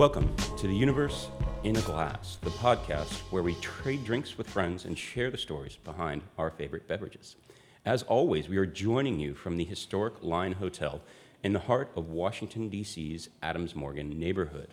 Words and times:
Welcome 0.00 0.34
to 0.56 0.66
the 0.66 0.74
Universe 0.74 1.28
in 1.62 1.76
a 1.76 1.82
Glass, 1.82 2.38
the 2.40 2.48
podcast 2.48 3.12
where 3.30 3.42
we 3.42 3.54
trade 3.56 4.02
drinks 4.02 4.38
with 4.38 4.48
friends 4.48 4.86
and 4.86 4.96
share 4.96 5.30
the 5.30 5.36
stories 5.36 5.76
behind 5.76 6.22
our 6.38 6.48
favorite 6.48 6.88
beverages. 6.88 7.36
As 7.84 8.02
always, 8.04 8.48
we 8.48 8.56
are 8.56 8.64
joining 8.64 9.20
you 9.20 9.34
from 9.34 9.58
the 9.58 9.64
historic 9.64 10.14
Line 10.22 10.52
Hotel 10.52 11.02
in 11.44 11.52
the 11.52 11.58
heart 11.58 11.90
of 11.96 12.08
Washington, 12.08 12.70
D.C.'s 12.70 13.28
Adams 13.42 13.74
Morgan 13.74 14.18
neighborhood. 14.18 14.72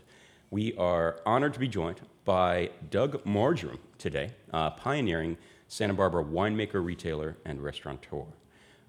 We 0.49 0.77
are 0.77 1.19
honored 1.25 1.55
to 1.55 1.59
be 1.59 1.67
joined 1.67 1.99
by 2.23 2.69
Doug 2.89 3.21
Margerum 3.25 3.79
today, 3.97 4.31
uh, 4.53 4.69
pioneering 4.69 5.37
Santa 5.67 5.93
Barbara 5.93 6.23
winemaker, 6.23 6.81
retailer, 6.81 7.35
and 7.43 7.61
restaurateur. 7.61 8.27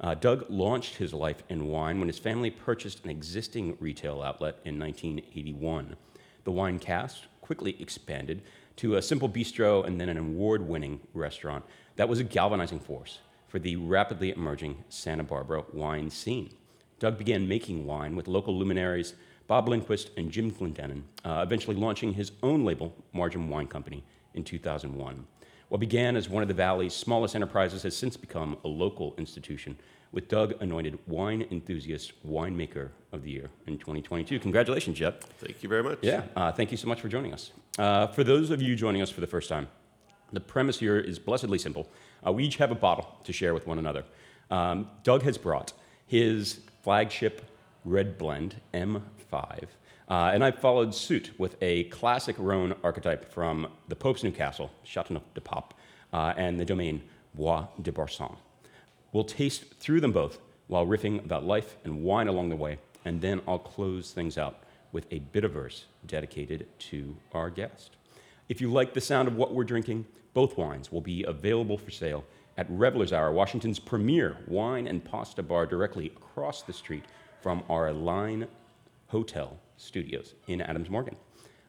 Uh, 0.01 0.15
Doug 0.15 0.49
launched 0.49 0.99
his 0.99 1.13
life 1.13 1.43
in 1.49 1.67
wine 1.67 1.99
when 1.99 2.09
his 2.09 2.21
family 2.21 2.53
purchased 2.53 3.03
an 3.03 3.11
existing 3.11 3.77
retail 3.81 4.23
outlet 4.23 4.61
in 4.65 4.79
1981. 4.79 5.97
The 6.45 6.53
Wine 6.53 6.79
Cask 6.79 7.23
quickly 7.41 7.77
expanded 7.81 8.43
to 8.77 8.97
a 8.97 9.03
simple 9.03 9.29
bistro 9.29 9.85
and 9.87 10.01
then 10.01 10.09
an 10.09 10.19
award 10.19 10.63
winning 10.63 11.01
restaurant 11.15 11.65
that 11.97 12.09
was 12.09 12.21
a 12.21 12.25
galvanizing 12.25 12.81
force 12.81 13.19
for 13.49 13.59
the 13.59 13.77
rapidly 13.77 14.31
emerging 14.31 14.85
Santa 14.89 15.25
Barbara 15.25 15.65
wine 15.73 16.11
scene. 16.11 16.51
Doug 16.99 17.19
began 17.19 17.49
making 17.49 17.87
wine 17.87 18.15
with 18.15 18.29
local 18.29 18.57
luminaries 18.57 19.15
Bob 19.49 19.67
Lindquist 19.67 20.11
and 20.19 20.31
Jim 20.31 20.51
Clendenen, 20.51 21.05
uh, 21.25 21.41
eventually 21.43 21.75
launching 21.75 22.13
his 22.13 22.33
own 22.43 22.67
label, 22.67 22.95
Margerum 23.15 23.49
Wine 23.49 23.67
Company, 23.67 24.05
in 24.35 24.45
2001. 24.45 25.27
What 25.71 25.81
began 25.81 26.17
as 26.17 26.29
one 26.29 26.43
of 26.43 26.49
the 26.49 26.55
Valley's 26.55 26.93
smallest 26.93 27.35
enterprises 27.35 27.83
has 27.83 27.97
since 27.97 28.17
become 28.17 28.59
a 28.65 28.69
local 28.69 29.15
institution, 29.17 29.79
with 30.13 30.29
Doug 30.29 30.55
anointed 30.61 30.99
Wine 31.07 31.47
Enthusiast 31.51 32.13
Winemaker 32.27 32.91
of 33.13 33.23
the 33.23 33.31
Year 33.31 33.51
in 33.67 33.79
2022. 33.79 34.39
Congratulations, 34.41 34.99
Jeff. 34.99 35.21
Thank 35.39 35.63
you 35.63 35.69
very 35.69 35.83
much. 35.83 35.99
Yeah, 36.03 36.23
uh, 36.37 36.53
thank 36.53 36.71
you 36.71 36.77
so 36.77 36.89
much 36.89 37.01
for 37.01 37.09
joining 37.09 37.33
us. 37.33 37.53
Uh, 37.79 38.07
for 38.09 38.25
those 38.25 38.51
of 38.51 38.63
you 38.63 38.75
joining 38.75 39.03
us 39.03 39.11
for 39.11 39.21
the 39.21 39.27
first 39.27 39.49
time, 39.49 39.69
the 40.33 40.41
premise 40.41 40.79
here 40.79 40.99
is 40.99 41.19
blessedly 41.19 41.59
simple. 41.59 41.89
Uh, 42.27 42.33
we 42.33 42.45
each 42.45 42.57
have 42.57 42.71
a 42.71 42.75
bottle 42.75 43.19
to 43.25 43.33
share 43.33 43.55
with 43.55 43.67
one 43.67 43.79
another. 43.79 44.05
Um, 44.51 44.89
Doug 45.03 45.23
has 45.23 45.39
brought 45.39 45.73
his 46.07 46.61
flagship 46.83 47.43
red 47.85 48.19
blend, 48.19 48.57
M5, 48.75 49.03
uh, 50.09 50.31
and 50.33 50.43
I 50.43 50.51
followed 50.51 50.95
suit 50.95 51.39
with 51.39 51.57
a 51.61 51.85
classic 51.85 52.37
Rhone 52.39 52.75
archetype 52.83 53.31
from 53.31 53.69
the 53.89 53.97
Pope's 53.97 54.23
Newcastle, 54.25 54.71
Chateauneuf 54.85 55.23
de 55.35 55.41
Pape, 55.41 55.75
uh, 56.13 56.33
and 56.37 56.59
the 56.59 56.65
domain 56.65 57.03
Bois 57.35 57.67
de 57.83 57.93
Boursan. 57.93 58.37
We'll 59.13 59.25
taste 59.25 59.75
through 59.81 60.01
them 60.01 60.13
both 60.13 60.39
while 60.67 60.87
riffing 60.87 61.25
about 61.25 61.45
life 61.45 61.77
and 61.85 62.03
wine 62.03 62.29
along 62.29 62.51
the 62.51 62.57
way, 62.57 62.79
and 63.05 63.21
then 63.21 63.41
I'll 63.49 63.59
close 63.59 64.13
things 64.13 64.37
out 64.37 64.63
with 64.93 65.07
a 65.11 65.19
bit 65.19 65.45
of 65.45 65.53
verse 65.53 65.87
dedicated 66.07 66.67
to 66.79 67.17
our 67.33 67.51
guest. 67.51 67.97
If 68.49 68.61
you 68.61 68.71
like 68.71 68.95
the 68.95 69.01
sound 69.01 69.29
of 69.29 69.37
what 69.37 69.55
we're 69.55 69.65
drinking, 69.65 70.07
both 70.35 70.57
wines 70.57 70.93
will 70.93 71.01
be 71.01 71.25
available 71.25 71.79
for 71.79 71.91
sale 71.91 72.25
at 72.57 72.67
Revelers 72.69 73.13
Hour, 73.13 73.33
Washington's 73.33 73.79
premier 73.79 74.37
wine 74.47 74.87
and 74.87 75.05
pasta 75.05 75.43
bar 75.43 75.67
directly 75.67 76.07
across 76.07 76.63
the 76.63 76.73
street 76.73 77.05
from 77.41 77.63
our 77.69 77.93
Line 77.93 78.47
Hotel 79.07 79.59
studios 79.77 80.35
in 80.49 80.61
Adams 80.61 80.91
Morgan. 80.91 81.17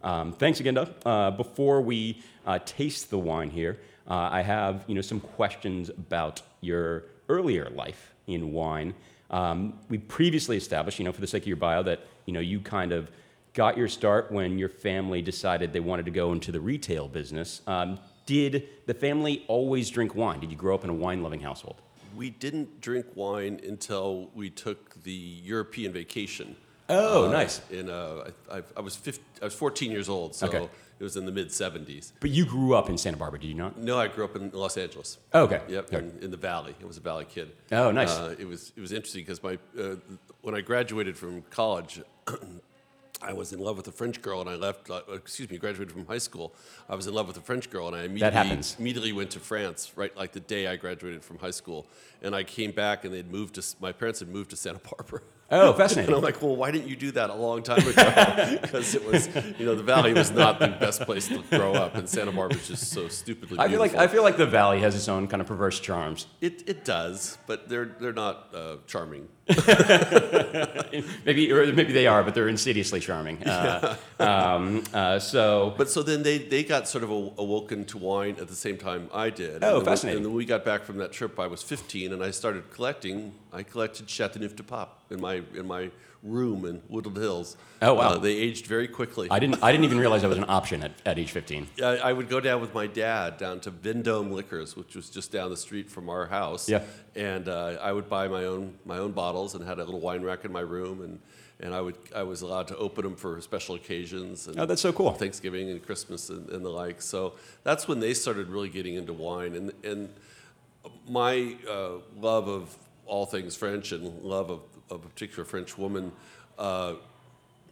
Um, 0.01 0.33
thanks 0.33 0.59
again, 0.59 0.73
Doug. 0.73 0.93
Uh, 1.05 1.31
before 1.31 1.81
we 1.81 2.21
uh, 2.45 2.59
taste 2.65 3.09
the 3.09 3.19
wine 3.19 3.49
here, 3.49 3.79
uh, 4.07 4.29
I 4.31 4.41
have 4.41 4.83
you 4.87 4.95
know 4.95 5.01
some 5.01 5.19
questions 5.19 5.89
about 5.89 6.41
your 6.61 7.03
earlier 7.29 7.69
life 7.69 8.13
in 8.27 8.51
wine. 8.51 8.93
Um, 9.29 9.79
we 9.89 9.99
previously 9.99 10.57
established, 10.57 10.99
you 10.99 11.05
know, 11.05 11.11
for 11.11 11.21
the 11.21 11.27
sake 11.27 11.43
of 11.43 11.47
your 11.47 11.57
bio, 11.57 11.83
that 11.83 12.01
you 12.25 12.33
know 12.33 12.39
you 12.39 12.59
kind 12.59 12.91
of 12.91 13.11
got 13.53 13.77
your 13.77 13.87
start 13.87 14.31
when 14.31 14.57
your 14.59 14.69
family 14.69 15.21
decided 15.21 15.71
they 15.71 15.79
wanted 15.79 16.05
to 16.05 16.11
go 16.11 16.31
into 16.33 16.51
the 16.51 16.59
retail 16.59 17.07
business. 17.07 17.61
Um, 17.67 17.99
did 18.25 18.67
the 18.85 18.93
family 18.93 19.43
always 19.47 19.89
drink 19.89 20.13
wine? 20.15 20.39
Did 20.39 20.51
you 20.51 20.57
grow 20.57 20.75
up 20.75 20.83
in 20.83 20.89
a 20.89 20.93
wine-loving 20.93 21.39
household? 21.39 21.81
We 22.15 22.29
didn't 22.29 22.81
drink 22.81 23.05
wine 23.15 23.59
until 23.67 24.29
we 24.35 24.49
took 24.49 25.01
the 25.03 25.11
European 25.11 25.91
vacation. 25.91 26.55
Oh, 26.89 27.27
Uh, 27.27 27.31
nice. 27.31 27.61
In 27.71 27.89
uh, 27.89 28.31
I, 28.51 28.57
I, 28.57 28.63
I 28.77 28.81
was 28.81 28.95
15, 28.95 29.23
I 29.41 29.45
was 29.45 29.53
14 29.55 29.91
years 29.91 30.09
old, 30.09 30.35
so 30.35 30.47
Okay. 30.47 30.69
It 30.99 31.03
was 31.03 31.15
in 31.17 31.25
the 31.25 31.31
mid 31.31 31.47
70s. 31.49 32.11
But 32.19 32.29
you 32.31 32.45
grew 32.45 32.75
up 32.75 32.89
in 32.89 32.97
Santa 32.97 33.17
Barbara, 33.17 33.39
did 33.39 33.47
you 33.47 33.53
not? 33.53 33.77
No, 33.77 33.97
I 33.97 34.07
grew 34.07 34.25
up 34.25 34.35
in 34.35 34.51
Los 34.51 34.77
Angeles. 34.77 35.17
Oh, 35.33 35.43
okay. 35.43 35.61
Yep, 35.69 35.93
Okay. 35.93 35.97
in, 35.97 36.19
in 36.23 36.31
the 36.31 36.37
valley. 36.37 36.75
I 36.81 36.85
was 36.85 36.97
a 36.97 37.01
valley 37.01 37.25
kid. 37.25 37.51
Oh, 37.71 37.91
nice. 37.91 38.11
Uh, 38.11 38.35
it 38.37 38.45
was 38.47 38.71
it 38.75 38.81
was 38.81 38.91
interesting 38.91 39.21
because 39.23 39.41
my 39.41 39.57
uh, 39.79 39.95
when 40.41 40.55
I 40.55 40.61
graduated 40.61 41.17
from 41.17 41.43
college, 41.49 42.01
I 43.21 43.33
was 43.33 43.51
in 43.51 43.59
love 43.59 43.75
with 43.75 43.87
a 43.87 43.91
French 43.91 44.21
girl, 44.21 44.39
and 44.39 44.49
I 44.49 44.55
left. 44.55 44.89
Uh, 44.89 45.01
excuse 45.13 45.49
me, 45.49 45.57
graduated 45.57 45.91
from 45.93 46.05
high 46.05 46.19
school. 46.19 46.53
I 46.87 46.95
was 46.95 47.05
in 47.07 47.13
love 47.13 47.27
with 47.27 47.35
a 47.37 47.41
French 47.41 47.69
girl, 47.69 47.87
and 47.87 47.95
I 47.95 48.03
immediately 48.03 48.61
immediately 48.79 49.11
went 49.13 49.31
to 49.31 49.39
France. 49.39 49.91
Right, 49.97 50.15
like 50.15 50.31
the 50.31 50.39
day 50.39 50.67
I 50.67 50.77
graduated 50.77 51.23
from 51.25 51.37
high 51.39 51.51
school, 51.51 51.85
and 52.21 52.33
I 52.33 52.43
came 52.43 52.71
back, 52.71 53.03
and 53.03 53.13
they'd 53.13 53.29
moved 53.29 53.55
to. 53.55 53.63
My 53.81 53.91
parents 53.91 54.19
had 54.19 54.29
moved 54.29 54.51
to 54.51 54.55
Santa 54.55 54.79
Barbara. 54.97 55.21
Oh, 55.51 55.69
And 55.69 55.77
fascinating. 55.77 56.13
I'm 56.15 56.21
like, 56.21 56.41
well, 56.41 56.55
why 56.55 56.71
didn't 56.71 56.87
you 56.87 56.95
do 56.95 57.11
that 57.11 57.29
a 57.29 57.33
long 57.35 57.63
time 57.63 57.79
ago? 57.87 58.57
Because 58.61 58.93
it 58.95 59.03
was, 59.05 59.27
you 59.59 59.65
know, 59.65 59.75
the 59.75 59.83
Valley 59.83 60.13
was 60.13 60.31
not 60.31 60.59
the 60.59 60.67
best 60.67 61.01
place 61.01 61.27
to 61.29 61.39
grow 61.49 61.73
up, 61.73 61.95
and 61.95 62.07
Santa 62.07 62.31
Barbara 62.31 62.57
is 62.57 62.67
just 62.67 62.91
so 62.91 63.07
stupidly 63.07 63.57
Beautiful. 63.57 63.63
I 63.65 63.67
feel 63.69 63.79
like 63.79 63.95
I 63.95 64.07
feel 64.07 64.23
like 64.23 64.37
the 64.37 64.45
valley 64.45 64.79
has 64.81 64.95
its 64.95 65.07
own 65.09 65.27
kind 65.27 65.41
of 65.41 65.47
perverse 65.47 65.79
charms. 65.79 66.27
It, 66.41 66.67
it 66.69 66.85
does, 66.85 67.37
but 67.47 67.67
they're 67.69 67.95
they're 67.99 68.13
not 68.13 68.49
uh, 68.53 68.75
charming. 68.87 69.27
maybe 71.25 71.51
or 71.51 71.73
maybe 71.73 71.91
they 71.93 72.07
are, 72.07 72.23
but 72.23 72.35
they're 72.35 72.47
insidiously 72.49 72.99
charming. 72.99 73.41
Uh, 73.43 73.95
um, 74.19 74.83
uh, 74.93 75.17
so 75.19 75.73
But 75.77 75.89
so 75.89 76.03
then 76.03 76.21
they, 76.23 76.37
they 76.37 76.63
got 76.63 76.87
sort 76.87 77.03
of 77.03 77.09
a- 77.11 77.31
awoken 77.37 77.85
to 77.85 77.97
wine 77.97 78.35
at 78.39 78.47
the 78.47 78.55
same 78.55 78.77
time 78.77 79.09
I 79.13 79.29
did. 79.31 79.63
Oh, 79.63 79.77
and 79.77 79.77
then, 79.77 79.85
fascinating. 79.85 80.17
And 80.17 80.25
then 80.27 80.33
we 80.33 80.45
got 80.45 80.63
back 80.65 80.83
from 80.83 80.97
that 80.97 81.11
trip. 81.11 81.39
I 81.39 81.47
was 81.47 81.63
15, 81.63 82.13
and 82.13 82.23
I 82.23 82.31
started 82.31 82.69
collecting. 82.71 83.33
I 83.51 83.63
collected 83.63 84.09
Chateauneuf 84.09 84.55
de 84.55 84.63
Pape 84.63 84.89
in 85.09 85.19
my 85.21 85.41
in 85.55 85.67
my 85.67 85.91
room 86.21 86.65
in 86.65 86.81
Woodland 86.89 87.17
Hills. 87.17 87.55
Oh, 87.81 87.93
wow. 87.93 88.09
Uh, 88.09 88.17
they 88.17 88.33
aged 88.35 88.65
very 88.67 88.87
quickly. 88.87 89.29
I 89.31 89.39
didn't 89.39 89.63
I 89.63 89.71
didn't 89.71 89.85
even 89.85 89.97
realize 89.99 90.21
that 90.21 90.27
was 90.27 90.37
an 90.37 90.45
option 90.49 90.83
at, 90.83 90.91
at 91.05 91.17
age 91.17 91.31
15. 91.31 91.67
I, 91.81 91.85
I 91.97 92.13
would 92.13 92.27
go 92.29 92.39
down 92.39 92.59
with 92.61 92.73
my 92.73 92.87
dad 92.87 93.37
down 93.37 93.59
to 93.61 93.71
Vendome 93.71 94.31
Liquors, 94.31 94.75
which 94.75 94.95
was 94.95 95.09
just 95.09 95.31
down 95.31 95.49
the 95.49 95.57
street 95.57 95.89
from 95.89 96.09
our 96.09 96.25
house. 96.27 96.67
Yeah. 96.67 96.83
And 97.15 97.47
uh, 97.47 97.77
I 97.81 97.91
would 97.93 98.09
buy 98.09 98.27
my 98.27 98.45
own 98.45 98.75
my 98.85 98.97
own 98.97 99.13
bottles 99.13 99.55
and 99.55 99.65
had 99.65 99.79
a 99.79 99.83
little 99.83 100.01
wine 100.01 100.21
rack 100.21 100.43
in 100.45 100.51
my 100.51 100.59
room, 100.61 101.01
and, 101.01 101.19
and 101.61 101.73
I 101.73 101.81
would 101.81 101.95
I 102.13 102.23
was 102.23 102.41
allowed 102.41 102.67
to 102.67 102.77
open 102.77 103.03
them 103.03 103.15
for 103.15 103.39
special 103.41 103.75
occasions. 103.75 104.47
And 104.47 104.59
Oh, 104.59 104.65
that's 104.65 104.81
so 104.81 104.91
cool. 104.93 105.13
Thanksgiving 105.13 105.69
and 105.69 105.81
Christmas 105.83 106.29
and, 106.29 106.49
and 106.49 106.63
the 106.63 106.69
like. 106.69 107.01
So 107.01 107.33
that's 107.63 107.87
when 107.87 107.99
they 108.01 108.13
started 108.13 108.49
really 108.49 108.69
getting 108.69 108.95
into 108.95 109.13
wine, 109.13 109.55
and 109.55 109.71
and 109.83 110.09
my 111.07 111.55
uh, 111.69 111.99
love 112.17 112.47
of 112.47 112.77
all 113.09 113.25
things 113.25 113.55
French 113.55 113.91
and 113.91 114.21
love 114.21 114.49
of, 114.49 114.61
of 114.89 115.03
a 115.05 115.09
particular 115.09 115.43
French 115.43 115.77
woman. 115.77 116.11
Uh, 116.57 116.93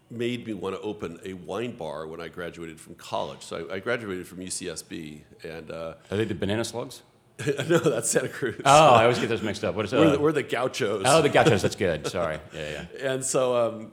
made 0.09 0.47
me 0.47 0.53
want 0.53 0.73
to 0.73 0.81
open 0.81 1.19
a 1.25 1.33
wine 1.33 1.75
bar 1.75 2.07
when 2.07 2.21
I 2.21 2.29
graduated 2.29 2.79
from 2.79 2.95
college. 2.95 3.41
So 3.41 3.67
I, 3.69 3.75
I 3.75 3.79
graduated 3.79 4.27
from 4.27 4.39
UCSB, 4.39 5.21
and 5.43 5.69
uh, 5.69 5.95
Are 6.09 6.17
they 6.17 6.25
the 6.25 6.35
banana 6.35 6.63
slugs? 6.63 7.01
no, 7.45 7.77
that's 7.77 8.09
Santa 8.09 8.29
Cruz. 8.29 8.59
Oh, 8.65 8.93
I 8.93 9.03
always 9.03 9.19
get 9.19 9.29
those 9.29 9.43
mixed 9.43 9.63
up. 9.63 9.75
What 9.75 9.85
is 9.85 9.93
we're, 9.93 10.09
the, 10.09 10.17
uh, 10.17 10.19
we're 10.19 10.31
the 10.31 10.43
gauchos. 10.43 11.03
Oh, 11.05 11.21
the 11.21 11.29
gauchos. 11.29 11.61
That's 11.61 11.75
good. 11.75 12.07
Sorry. 12.07 12.39
Yeah, 12.53 12.85
yeah. 13.01 13.11
and 13.11 13.23
so 13.23 13.55
um, 13.55 13.91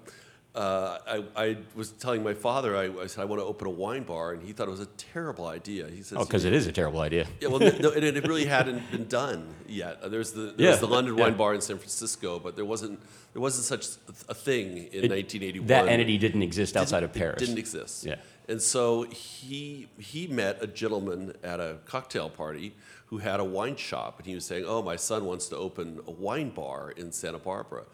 uh, 0.55 0.99
I, 1.07 1.25
I 1.37 1.57
was 1.75 1.91
telling 1.91 2.23
my 2.23 2.35
father, 2.35 2.77
I, 2.77 2.85
I 3.03 3.07
said, 3.07 3.23
I 3.23 3.25
want 3.25 3.41
to 3.43 3.47
open 3.47 3.67
a 3.67 3.71
wine 3.71 4.05
bar, 4.05 4.33
and 4.33 4.43
he 4.43 4.53
thought 4.53 4.69
it 4.69 4.71
was 4.71 4.81
a 4.81 4.87
terrible 4.87 5.47
idea. 5.47 5.89
He 5.89 6.03
says, 6.03 6.17
Oh, 6.19 6.25
because 6.25 6.45
it 6.45 6.53
is 6.53 6.67
a 6.69 6.73
terrible 6.73 7.01
idea. 7.01 7.27
Yeah, 7.41 7.49
well, 7.49 7.59
no, 7.59 7.91
and 7.91 8.05
it 8.05 8.27
really 8.29 8.45
hadn't 8.45 8.89
been 8.93 9.07
done 9.09 9.53
yet. 9.67 9.99
Uh, 10.03 10.09
There's 10.09 10.31
the 10.33 10.55
Yeah, 10.57 10.69
there's 10.69 10.81
the 10.81 10.87
London 10.87 11.17
yeah. 11.19 11.25
Wine 11.25 11.37
Bar 11.37 11.55
in 11.55 11.61
San 11.61 11.79
Francisco, 11.79 12.39
but 12.39 12.55
there 12.55 12.65
wasn't 12.65 13.01
there 13.33 13.43
wasn't 13.43 13.65
such 13.65 13.97
a 14.29 14.35
thing 14.35 14.77
in 14.77 15.05
It- 15.05 15.11
1981. 15.11 15.67
That 15.67 15.89
entity 15.89 16.19
didn't 16.19 16.43
exist 16.43 16.77
outside 16.77 17.03
of 17.03 17.13
Didn't- 17.13 17.21
Paris. 17.23 17.43
It 17.43 17.47
didn't 17.47 17.59
exist. 17.59 18.05
Yeah. 18.07 18.17
And 18.49 18.63
so 18.63 19.03
he 19.05 19.89
he 19.99 20.29
met 20.29 20.63
a 20.63 20.69
gentleman 20.69 21.33
at 21.43 21.59
a 21.59 21.79
cocktail 21.87 22.31
party 22.31 22.75
who 23.07 23.19
had 23.19 23.41
a 23.41 23.45
wine 23.45 23.75
shop, 23.77 24.19
and 24.19 24.27
he 24.27 24.35
was 24.37 24.45
saying, 24.45 24.65
"Oh, 24.67 24.83
my 24.83 24.97
son 24.97 25.25
wants 25.25 25.49
to 25.49 25.57
open 25.57 25.99
a 26.07 26.11
wine 26.13 26.51
bar 26.51 26.93
in 26.93 27.11
Santa 27.11 27.39
Barbara," 27.39 27.85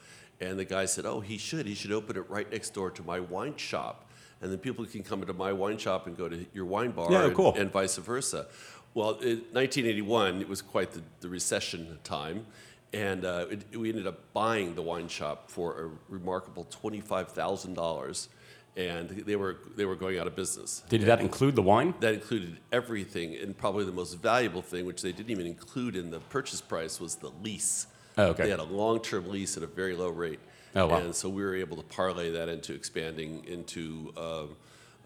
and 0.41 0.59
the 0.59 0.65
guy 0.65 0.85
said, 0.87 1.05
"Oh, 1.07 1.21
he 1.21 1.39
should. 1.39 1.67
He 1.67 1.75
should 1.75 1.93
open 1.93 2.17
it 2.17 2.29
right 2.31 2.51
next 2.51 2.71
door 2.71 2.91
to 2.91 3.03
my 3.03 3.21
wine 3.21 3.57
shop." 3.57 4.07
And 4.43 4.51
then 4.51 4.59
people 4.59 4.87
can 4.87 5.03
come 5.03 5.21
into 5.21 5.35
my 5.35 5.53
wine 5.53 5.77
shop 5.77 6.07
and 6.07 6.17
go 6.17 6.29
to 6.29 6.47
your 6.55 6.65
wine 6.65 6.93
bar, 6.93 7.13
Yeah, 7.13 7.27
and, 7.27 7.35
cool. 7.35 7.55
and 7.57 7.71
vice 7.71 7.97
versa. 7.99 8.47
Well, 8.95 9.11
in 9.21 9.43
1981, 9.53 10.41
it 10.41 10.49
was 10.49 10.63
quite 10.63 10.93
the, 10.93 11.03
the 11.21 11.29
recession 11.29 11.99
time, 12.05 12.47
and 12.95 13.25
uh, 13.25 13.47
it, 13.51 13.77
we 13.77 13.91
ended 13.91 14.07
up 14.07 14.33
buying 14.33 14.75
the 14.75 14.83
wine 14.83 15.09
shop 15.09 15.51
for 15.51 15.83
a 15.85 15.91
remarkable 16.09 16.65
twenty-five 16.65 17.29
thousand 17.29 17.75
dollars, 17.75 18.29
and 18.77 19.11
they 19.11 19.37
were 19.37 19.59
they 19.77 19.85
were 19.85 19.95
going 19.95 20.19
out 20.19 20.27
of 20.27 20.35
business. 20.35 20.83
Did 20.89 21.03
that 21.03 21.21
include 21.21 21.55
the 21.55 21.63
wine? 21.63 21.95
That 22.01 22.15
included 22.15 22.57
everything, 22.73 23.37
and 23.37 23.57
probably 23.57 23.85
the 23.85 23.93
most 23.93 24.15
valuable 24.15 24.63
thing, 24.63 24.87
which 24.87 25.03
they 25.03 25.13
didn't 25.13 25.31
even 25.31 25.47
include 25.47 25.95
in 25.97 26.11
the 26.11 26.19
purchase 26.21 26.61
price, 26.63 26.99
was 26.99 27.17
the 27.17 27.31
lease. 27.43 27.87
Oh, 28.21 28.31
okay. 28.31 28.45
They 28.45 28.51
had 28.51 28.61
a 28.61 28.65
long-term 28.65 29.31
lease 29.31 29.57
at 29.57 29.63
a 29.63 29.67
very 29.67 29.95
low 29.95 30.11
rate. 30.11 30.41
Oh, 30.75 30.87
wow. 30.87 30.99
And 30.99 31.15
so 31.15 31.29
we 31.29 31.43
were 31.43 31.55
able 31.55 31.77
to 31.77 31.83
parlay 31.83 32.31
that 32.31 32.49
into 32.49 32.75
expanding 32.75 33.45
into 33.47 34.13
um, 34.17 34.57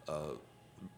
uh, 0.09 0.35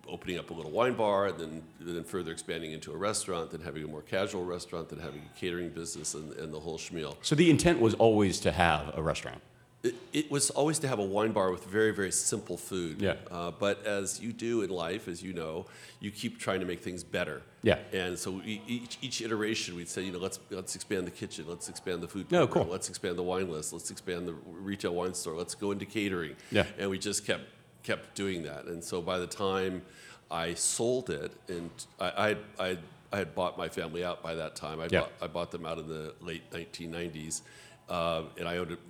opening 0.08 0.38
up 0.38 0.50
a 0.50 0.54
little 0.54 0.70
wine 0.70 0.94
bar, 0.94 1.26
and 1.26 1.38
then 1.38 1.62
then 1.80 2.04
further 2.04 2.32
expanding 2.32 2.72
into 2.72 2.92
a 2.92 2.96
restaurant, 2.96 3.50
then 3.50 3.60
having 3.60 3.84
a 3.84 3.86
more 3.86 4.02
casual 4.02 4.44
restaurant, 4.44 4.88
then 4.88 4.98
having 4.98 5.20
a 5.20 5.38
catering 5.38 5.68
business, 5.68 6.14
and, 6.14 6.32
and 6.34 6.52
the 6.52 6.60
whole 6.60 6.78
schmeal. 6.78 7.16
So 7.22 7.34
the 7.34 7.50
intent 7.50 7.80
was 7.80 7.94
always 7.94 8.40
to 8.40 8.52
have 8.52 8.92
a 8.96 9.02
restaurant. 9.02 9.40
It, 9.86 9.94
it 10.12 10.30
was 10.30 10.50
always 10.50 10.78
to 10.80 10.88
have 10.88 10.98
a 10.98 11.04
wine 11.04 11.32
bar 11.32 11.50
with 11.50 11.64
very, 11.64 11.92
very 11.92 12.10
simple 12.12 12.56
food. 12.56 13.00
Yeah. 13.00 13.14
Uh, 13.30 13.50
but 13.50 13.84
as 13.86 14.20
you 14.20 14.32
do 14.32 14.62
in 14.62 14.70
life, 14.70 15.08
as 15.08 15.22
you 15.22 15.32
know, 15.32 15.66
you 16.00 16.10
keep 16.10 16.38
trying 16.38 16.60
to 16.60 16.66
make 16.66 16.80
things 16.80 17.04
better. 17.04 17.42
Yeah. 17.62 17.78
And 17.92 18.18
so 18.18 18.30
we, 18.32 18.62
each, 18.66 18.98
each 19.02 19.20
iteration, 19.22 19.76
we'd 19.76 19.88
say, 19.88 20.02
you 20.02 20.12
know, 20.12 20.18
let's 20.18 20.38
let's 20.50 20.74
expand 20.74 21.06
the 21.06 21.10
kitchen, 21.10 21.44
let's 21.48 21.68
expand 21.68 22.02
the 22.02 22.08
food. 22.08 22.28
Program, 22.28 22.48
cool. 22.64 22.72
Let's 22.72 22.88
expand 22.88 23.16
the 23.18 23.22
wine 23.22 23.50
list. 23.50 23.72
Let's 23.72 23.90
expand 23.90 24.26
the 24.28 24.34
retail 24.70 24.94
wine 24.94 25.14
store. 25.14 25.34
Let's 25.36 25.54
go 25.54 25.70
into 25.72 25.86
catering. 25.86 26.36
Yeah. 26.50 26.64
And 26.78 26.90
we 26.90 26.98
just 26.98 27.26
kept 27.26 27.44
kept 27.82 28.14
doing 28.14 28.42
that. 28.44 28.64
And 28.66 28.82
so 28.82 29.00
by 29.00 29.18
the 29.18 29.26
time 29.28 29.82
I 30.30 30.54
sold 30.54 31.10
it, 31.10 31.32
and 31.48 31.70
I 32.00 32.12
I 32.24 32.28
had- 32.28 32.44
I 32.58 32.78
I 33.12 33.18
had 33.18 33.34
bought 33.36 33.56
my 33.56 33.68
family 33.68 34.02
out 34.04 34.22
by 34.22 34.34
that 34.34 34.56
time. 34.56 34.80
I 34.80 34.88
Yeah. 34.90 35.00
bought 35.02 35.12
I 35.22 35.26
bought 35.28 35.50
them 35.52 35.64
out 35.64 35.78
in 35.78 35.86
the 35.86 36.14
late 36.20 36.42
1990s, 36.50 37.42
uh, 37.88 38.22
and 38.38 38.48
I 38.48 38.56
owned 38.58 38.72
it 38.72 38.80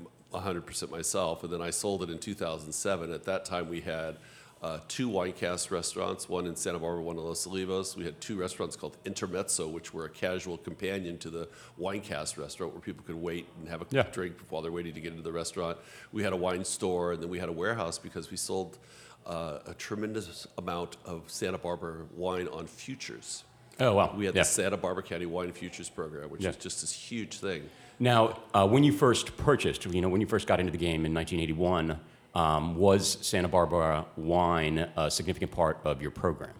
100% 0.40 0.90
myself. 0.90 1.42
And 1.44 1.52
then 1.52 1.62
I 1.62 1.70
sold 1.70 2.02
it 2.02 2.10
in 2.10 2.18
2007. 2.18 3.12
At 3.12 3.24
that 3.24 3.44
time, 3.44 3.68
we 3.68 3.80
had 3.80 4.16
uh, 4.62 4.78
two 4.88 5.08
Wine 5.08 5.32
Cask 5.32 5.70
restaurants, 5.70 6.28
one 6.28 6.46
in 6.46 6.56
Santa 6.56 6.78
Barbara, 6.78 7.02
one 7.02 7.16
in 7.16 7.22
Los 7.24 7.46
Olivos. 7.46 7.94
We 7.96 8.04
had 8.04 8.20
two 8.20 8.36
restaurants 8.38 8.74
called 8.74 8.96
Intermezzo, 9.04 9.68
which 9.68 9.92
were 9.92 10.06
a 10.06 10.10
casual 10.10 10.56
companion 10.56 11.18
to 11.18 11.30
the 11.30 11.48
Wine 11.76 12.00
Cask 12.00 12.38
restaurant 12.38 12.72
where 12.72 12.80
people 12.80 13.04
could 13.06 13.16
wait 13.16 13.46
and 13.58 13.68
have 13.68 13.82
a 13.82 13.86
Yeah. 13.90 14.04
drink 14.04 14.36
while 14.48 14.62
they're 14.62 14.72
waiting 14.72 14.94
to 14.94 15.00
get 15.00 15.10
into 15.12 15.22
the 15.22 15.32
restaurant. 15.32 15.76
We 16.12 16.22
had 16.22 16.32
a 16.32 16.36
wine 16.36 16.64
store, 16.64 17.12
and 17.12 17.22
then 17.22 17.28
we 17.28 17.38
had 17.38 17.48
a 17.48 17.52
warehouse 17.52 17.98
because 17.98 18.30
we 18.30 18.36
sold 18.36 18.78
uh, 19.26 19.58
a 19.66 19.74
tremendous 19.74 20.46
amount 20.56 20.96
of 21.04 21.22
Santa 21.26 21.58
Barbara 21.58 22.06
wine 22.14 22.46
on 22.48 22.66
futures. 22.68 23.42
Oh 23.80 23.94
wow. 23.94 24.14
We 24.16 24.24
had 24.24 24.34
yeah. 24.36 24.42
the 24.42 24.46
Santa 24.48 24.76
Barbara 24.76 25.02
County 25.02 25.26
Wine 25.26 25.50
Futures 25.52 25.90
Program, 25.90 26.30
which 26.30 26.42
Yeah. 26.42 26.50
is 26.50 26.56
just 26.56 26.80
this 26.80 26.92
huge 26.92 27.38
thing. 27.40 27.68
Now, 27.98 28.40
uh, 28.52 28.66
when 28.66 28.84
you 28.84 28.92
first 28.92 29.36
purchased, 29.36 29.84
you 29.86 30.00
know, 30.02 30.08
when 30.08 30.20
you 30.20 30.26
first 30.26 30.46
got 30.46 30.60
into 30.60 30.72
the 30.72 30.78
game 30.78 31.06
in 31.06 31.14
1981, 31.14 31.98
um, 32.34 32.76
was 32.76 33.16
Santa 33.22 33.48
Barbara 33.48 34.04
wine 34.16 34.86
a 34.96 35.10
significant 35.10 35.50
part 35.50 35.78
of 35.84 36.02
your 36.02 36.10
program? 36.10 36.54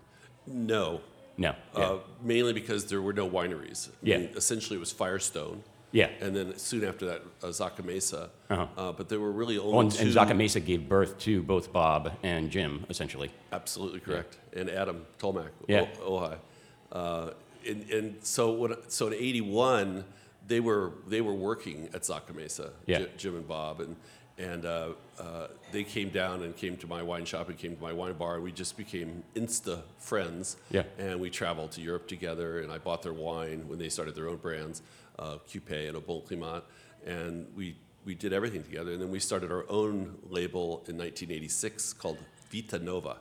No, 0.46 1.00
No. 1.36 1.54
Yeah. 1.76 1.82
uh, 1.84 1.98
mainly 2.22 2.54
because 2.54 2.86
there 2.86 3.02
were 3.02 3.12
no 3.12 3.28
wineries. 3.28 3.88
I 3.88 3.92
Yeah. 4.02 4.18
mean, 4.18 4.30
essentially, 4.36 4.76
it 4.76 4.80
was 4.80 4.92
Firestone. 4.92 5.62
yeah. 5.92 6.08
And 6.20 6.34
then 6.34 6.56
soon 6.58 6.84
after 6.84 7.04
that, 7.06 7.22
uh, 7.42 7.48
Zaca 7.48 7.84
Mesa. 7.84 8.30
Uh-huh. 8.48 8.66
Uh, 8.76 8.92
but 8.92 9.08
there 9.10 9.20
were 9.20 9.32
really 9.32 9.58
only 9.58 9.72
Oh, 9.76 9.80
and, 9.80 9.90
two. 9.92 10.02
and 10.04 10.12
Zaca 10.14 10.34
Mesa 10.36 10.60
gave 10.60 10.88
birth 10.88 11.18
to 11.20 11.42
both 11.42 11.72
Bob 11.72 12.12
and 12.22 12.50
Jim, 12.50 12.86
essentially. 12.88 13.30
Absolutely 13.52 14.00
correct. 14.00 14.38
And 14.54 14.70
Adam 14.70 15.04
Tolmach, 15.18 15.50
Yeah. 15.68 15.86
O- 16.02 16.12
Ojai. 16.20 16.38
Uh, 16.92 17.30
and, 17.68 17.90
and 17.90 18.16
so 18.24 18.52
when, 18.52 18.74
so 18.88 19.08
in 19.08 19.14
'81, 19.14 20.04
they 20.46 20.60
were 20.60 20.92
they 21.08 21.20
were 21.20 21.34
working 21.34 21.88
at 21.94 22.02
Zaca 22.02 22.34
Mesa, 22.34 22.70
Yeah. 22.86 22.98
Ji- 23.00 23.08
Jim 23.16 23.36
and 23.36 23.46
Bob, 23.48 23.80
and 23.80 23.96
and 24.38 24.66
uh, 24.66 24.88
uh, 25.18 25.46
they 25.72 25.82
came 25.82 26.10
down 26.10 26.42
and 26.42 26.54
came 26.54 26.76
to 26.76 26.86
my 26.86 27.02
wine 27.02 27.24
shop 27.24 27.48
and 27.48 27.56
came 27.58 27.74
to 27.74 27.82
my 27.82 27.92
wine 27.92 28.12
bar, 28.14 28.34
and 28.34 28.44
we 28.44 28.52
just 28.52 28.76
became 28.76 29.22
insta 29.34 29.80
friends. 29.98 30.56
Yeah. 30.70 30.82
And 30.98 31.18
we 31.20 31.30
traveled 31.30 31.72
to 31.72 31.80
Europe 31.80 32.06
together, 32.06 32.60
and 32.60 32.70
I 32.70 32.76
bought 32.78 33.02
their 33.02 33.14
wine 33.14 33.66
when 33.66 33.78
they 33.78 33.88
started 33.88 34.14
their 34.14 34.28
own 34.28 34.36
brands, 34.36 34.82
uh, 35.18 35.38
Qupé 35.48 35.88
and 35.88 35.96
Au 35.96 36.00
Bon 36.00 36.20
Climat, 36.20 36.62
and 37.06 37.46
we 37.56 37.76
we 38.04 38.14
did 38.14 38.32
everything 38.32 38.62
together, 38.62 38.92
and 38.92 39.00
then 39.02 39.10
we 39.10 39.18
started 39.18 39.50
our 39.50 39.64
own 39.70 40.16
label 40.28 40.84
in 40.86 40.96
1986 40.98 41.92
called 41.94 42.18
Vita 42.52 42.78
Nova, 42.78 43.16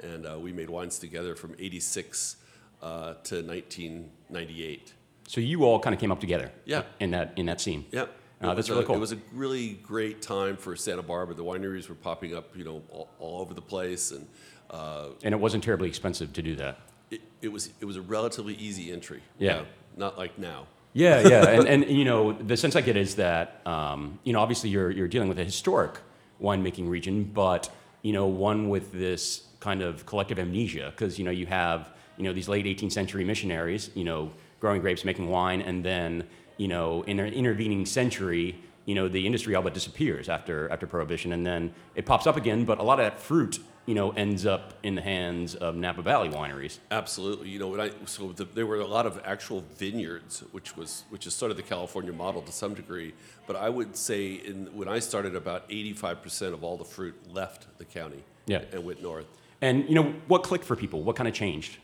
and 0.00 0.26
uh, 0.26 0.38
we 0.40 0.52
made 0.52 0.70
wines 0.70 0.98
together 0.98 1.36
from 1.36 1.54
86 1.58 2.36
uh, 2.82 3.14
to 3.24 3.42
1998. 3.42 4.92
So 5.28 5.42
you 5.42 5.64
all 5.64 5.78
kind 5.78 5.94
of 5.94 6.00
came 6.00 6.10
up 6.10 6.20
together. 6.20 6.50
Yeah. 6.64 6.82
In 7.00 7.10
that 7.12 7.34
in 7.36 7.46
that 7.46 7.60
scene. 7.60 7.84
Yeah. 7.92 8.06
Uh, 8.40 8.54
that's 8.54 8.70
really 8.70 8.82
a, 8.82 8.86
cool. 8.86 8.94
It 8.94 9.00
was 9.00 9.12
a 9.12 9.18
really 9.32 9.74
great 9.82 10.22
time 10.22 10.56
for 10.56 10.76
Santa 10.76 11.02
Barbara. 11.02 11.34
The 11.34 11.44
wineries 11.44 11.88
were 11.88 11.96
popping 11.96 12.36
up, 12.36 12.56
you 12.56 12.62
know, 12.64 12.82
all, 12.88 13.08
all 13.18 13.40
over 13.40 13.52
the 13.52 13.60
place, 13.60 14.12
and 14.12 14.26
uh, 14.70 15.08
and 15.22 15.34
it 15.34 15.38
wasn't 15.38 15.64
terribly 15.64 15.88
expensive 15.88 16.32
to 16.32 16.42
do 16.42 16.54
that. 16.56 16.78
it, 17.10 17.20
it 17.42 17.48
was 17.48 17.70
it 17.80 17.84
was 17.84 17.96
a 17.96 18.02
relatively 18.02 18.54
easy 18.54 18.92
entry. 18.92 19.22
Yeah. 19.38 19.64
not 19.96 20.16
like 20.16 20.38
now. 20.38 20.66
Yeah, 20.92 21.28
yeah, 21.28 21.48
and, 21.48 21.68
and 21.68 21.90
you 21.90 22.04
know 22.04 22.32
the 22.32 22.56
sense 22.56 22.74
I 22.76 22.80
get 22.80 22.96
is 22.96 23.16
that 23.16 23.60
um, 23.66 24.18
you 24.24 24.32
know 24.32 24.40
obviously 24.40 24.70
you're 24.70 24.90
you're 24.90 25.08
dealing 25.08 25.28
with 25.28 25.38
a 25.38 25.44
historic 25.44 25.98
winemaking 26.40 26.88
region, 26.88 27.24
but 27.24 27.70
you 28.02 28.12
know 28.12 28.26
one 28.26 28.68
with 28.68 28.92
this 28.92 29.42
kind 29.60 29.82
of 29.82 30.06
collective 30.06 30.38
amnesia 30.38 30.92
because 30.94 31.18
you 31.18 31.24
know 31.24 31.32
you 31.32 31.46
have 31.46 31.90
you 32.16 32.24
know 32.24 32.32
these 32.32 32.48
late 32.48 32.64
18th 32.64 32.92
century 32.92 33.24
missionaries 33.24 33.90
you 33.94 34.04
know 34.04 34.30
growing 34.60 34.80
grapes, 34.80 35.04
making 35.04 35.28
wine, 35.28 35.60
and 35.60 35.84
then 35.84 36.24
you 36.56 36.68
know 36.68 37.02
in 37.02 37.18
an 37.20 37.32
intervening 37.32 37.86
century 37.86 38.58
you 38.86 38.94
know 38.94 39.06
the 39.08 39.26
industry 39.26 39.54
all 39.54 39.62
but 39.62 39.74
disappears 39.74 40.28
after 40.28 40.68
after 40.70 40.86
prohibition, 40.86 41.32
and 41.32 41.46
then 41.46 41.72
it 41.94 42.06
pops 42.06 42.26
up 42.26 42.36
again, 42.36 42.64
but 42.64 42.78
a 42.78 42.82
lot 42.82 42.98
of 42.98 43.04
that 43.04 43.20
fruit 43.20 43.58
you 43.86 43.94
know 43.94 44.10
ends 44.12 44.44
up 44.46 44.74
in 44.82 44.94
the 44.94 45.02
hands 45.02 45.54
of 45.54 45.74
Napa 45.76 46.02
Valley 46.02 46.28
wineries. 46.28 46.78
Absolutely. 46.90 47.48
You 47.48 47.58
know, 47.58 47.68
when 47.68 47.80
I, 47.80 47.90
so 48.04 48.32
the, 48.32 48.44
there 48.44 48.66
were 48.66 48.80
a 48.80 48.86
lot 48.86 49.06
of 49.06 49.20
actual 49.24 49.62
vineyards, 49.76 50.42
which 50.52 50.76
was 50.76 51.04
which 51.10 51.26
is 51.26 51.34
sort 51.34 51.50
of 51.50 51.56
the 51.56 51.62
California 51.62 52.12
model 52.12 52.42
to 52.42 52.52
some 52.52 52.74
degree. 52.74 53.14
But 53.46 53.56
I 53.56 53.68
would 53.70 53.96
say, 53.96 54.32
in, 54.34 54.66
when 54.76 54.88
I 54.88 54.98
started, 54.98 55.34
about 55.34 55.68
85% 55.70 56.52
of 56.52 56.62
all 56.64 56.76
the 56.76 56.84
fruit 56.84 57.14
left 57.32 57.78
the 57.78 57.86
county 57.86 58.22
Yeah. 58.46 58.62
and 58.72 58.84
went 58.84 59.02
north. 59.02 59.26
And 59.62 59.88
you 59.88 59.94
know 59.94 60.14
what 60.26 60.42
clicked 60.42 60.64
for 60.66 60.76
people? 60.76 61.02
What 61.02 61.16
kind 61.16 61.28
of 61.28 61.34
changed? 61.34 61.78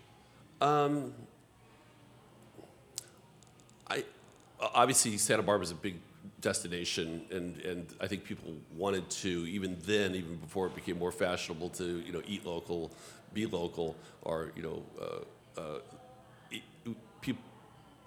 I 0.61 1.01
obviously 4.75 5.17
Santa 5.19 5.43
Barbara 5.43 5.65
is 5.65 5.71
a 5.71 5.77
big 5.77 5.97
destination, 6.41 7.23
and, 7.31 7.59
and 7.63 7.87
I 8.01 8.07
think 8.07 8.25
people 8.25 8.53
wanted 8.77 9.09
to 9.11 9.29
even 9.49 9.77
then, 9.87 10.15
even 10.15 10.37
before 10.37 10.67
it 10.67 10.75
became 10.75 10.99
more 10.99 11.13
fashionable 11.13 11.71
to 11.71 12.01
you 12.01 12.13
know 12.13 12.23
eat 12.27 12.45
local, 12.47 12.93
be 13.33 13.47
local, 13.47 13.97
or 14.23 14.53
you 14.57 14.63
know, 14.63 14.83
uh, 15.01 15.61
uh, 15.61 15.79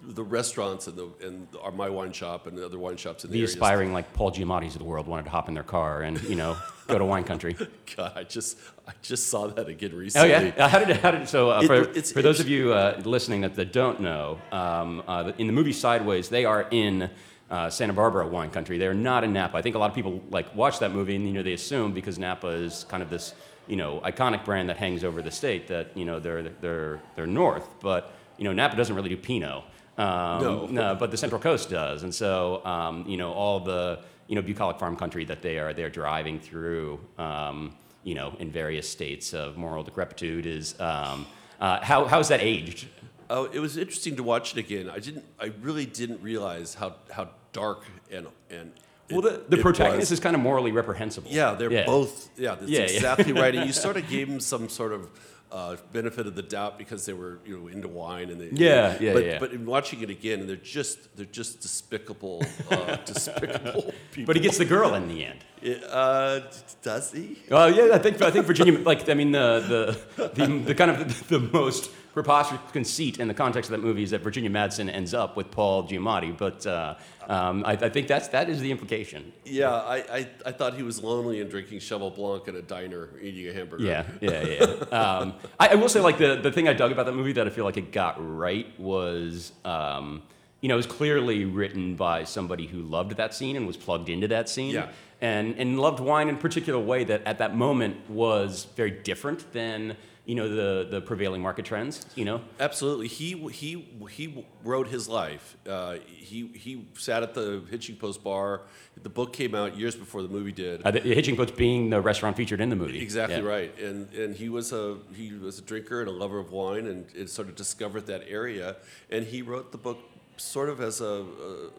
the 0.00 0.22
restaurants 0.22 0.86
and 0.86 0.96
the 0.96 1.08
and 1.26 1.48
our 1.60 1.72
my 1.72 1.88
wine 1.90 2.12
shop 2.12 2.46
and 2.46 2.56
the 2.56 2.64
other 2.64 2.78
wine 2.78 2.96
shops 2.96 3.24
in 3.24 3.30
the, 3.30 3.34
the 3.34 3.40
area. 3.40 3.52
aspiring 3.52 3.92
like 3.92 4.12
Paul 4.12 4.30
Giamatti's 4.30 4.74
of 4.74 4.78
the 4.78 4.84
world 4.84 5.06
wanted 5.08 5.24
to 5.24 5.30
hop 5.30 5.48
in 5.48 5.54
their 5.54 5.64
car 5.64 6.02
and 6.02 6.22
you 6.22 6.36
know 6.36 6.56
go 6.86 6.98
to 6.98 7.04
wine 7.04 7.24
country. 7.24 7.56
God, 7.96 8.12
I 8.14 8.22
just 8.22 8.58
I 8.86 8.92
just 9.02 9.26
saw 9.28 9.48
that 9.48 9.68
again 9.68 9.94
recently. 9.94 10.32
Oh 10.32 10.40
yeah, 10.40 10.52
Uh, 10.64 10.68
how 10.68 10.78
did 10.78 10.96
how 10.98 11.10
did 11.10 11.28
so 11.28 11.50
uh, 11.50 11.60
It- 11.62 11.66
for, 12.06 12.14
for 12.14 12.22
those 12.22 12.38
of 12.38 12.48
you 12.48 12.72
uh, 12.72 13.00
listening 13.04 13.40
that, 13.40 13.54
that 13.56 13.72
don't 13.72 14.00
know, 14.00 14.38
um, 14.52 15.02
uh, 15.08 15.32
in 15.36 15.46
the 15.48 15.52
movie 15.52 15.72
Sideways, 15.72 16.28
they 16.28 16.44
are 16.44 16.68
in 16.70 17.10
uh, 17.50 17.68
Santa 17.68 17.92
Barbara 17.92 18.26
wine 18.28 18.50
country. 18.50 18.78
They're 18.78 18.94
not 18.94 19.24
in 19.24 19.32
Napa. 19.32 19.56
I 19.56 19.62
think 19.62 19.74
a 19.74 19.78
lot 19.80 19.90
of 19.90 19.96
people 19.96 20.22
like 20.30 20.54
watch 20.54 20.78
that 20.78 20.92
movie 20.92 21.16
and 21.16 21.26
you 21.26 21.32
know 21.32 21.42
they 21.42 21.54
assume 21.54 21.92
because 21.92 22.20
Napa 22.20 22.46
is 22.48 22.84
kind 22.88 23.02
of 23.02 23.10
this 23.10 23.34
you 23.66 23.74
know 23.76 24.00
iconic 24.04 24.44
brand 24.44 24.68
that 24.68 24.76
hangs 24.76 25.02
over 25.02 25.22
the 25.22 25.30
state 25.32 25.66
that 25.68 25.96
you 25.96 26.04
know 26.04 26.20
they're 26.20 26.44
they're 26.60 27.00
they're 27.16 27.26
north, 27.26 27.66
but 27.80 28.12
you 28.36 28.44
know 28.44 28.52
Napa 28.52 28.76
doesn't 28.76 28.94
really 28.94 29.08
do 29.08 29.16
Pinot. 29.16 29.64
Um, 29.98 30.74
No. 30.74 30.96
but 30.98 31.10
the 31.10 31.16
Central 31.16 31.40
Coast 31.40 31.70
does, 31.70 32.02
and 32.04 32.14
so 32.14 32.64
um, 32.64 33.04
you 33.06 33.16
know 33.16 33.32
all 33.32 33.60
the 33.60 34.00
you 34.28 34.34
know 34.36 34.42
bucolic 34.42 34.78
farm 34.78 34.96
country 34.96 35.24
that 35.24 35.42
they 35.42 35.58
are 35.58 35.72
they're 35.74 35.90
driving 35.90 36.38
through, 36.38 37.00
um, 37.18 37.74
you 38.04 38.14
know, 38.14 38.34
in 38.38 38.50
various 38.52 38.88
states 38.88 39.34
of 39.34 39.56
moral 39.56 39.82
decrepitude 39.82 40.46
is 40.46 40.78
um, 40.80 41.26
uh, 41.60 41.80
how 41.82 42.04
how's 42.04 42.28
that 42.28 42.40
aged? 42.40 42.86
Oh, 43.30 43.44
it 43.52 43.58
was 43.58 43.76
interesting 43.76 44.16
to 44.16 44.22
watch 44.22 44.56
it 44.56 44.60
again. 44.60 44.88
I 44.88 45.00
didn't. 45.00 45.24
I 45.40 45.52
really 45.60 45.84
didn't 45.84 46.22
realize 46.22 46.74
how 46.74 46.94
how 47.10 47.30
dark 47.52 47.84
and 48.10 48.26
and. 48.50 48.72
Well, 49.10 49.22
the, 49.22 49.42
the 49.48 49.56
it 49.56 49.62
protagonist 49.62 50.00
was. 50.10 50.12
is 50.12 50.20
kind 50.20 50.36
of 50.36 50.42
morally 50.42 50.70
reprehensible. 50.70 51.30
Yeah, 51.30 51.54
they're 51.54 51.86
both. 51.86 52.28
Yeah, 52.36 52.56
that's 52.56 52.70
Yeah, 52.70 52.80
yeah. 52.80 52.84
exactly 52.84 53.32
right. 53.32 53.54
And 53.54 53.66
you 53.66 53.72
sort 53.86 53.96
of 53.96 54.06
gave 54.08 54.28
them 54.28 54.38
some 54.38 54.68
sort 54.68 54.92
of 54.92 55.08
uh, 55.50 55.76
benefit 55.92 56.26
of 56.26 56.34
the 56.34 56.42
doubt 56.42 56.78
because 56.78 57.06
they 57.06 57.12
were 57.12 57.38
you 57.44 57.58
know 57.58 57.68
into 57.68 57.88
wine 57.88 58.30
and 58.30 58.40
they. 58.40 58.50
Yeah, 58.52 58.96
yeah, 59.00 59.12
but, 59.12 59.24
yeah. 59.24 59.38
But 59.38 59.52
in 59.52 59.66
watching 59.66 60.02
it 60.02 60.10
again, 60.10 60.46
they're 60.46 60.56
just 60.56 61.16
they're 61.16 61.26
just 61.26 61.60
despicable, 61.60 62.42
uh, 62.70 62.96
despicable 63.04 63.94
people. 64.12 64.26
But 64.26 64.36
he 64.36 64.42
gets 64.42 64.58
the 64.58 64.64
girl 64.64 64.94
in 64.94 65.08
the 65.08 65.24
end. 65.24 65.44
Uh, 65.88 66.40
does 66.82 67.12
he? 67.12 67.38
Oh 67.50 67.66
yeah, 67.66 67.94
I 67.94 67.98
think 67.98 68.20
I 68.22 68.30
think 68.30 68.46
Virginia, 68.46 68.78
like 68.78 69.08
I 69.08 69.14
mean 69.14 69.32
the 69.32 69.98
the 70.16 70.28
the, 70.28 70.46
the 70.46 70.74
kind 70.74 70.90
of 70.90 71.28
the, 71.28 71.38
the 71.38 71.52
most 71.52 71.90
preposterous 72.18 72.60
conceit 72.72 73.20
in 73.20 73.28
the 73.28 73.34
context 73.34 73.70
of 73.70 73.76
that 73.76 73.86
movie 73.86 74.02
is 74.02 74.10
that 74.10 74.22
Virginia 74.22 74.50
Madsen 74.50 74.92
ends 74.92 75.14
up 75.14 75.36
with 75.36 75.52
Paul 75.52 75.84
Giamatti, 75.84 76.36
but 76.36 76.66
uh, 76.66 76.96
um, 77.28 77.62
I, 77.64 77.72
I 77.74 77.88
think 77.88 78.08
that's 78.08 78.26
that 78.28 78.50
is 78.50 78.60
the 78.60 78.72
implication. 78.72 79.32
Yeah, 79.44 79.70
I, 79.70 79.96
I, 79.96 80.28
I 80.46 80.52
thought 80.52 80.74
he 80.74 80.82
was 80.82 81.00
lonely 81.00 81.40
and 81.40 81.48
drinking 81.48 81.78
Cheval 81.78 82.10
Blanc 82.10 82.48
at 82.48 82.56
a 82.56 82.62
diner 82.62 83.08
eating 83.22 83.48
a 83.48 83.52
hamburger. 83.52 83.84
Yeah, 83.84 84.02
yeah, 84.20 84.42
yeah. 84.42 84.64
um, 84.90 85.34
I, 85.60 85.68
I 85.68 85.74
will 85.76 85.88
say, 85.88 86.00
like 86.00 86.18
the 86.18 86.40
the 86.42 86.50
thing 86.50 86.66
I 86.66 86.72
dug 86.72 86.90
about 86.90 87.06
that 87.06 87.14
movie 87.14 87.34
that 87.34 87.46
I 87.46 87.50
feel 87.50 87.64
like 87.64 87.76
it 87.76 87.92
got 87.92 88.16
right 88.18 88.66
was, 88.80 89.52
um, 89.64 90.22
you 90.60 90.68
know, 90.68 90.74
it 90.74 90.82
was 90.84 90.86
clearly 90.86 91.44
written 91.44 91.94
by 91.94 92.24
somebody 92.24 92.66
who 92.66 92.82
loved 92.82 93.16
that 93.16 93.32
scene 93.32 93.54
and 93.56 93.64
was 93.64 93.76
plugged 93.76 94.08
into 94.08 94.26
that 94.28 94.48
scene. 94.48 94.74
Yeah. 94.74 94.88
And, 95.20 95.56
and 95.58 95.80
loved 95.80 95.98
wine 95.98 96.28
in 96.28 96.36
a 96.36 96.38
particular 96.38 96.78
way 96.78 97.02
that 97.02 97.24
at 97.26 97.38
that 97.38 97.52
moment 97.56 98.08
was 98.08 98.68
very 98.76 98.92
different 98.92 99.52
than, 99.52 99.96
you 100.28 100.34
know, 100.34 100.46
the, 100.46 100.86
the 100.90 101.00
prevailing 101.00 101.40
market 101.40 101.64
trends, 101.64 102.04
you 102.14 102.24
know? 102.26 102.42
Absolutely. 102.60 103.08
He 103.08 103.32
he 103.48 103.70
he 104.10 104.44
wrote 104.62 104.86
his 104.88 105.08
life. 105.08 105.56
Uh, 105.66 105.96
he 106.06 106.48
he 106.48 106.86
sat 106.98 107.22
at 107.22 107.32
the 107.32 107.62
Hitching 107.70 107.96
Post 107.96 108.22
bar. 108.22 108.60
The 109.02 109.08
book 109.08 109.32
came 109.32 109.54
out 109.54 109.70
years 109.78 109.96
before 109.96 110.20
the 110.22 110.28
movie 110.28 110.52
did. 110.52 110.82
Uh, 110.84 110.90
the 110.90 111.00
Hitching 111.00 111.34
Post 111.34 111.56
being 111.56 111.88
the 111.88 112.00
restaurant 112.02 112.36
featured 112.36 112.60
in 112.60 112.68
the 112.68 112.76
movie. 112.76 113.00
Exactly 113.00 113.36
Yeah. 113.38 113.54
right. 113.56 113.72
And 113.78 114.12
and 114.12 114.36
he 114.36 114.50
was 114.50 114.70
a 114.72 114.98
he 115.14 115.32
was 115.32 115.58
a 115.60 115.62
drinker 115.62 116.00
and 116.00 116.08
a 116.10 116.12
lover 116.22 116.38
of 116.38 116.52
wine, 116.52 116.86
and, 116.86 117.06
and 117.16 117.26
sort 117.30 117.48
of 117.48 117.54
discovered 117.54 118.04
that 118.08 118.22
area. 118.28 118.76
And 119.10 119.24
he 119.24 119.40
wrote 119.40 119.72
the 119.72 119.78
book 119.78 119.98
sort 120.36 120.68
of 120.68 120.80
as 120.82 121.00
a. 121.00 121.24
a 121.24 121.70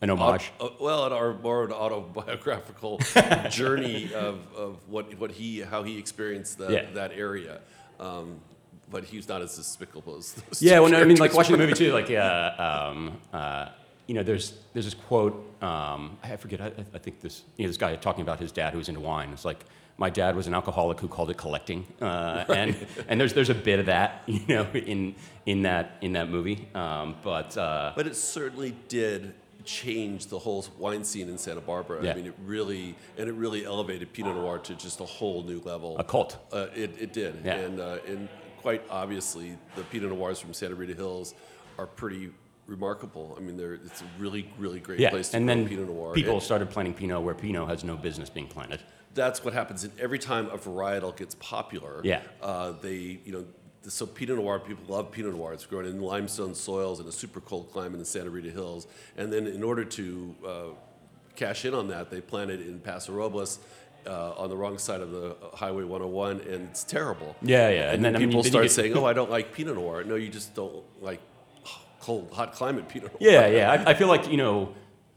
An 0.00 0.10
homage. 0.10 0.52
uh, 0.60 0.68
well, 0.80 1.06
an, 1.06 1.12
or 1.12 1.34
more 1.34 1.70
autobiographical 1.72 2.98
journey 3.50 4.12
of, 4.14 4.40
of 4.56 4.76
what, 4.88 5.18
what 5.18 5.30
he 5.32 5.60
how 5.60 5.82
he 5.82 5.98
experienced 5.98 6.58
that, 6.58 6.70
Yeah. 6.70 6.90
that 6.94 7.12
area. 7.12 7.60
Um, 7.98 8.40
but 8.90 9.04
he's 9.04 9.28
not 9.28 9.42
as 9.42 9.56
despicable 9.56 10.16
as 10.16 10.32
those 10.34 10.62
Yeah, 10.62 10.78
well, 10.80 10.90
no, 10.90 11.00
I 11.00 11.04
mean, 11.04 11.16
like 11.18 11.34
watching 11.34 11.52
the 11.52 11.58
movie 11.58 11.72
too. 11.72 11.92
Like, 11.92 12.10
uh, 12.10 12.90
um, 12.92 13.18
uh, 13.32 13.68
you 14.06 14.14
know, 14.14 14.22
there's 14.22 14.54
there's 14.72 14.84
this 14.84 14.94
quote. 14.94 15.34
Um, 15.62 16.18
I 16.22 16.36
forget. 16.36 16.60
I, 16.60 16.66
I 16.94 16.98
think 16.98 17.20
this. 17.20 17.42
You 17.56 17.64
know, 17.64 17.68
this 17.68 17.76
guy 17.76 17.96
talking 17.96 18.22
about 18.22 18.38
his 18.38 18.52
dad 18.52 18.72
who 18.72 18.78
was 18.78 18.88
into 18.88 19.00
wine. 19.00 19.30
It's 19.32 19.44
like 19.44 19.64
my 19.98 20.10
dad 20.10 20.36
was 20.36 20.46
an 20.46 20.54
alcoholic 20.54 21.00
who 21.00 21.08
called 21.08 21.30
it 21.30 21.36
collecting, 21.36 21.84
uh, 22.00 22.44
and 22.48 22.76
and 23.08 23.20
there's 23.20 23.32
there's 23.32 23.50
a 23.50 23.54
bit 23.54 23.80
of 23.80 23.86
that, 23.86 24.22
you 24.26 24.42
know, 24.46 24.66
in 24.72 25.16
in 25.46 25.62
that 25.62 25.96
in 26.02 26.12
that 26.12 26.28
movie. 26.28 26.68
Um, 26.74 27.16
but 27.24 27.56
uh, 27.58 27.92
But 27.96 28.06
it 28.06 28.14
certainly 28.14 28.76
did 28.88 29.34
change 29.66 30.26
the 30.28 30.38
whole 30.38 30.64
wine 30.78 31.04
scene 31.04 31.28
in 31.28 31.36
Santa 31.36 31.60
Barbara. 31.60 32.02
Yeah. 32.04 32.12
I 32.12 32.14
mean, 32.14 32.26
it 32.26 32.34
really 32.44 32.94
and 33.18 33.28
it 33.28 33.32
really 33.34 33.64
elevated 33.66 34.12
Pinot 34.12 34.36
Noir 34.36 34.58
to 34.60 34.74
just 34.74 35.00
a 35.00 35.04
whole 35.04 35.42
new 35.42 35.60
level. 35.60 35.98
a 35.98 36.04
cult. 36.04 36.38
Uh, 36.52 36.68
it, 36.74 36.92
it 36.98 37.12
did, 37.12 37.42
Yeah. 37.44 37.56
and 37.56 37.80
uh, 37.80 37.98
and 38.06 38.28
quite 38.62 38.82
obviously, 38.90 39.58
the 39.74 39.82
Pinot 39.82 40.10
Noirs 40.10 40.40
from 40.40 40.54
Santa 40.54 40.74
Rita 40.74 40.94
Hills 40.94 41.34
are 41.78 41.86
pretty 41.86 42.30
remarkable. 42.66 43.34
I 43.36 43.40
mean, 43.40 43.56
they're 43.56 43.74
it's 43.74 44.00
a 44.00 44.04
really 44.18 44.48
really 44.58 44.80
great 44.80 44.98
Yeah, 45.00 45.10
place 45.10 45.30
to 45.30 45.36
and 45.36 45.46
grow 45.46 45.54
then 45.56 45.68
Pinot 45.68 45.86
Noir. 45.88 46.14
people 46.14 46.34
And 46.34 46.42
started 46.42 46.70
planting 46.70 46.94
Pinot 46.94 47.22
where 47.22 47.34
Pinot 47.34 47.68
has 47.68 47.84
no 47.84 47.96
business 47.96 48.30
being 48.30 48.46
planted. 48.48 48.80
that's 49.14 49.42
what 49.44 49.54
happens. 49.54 49.82
And 49.84 49.92
every 49.98 50.18
time 50.18 50.46
a 50.50 50.58
varietal 50.58 51.16
gets 51.16 51.34
popular, 51.36 52.00
Yeah. 52.04 52.22
uh, 52.42 52.72
they 52.82 53.20
you 53.24 53.32
know. 53.32 53.44
So 53.88 54.06
Pinot 54.06 54.36
Noir, 54.36 54.58
people 54.58 54.84
love 54.88 55.12
Pinot 55.12 55.34
Noir. 55.34 55.52
It's 55.52 55.66
grown 55.66 55.84
in 55.86 56.00
limestone 56.00 56.54
soils 56.54 56.98
in 57.00 57.06
a 57.06 57.12
super 57.12 57.40
cold 57.40 57.70
climate 57.72 57.94
in 57.94 57.98
the 58.00 58.04
Santa 58.04 58.30
Rita 58.30 58.50
Hills. 58.50 58.86
And 59.16 59.32
then 59.32 59.46
in 59.46 59.62
order 59.62 59.84
to 59.84 60.34
uh, 60.46 60.50
cash 61.36 61.64
in 61.64 61.72
on 61.74 61.88
that, 61.88 62.10
they 62.10 62.20
planted 62.20 62.60
in 62.60 62.80
Paso 62.80 63.12
Robles 63.12 63.58
uh, 64.06 64.32
on 64.32 64.48
the 64.48 64.56
wrong 64.56 64.78
side 64.78 65.00
of 65.00 65.10
the 65.12 65.30
uh, 65.42 65.56
Highway 65.56 65.84
101, 65.84 66.40
and 66.40 66.68
it's 66.68 66.84
terrible. 66.84 67.36
Yeah, 67.42 67.68
yeah, 67.68 67.82
And, 67.86 67.94
and 67.96 68.04
then, 68.04 68.12
then, 68.14 68.16
I 68.16 68.18
mean, 68.20 68.28
people 68.30 68.44
start 68.44 68.64
get- 68.64 68.70
saying, 68.72 68.96
"Oh, 68.96 69.04
I 69.04 69.12
don't 69.12 69.30
like 69.30 69.52
Pinot 69.52 69.74
Noir." 69.76 70.04
No, 70.04 70.14
you 70.14 70.28
just 70.28 70.54
don't 70.54 70.84
like 71.02 71.20
cold, 72.00 72.30
hot 72.32 72.52
climate 72.54 72.88
Pinot 72.88 73.10
Noir. 73.20 73.32
Yeah, 73.32 73.46
yeah. 73.48 73.70
I, 73.72 73.90
I 73.90 73.94
feel 73.94 74.06
like 74.08 74.28
you 74.30 74.36
know, 74.36 74.72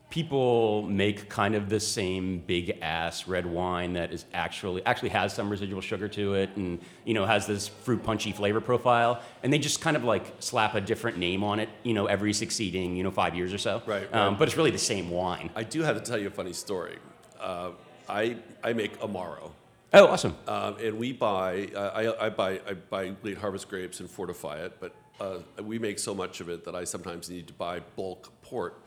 people 0.10 0.82
make 0.84 1.30
kind 1.30 1.54
of 1.56 1.70
the 1.70 1.80
same 1.80 2.40
big 2.48 2.78
ass 2.82 3.28
red 3.28 3.46
wine 3.46 3.94
that 3.94 4.12
is 4.12 4.26
actually 4.34 4.84
actually 4.86 5.10
has 5.10 5.34
some 5.34 5.50
residual 5.50 5.82
sugar 5.82 6.08
to 6.08 6.34
it, 6.34 6.50
and 6.56 6.80
you 7.06 7.14
know 7.14 7.26
has 7.26 7.46
this 7.48 7.68
fruit 7.68 8.04
punchy 8.04 8.32
flavor 8.32 8.62
profile, 8.62 9.22
and 9.44 9.54
they 9.54 9.60
just 9.60 9.82
kind 9.82 9.96
of 9.96 10.04
like 10.04 10.26
slap 10.40 10.76
a 10.76 10.82
different 10.82 11.18
name 11.18 11.44
on 11.44 11.60
it, 11.60 11.70
you 11.84 11.94
know, 11.94 12.08
every 12.08 12.34
succeeding 12.34 12.96
you 12.96 13.04
know 13.04 13.12
five 13.12 13.36
years 13.36 13.54
or 13.54 13.58
so. 13.58 13.82
Right, 13.86 14.12
Um, 14.14 14.30
right. 14.32 14.40
but 14.40 14.48
it's 14.48 14.58
really 14.58 14.72
the 14.72 14.78
same 14.78 15.10
wine. 15.10 15.50
I 15.56 15.64
do 15.64 15.82
have 15.84 15.96
to 15.96 16.02
tell 16.10 16.18
you 16.20 16.28
a 16.28 16.32
funny 16.32 16.54
story. 16.54 16.98
Uh, 17.40 17.72
I 18.08 18.38
I 18.64 18.74
make 18.74 19.00
Amaro. 19.00 19.52
Oh, 19.92 20.06
awesome. 20.06 20.36
Um, 20.48 20.76
and 20.78 21.00
we 21.00 21.14
buy, 21.14 21.68
uh, 21.76 21.80
I, 22.20 22.28
I 22.28 22.30
buy, 22.30 22.62
I 22.68 22.74
buy 22.76 23.12
late 23.24 23.40
harvest 23.40 23.68
grapes 23.70 24.00
and 24.02 24.08
fortify 24.08 24.58
it, 24.60 24.74
but 24.80 24.94
uh, 25.20 25.40
we 25.64 25.80
make 25.80 25.98
so 25.98 26.14
much 26.14 26.42
of 26.42 26.50
it 26.50 26.64
that 26.66 26.76
I 26.76 26.84
sometimes 26.84 27.28
need 27.28 27.48
to 27.48 27.54
buy 27.54 27.80
bulk 27.96 28.32
port. 28.44 28.84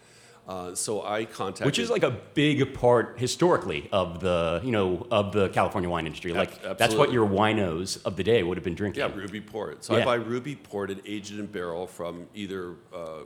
Uh, 0.46 0.75
so 0.75 1.04
I 1.04 1.25
contacted, 1.25 1.66
Which 1.66 1.78
is 1.78 1.88
like 1.88 2.02
a 2.02 2.11
big 2.11 2.75
part 2.75 3.18
historically 3.18 3.88
of 3.92 4.20
the 4.20 4.61
you 4.64 4.72
know 4.72 5.06
of 5.11 5.32
the 5.32 5.49
California 5.50 5.88
wine 5.88 6.06
industry. 6.06 6.32
Like 6.32 6.61
that's 6.78 6.94
what 6.94 7.12
your 7.12 7.28
winos 7.28 8.02
of 8.04 8.16
the 8.16 8.25
day 8.25 8.42
would 8.42 8.56
have 8.56 8.64
been 8.64 8.75
drinking. 8.75 9.00
yeah, 9.00 9.14
Ruby 9.14 9.40
port. 9.40 9.84
So 9.84 9.94
Yeah. 9.94 10.02
I 10.02 10.04
buy 10.04 10.14
Ruby 10.16 10.56
ported, 10.56 11.00
aged 11.06 11.38
in 11.38 11.46
barrel 11.46 11.87
from 11.87 12.26
either. 12.34 12.75
Uh, 12.92 13.20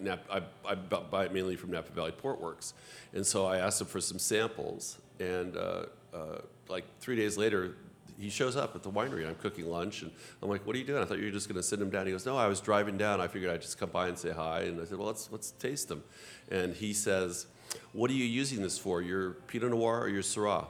Nap, 0.00 0.24
I, 0.32 0.42
I 0.66 0.74
buy 0.74 1.26
it 1.26 1.34
mainly 1.34 1.54
from 1.54 1.70
Napa 1.70 1.92
Valley 1.92 2.10
Port 2.12 2.40
Works, 2.40 2.72
and 3.12 3.24
so 3.24 3.44
I 3.46 3.58
asked 3.58 3.78
them 3.78 3.86
for 3.86 4.00
some 4.00 4.18
samples, 4.18 4.98
and 5.20 5.54
uh, 5.56 5.84
uh, 6.12 6.38
like 6.68 6.84
three 6.98 7.14
days 7.14 7.36
later, 7.36 7.76
he 8.22 8.30
shows 8.30 8.56
up 8.56 8.76
at 8.76 8.82
the 8.82 8.90
winery. 8.90 9.20
and 9.20 9.28
I'm 9.28 9.34
cooking 9.34 9.66
lunch, 9.68 10.02
and 10.02 10.12
I'm 10.42 10.48
like, 10.48 10.64
"What 10.66 10.76
are 10.76 10.78
you 10.78 10.84
doing?" 10.84 11.02
I 11.02 11.04
thought 11.04 11.18
you 11.18 11.24
were 11.24 11.30
just 11.30 11.48
going 11.48 11.56
to 11.56 11.62
send 11.62 11.82
him 11.82 11.90
down. 11.90 12.06
He 12.06 12.12
goes, 12.12 12.24
"No, 12.24 12.36
I 12.36 12.46
was 12.46 12.60
driving 12.60 12.96
down. 12.96 13.20
I 13.20 13.26
figured 13.26 13.50
I'd 13.50 13.62
just 13.62 13.78
come 13.78 13.90
by 13.90 14.08
and 14.08 14.16
say 14.18 14.30
hi." 14.30 14.60
And 14.60 14.80
I 14.80 14.84
said, 14.84 14.98
"Well, 14.98 15.08
let's 15.08 15.30
let's 15.32 15.50
taste 15.50 15.88
them." 15.88 16.04
And 16.50 16.74
he 16.74 16.92
says, 16.92 17.46
"What 17.92 18.10
are 18.10 18.14
you 18.14 18.24
using 18.24 18.62
this 18.62 18.78
for? 18.78 19.02
Your 19.02 19.32
Pinot 19.48 19.70
Noir 19.70 20.00
or 20.02 20.08
your 20.08 20.22
Syrah?" 20.22 20.66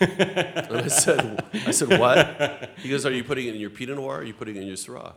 and 0.00 0.76
I 0.76 0.88
said, 0.88 1.44
"I 1.66 1.70
said 1.70 1.98
what?" 1.98 2.70
He 2.78 2.88
goes, 2.88 3.06
"Are 3.06 3.12
you 3.12 3.24
putting 3.24 3.46
it 3.46 3.54
in 3.54 3.60
your 3.60 3.70
Pinot 3.70 3.96
Noir? 3.96 4.16
or 4.16 4.18
Are 4.18 4.24
you 4.24 4.34
putting 4.34 4.56
it 4.56 4.62
in 4.62 4.66
your 4.66 4.76
Syrah?" 4.76 5.14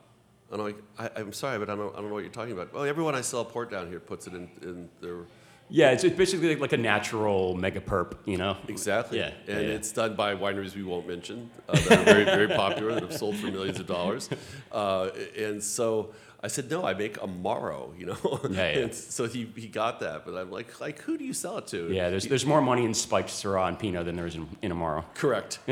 And 0.52 0.62
I'm 0.62 0.68
like, 0.68 0.78
I, 0.98 1.10
"I'm 1.20 1.34
sorry, 1.34 1.58
but 1.60 1.70
I 1.70 1.76
don't 1.76 1.92
I 1.94 1.98
don't 1.98 2.10
know 2.10 2.14
what 2.14 2.24
you're 2.24 2.32
talking 2.32 2.54
about." 2.54 2.74
Well, 2.74 2.86
everyone 2.86 3.16
I 3.16 3.22
sell 3.22 3.44
port 3.44 3.72
down 3.72 3.88
here 3.90 4.00
puts 4.00 4.28
it 4.28 4.34
in 4.34 4.50
in 4.62 4.90
their 5.02 5.26
Yeah, 5.70 5.92
it's, 5.92 6.04
it's 6.04 6.16
basically 6.16 6.56
like 6.56 6.74
a 6.74 6.78
natural 6.78 7.56
mega 7.56 7.82
perp, 7.82 8.16
you 8.26 8.38
know? 8.38 8.58
Exactly. 8.68 9.20
Yeah, 9.20 9.32
And 9.48 9.68
yeah, 9.68 9.74
it's 9.76 9.92
done 9.92 10.16
by 10.16 10.34
wineries 10.34 10.76
we 10.76 10.84
won't 10.84 11.08
mention 11.08 11.50
uh, 11.68 11.74
that 11.74 12.00
are 12.00 12.04
very, 12.04 12.24
very 12.24 12.48
popular 12.48 12.94
that 12.94 13.04
have 13.04 13.14
sold 13.14 13.36
for 13.36 13.48
millions 13.48 13.80
of 13.80 13.86
dollars. 13.88 14.30
Uh, 14.72 15.10
and 15.38 15.62
so 15.62 16.14
I 16.42 16.48
said, 16.48 16.70
no, 16.70 16.86
I 16.86 16.94
make 16.94 17.18
Amaro, 17.18 17.98
you 18.00 18.06
know? 18.06 18.40
Yeah, 18.50 18.72
yeah. 18.72 18.80
and 18.84 18.94
so 18.96 19.28
he, 19.28 19.52
he 19.58 19.68
got 19.68 20.00
that. 20.00 20.24
But 20.26 20.36
I'm 20.38 20.52
like, 20.52 20.80
like, 20.80 21.00
who 21.00 21.18
do 21.18 21.26
you 21.26 21.34
sell 21.34 21.58
it 21.58 21.68
to? 21.68 21.92
Yeah, 21.92 22.10
there's, 22.10 22.26
there's 22.28 22.46
more 22.46 22.62
money 22.62 22.86
in 22.86 22.94
spiked 22.94 23.30
Syrah 23.30 23.68
and 23.68 23.78
Pinot 23.78 24.06
than 24.06 24.16
there 24.16 24.28
is 24.28 24.36
in, 24.36 24.48
in 24.62 24.72
Amaro. 24.72 25.04
Correct. 25.16 25.60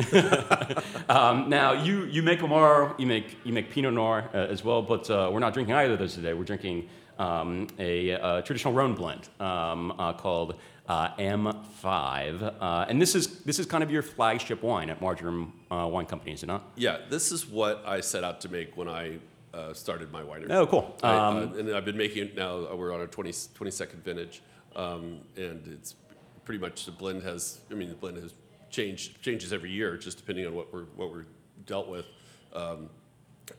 Um, 1.08 1.50
now, 1.50 1.74
you, 1.74 2.06
you 2.06 2.24
make 2.24 2.40
Amaro, 2.40 2.98
you 3.00 3.06
make, 3.06 3.38
you 3.44 3.54
make 3.54 3.70
Pinot 3.70 3.94
Noir 3.94 4.28
uh, 4.34 4.38
as 4.38 4.64
well, 4.64 4.82
but 4.82 5.08
uh, 5.10 5.30
we're 5.32 5.40
not 5.40 5.54
drinking 5.54 5.76
either 5.76 5.94
of 5.94 6.00
those 6.00 6.16
today. 6.16 6.34
We're 6.34 6.44
drinking 6.44 6.90
um, 7.20 7.68
a, 7.80 8.14
uh 8.14 8.42
traditional 8.42 8.74
Rhone 8.74 8.96
blend 8.96 9.30
um, 9.40 9.92
uh, 10.00 10.14
called 10.14 10.56
uh, 10.88 11.16
M5. 11.16 12.54
Uh, 12.60 12.86
and 12.88 13.02
this 13.02 13.16
is, 13.16 13.40
this 13.40 13.60
is 13.60 13.66
kind 13.66 13.84
of 13.84 13.92
your 13.92 14.02
flagship 14.02 14.62
wine 14.62 14.90
at 14.90 15.00
Margerum 15.00 15.52
uh, 15.72 15.88
Wine 15.88 16.06
Company, 16.06 16.34
is 16.34 16.44
it 16.44 16.48
not? 16.48 16.72
yeah, 16.76 17.00
this 17.10 17.32
is 17.32 17.48
what 17.48 17.84
I 17.86 18.02
set 18.02 18.24
out 18.24 18.42
to 18.42 18.50
make 18.50 18.78
when 18.78 18.88
I 18.88 19.18
uh, 19.54 19.74
started 19.74 20.12
my 20.12 20.22
winery. 20.22 20.52
Oh, 20.52 20.68
cool. 20.68 20.96
I, 21.02 21.16
Um, 21.16 21.38
uh, 21.38 21.58
and 21.58 21.76
I've 21.76 21.86
been 21.86 21.98
making 21.98 22.26
it 22.26 22.36
now. 22.36 22.74
We're 22.76 22.94
on 22.94 23.00
our 23.00 23.08
20, 23.08 23.32
22nd 23.32 24.04
vintage, 24.04 24.42
um, 24.76 25.22
and 25.38 25.66
it's 25.68 25.96
pretty 26.44 26.60
much 26.60 26.86
the 26.86 26.92
blend 26.92 27.24
has. 27.24 27.62
I 27.72 27.74
mean, 27.74 27.90
the 27.90 27.96
blend 27.96 28.18
has 28.18 28.34
changed 28.70 29.22
changes 29.22 29.54
every 29.54 29.72
year, 29.72 29.96
just 29.98 30.18
depending 30.18 30.46
on 30.46 30.54
what 30.54 30.74
we're 30.74 30.84
what 30.98 31.10
we're 31.10 31.26
dealt 31.66 31.88
with. 31.88 32.06
Um, 32.54 32.90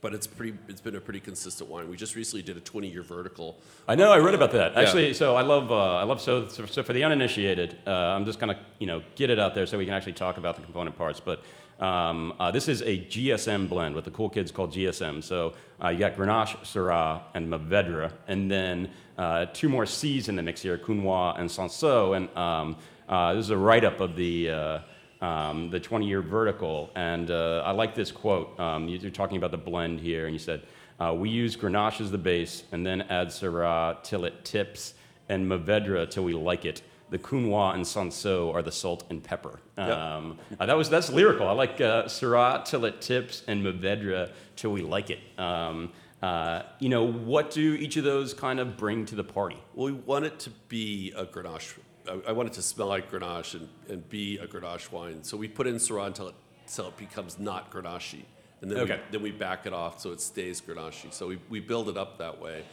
but 0.01 0.15
it's 0.15 0.27
pretty. 0.27 0.57
It's 0.69 0.81
been 0.81 0.97
a 0.97 1.01
pretty 1.01 1.21
consistent 1.21 1.71
wine. 1.71 1.89
We 1.89 1.97
just 1.97 2.15
recently 2.15 2.43
did 2.43 2.57
a 2.57 2.61
20 2.61 2.89
year 2.89 3.03
vertical. 3.03 3.59
I 3.89 3.95
know. 3.95 4.13
I 4.13 4.19
read 4.19 4.35
about 4.35 4.53
that. 4.53 4.73
Yeah. 4.73 4.81
Actually, 4.81 5.15
so 5.15 5.37
I 5.37 5.43
love. 5.43 5.71
Uh, 5.71 5.97
I 5.97 6.03
love. 6.05 6.21
So, 6.21 6.49
so, 6.49 6.67
so 6.67 6.83
for 6.83 6.93
the 6.93 7.05
uninitiated, 7.05 7.79
uh, 7.87 7.91
I'm 7.91 8.25
just 8.25 8.39
gonna 8.39 8.59
you 8.79 8.87
know 8.87 9.03
get 9.15 9.31
it 9.31 9.39
out 9.39 9.55
there 9.55 9.67
so 9.67 9.79
we 9.79 9.85
can 9.85 9.95
actually 9.95 10.15
talk 10.15 10.39
about 10.39 10.57
the 10.57 10.63
component 10.63 10.97
parts. 10.97 11.21
But 11.21 11.43
um, 11.81 12.35
uh, 12.39 12.51
this 12.51 12.69
is 12.69 12.83
a 12.83 12.99
GSM 12.99 13.69
blend, 13.69 13.95
what 13.95 14.05
the 14.05 14.11
cool 14.11 14.29
kids 14.29 14.51
call 14.51 14.69
GSM. 14.69 15.23
So 15.23 15.55
uh, 15.83 15.89
you 15.89 15.99
got 15.99 16.17
Grenache, 16.17 16.57
Syrah, 16.63 17.23
and 17.35 17.49
Mourvedre, 17.49 18.13
and 18.29 18.51
then 18.51 18.91
uh, 19.19 19.47
two 19.53 19.69
more 19.69 19.87
C's 19.87 20.29
in 20.29 20.37
the 20.37 20.43
mix 20.43 20.63
here, 20.63 20.79
Counoise 20.79 21.39
and 21.39 21.49
Cinsault. 21.49 22.17
And 22.17 22.37
um, 22.37 22.77
uh, 23.09 23.35
this 23.35 23.45
is 23.45 23.51
a 23.51 23.57
write-up 23.57 24.01
of 24.01 24.17
the. 24.17 24.83
Um, 25.21 25.71
the 25.71 25.81
20 25.81 26.07
year 26.07 26.21
vertical. 26.23 26.91
And 26.95 27.31
uh, 27.31 27.63
I 27.65 27.71
like 27.73 27.95
this 27.95 28.13
quote. 28.13 28.59
Um, 28.61 28.89
you- 28.89 28.99
you're 28.99 29.11
talking 29.11 29.39
about 29.39 29.51
the 29.51 29.57
blend 29.71 30.01
here, 30.01 30.27
and 30.27 30.35
you 30.35 30.39
said, 30.39 30.63
uh, 31.01 31.15
We 31.17 31.31
use 31.31 31.57
Grenache 31.57 32.01
as 32.03 32.11
the 32.11 32.19
base 32.19 32.65
and 32.73 32.85
then 32.87 33.03
add 33.03 33.29
Syrah 33.29 34.03
till 34.03 34.25
it 34.27 34.45
tips 34.45 34.95
and 35.29 35.51
Mourvedre 35.51 36.09
till 36.11 36.25
we 36.25 36.35
like 36.35 36.65
it. 36.67 36.83
The 37.09 37.19
Counoise 37.19 37.75
and 37.75 37.85
Cinsault 37.85 38.53
are 38.55 38.63
the 38.63 38.73
salt 38.73 39.05
and 39.11 39.23
pepper. 39.23 39.61
Yep. 39.79 39.89
Um, 39.97 40.39
uh, 40.59 40.67
that 40.67 40.77
was 40.77 40.91
that's 40.91 41.09
lyrical. 41.11 41.47
I 41.49 41.53
like 41.53 41.81
uh, 41.81 42.05
Syrah 42.07 42.65
till 42.65 42.85
it 42.85 43.01
tips 43.01 43.43
and 43.47 43.65
Mourvedre 43.65 44.31
till 44.57 44.73
we 44.73 44.83
like 44.83 45.11
it. 45.11 45.21
Um, 45.39 45.93
uh, 46.23 46.63
you 46.81 46.89
know, 46.89 47.05
what 47.07 47.51
do 47.53 47.75
each 47.75 47.97
of 47.97 48.05
those 48.05 48.35
kind 48.35 48.59
of 48.59 48.77
bring 48.77 49.07
to 49.07 49.15
the 49.15 49.23
party? 49.25 49.57
Well, 49.75 49.87
we 49.87 49.93
want 49.93 50.25
it 50.25 50.39
to 50.41 50.51
be 50.69 51.13
a 51.17 51.25
Grenache. 51.25 51.79
I, 52.09 52.31
I 52.31 52.33
want 52.33 52.49
it 52.49 52.53
to 52.55 52.63
smell 52.63 52.89
like 52.89 53.11
Grenache 53.11 53.55
and, 53.55 53.69
and 53.89 54.09
be 54.09 54.39
a 54.39 54.47
Grenache 54.47 54.91
wine. 54.93 55.23
So 55.23 55.37
we 55.37 55.49
put 55.49 55.67
in 55.67 55.77
Syrah 55.77 56.07
until 56.07 56.29
it, 56.29 56.35
until 56.67 56.89
it 56.89 56.97
becomes 56.97 57.39
not 57.39 57.71
Grenache. 57.71 58.25
And 58.63 58.71
then, 58.71 58.79
Okay. 58.81 58.97
we, 58.97 59.03
then 59.13 59.23
we 59.23 59.31
back 59.33 59.67
it 59.67 59.73
off 59.73 60.01
so 60.01 60.13
it 60.13 60.21
stays 60.21 60.61
Grenache. 60.61 61.13
So 61.13 61.27
we, 61.29 61.39
we 61.49 61.61
build 61.61 61.89
it 61.89 61.97
up 61.97 62.19
that 62.19 62.41
way. 62.41 62.65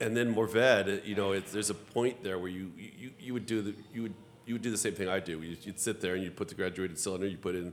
and 0.00 0.16
then 0.16 0.34
Morved, 0.34 1.04
you 1.06 1.14
know, 1.14 1.32
it's, 1.32 1.52
there's 1.52 1.70
a 1.70 1.74
point 1.74 2.22
there 2.22 2.38
where 2.38 2.50
you, 2.50 2.70
you, 2.76 3.10
you 3.18 3.32
would 3.34 3.46
do 3.46 3.62
the 3.62 3.74
you 3.94 4.02
would 4.02 4.14
you 4.46 4.54
would 4.54 4.62
do 4.62 4.70
the 4.70 4.78
same 4.78 4.94
thing 4.94 5.08
I 5.08 5.18
do. 5.18 5.42
You'd, 5.42 5.66
you'd 5.66 5.80
sit 5.80 6.00
there 6.00 6.14
and 6.14 6.22
you'd 6.22 6.36
put 6.36 6.46
the 6.48 6.54
graduated 6.54 6.98
cylinder, 6.98 7.26
you 7.26 7.36
put 7.36 7.56
in 7.56 7.72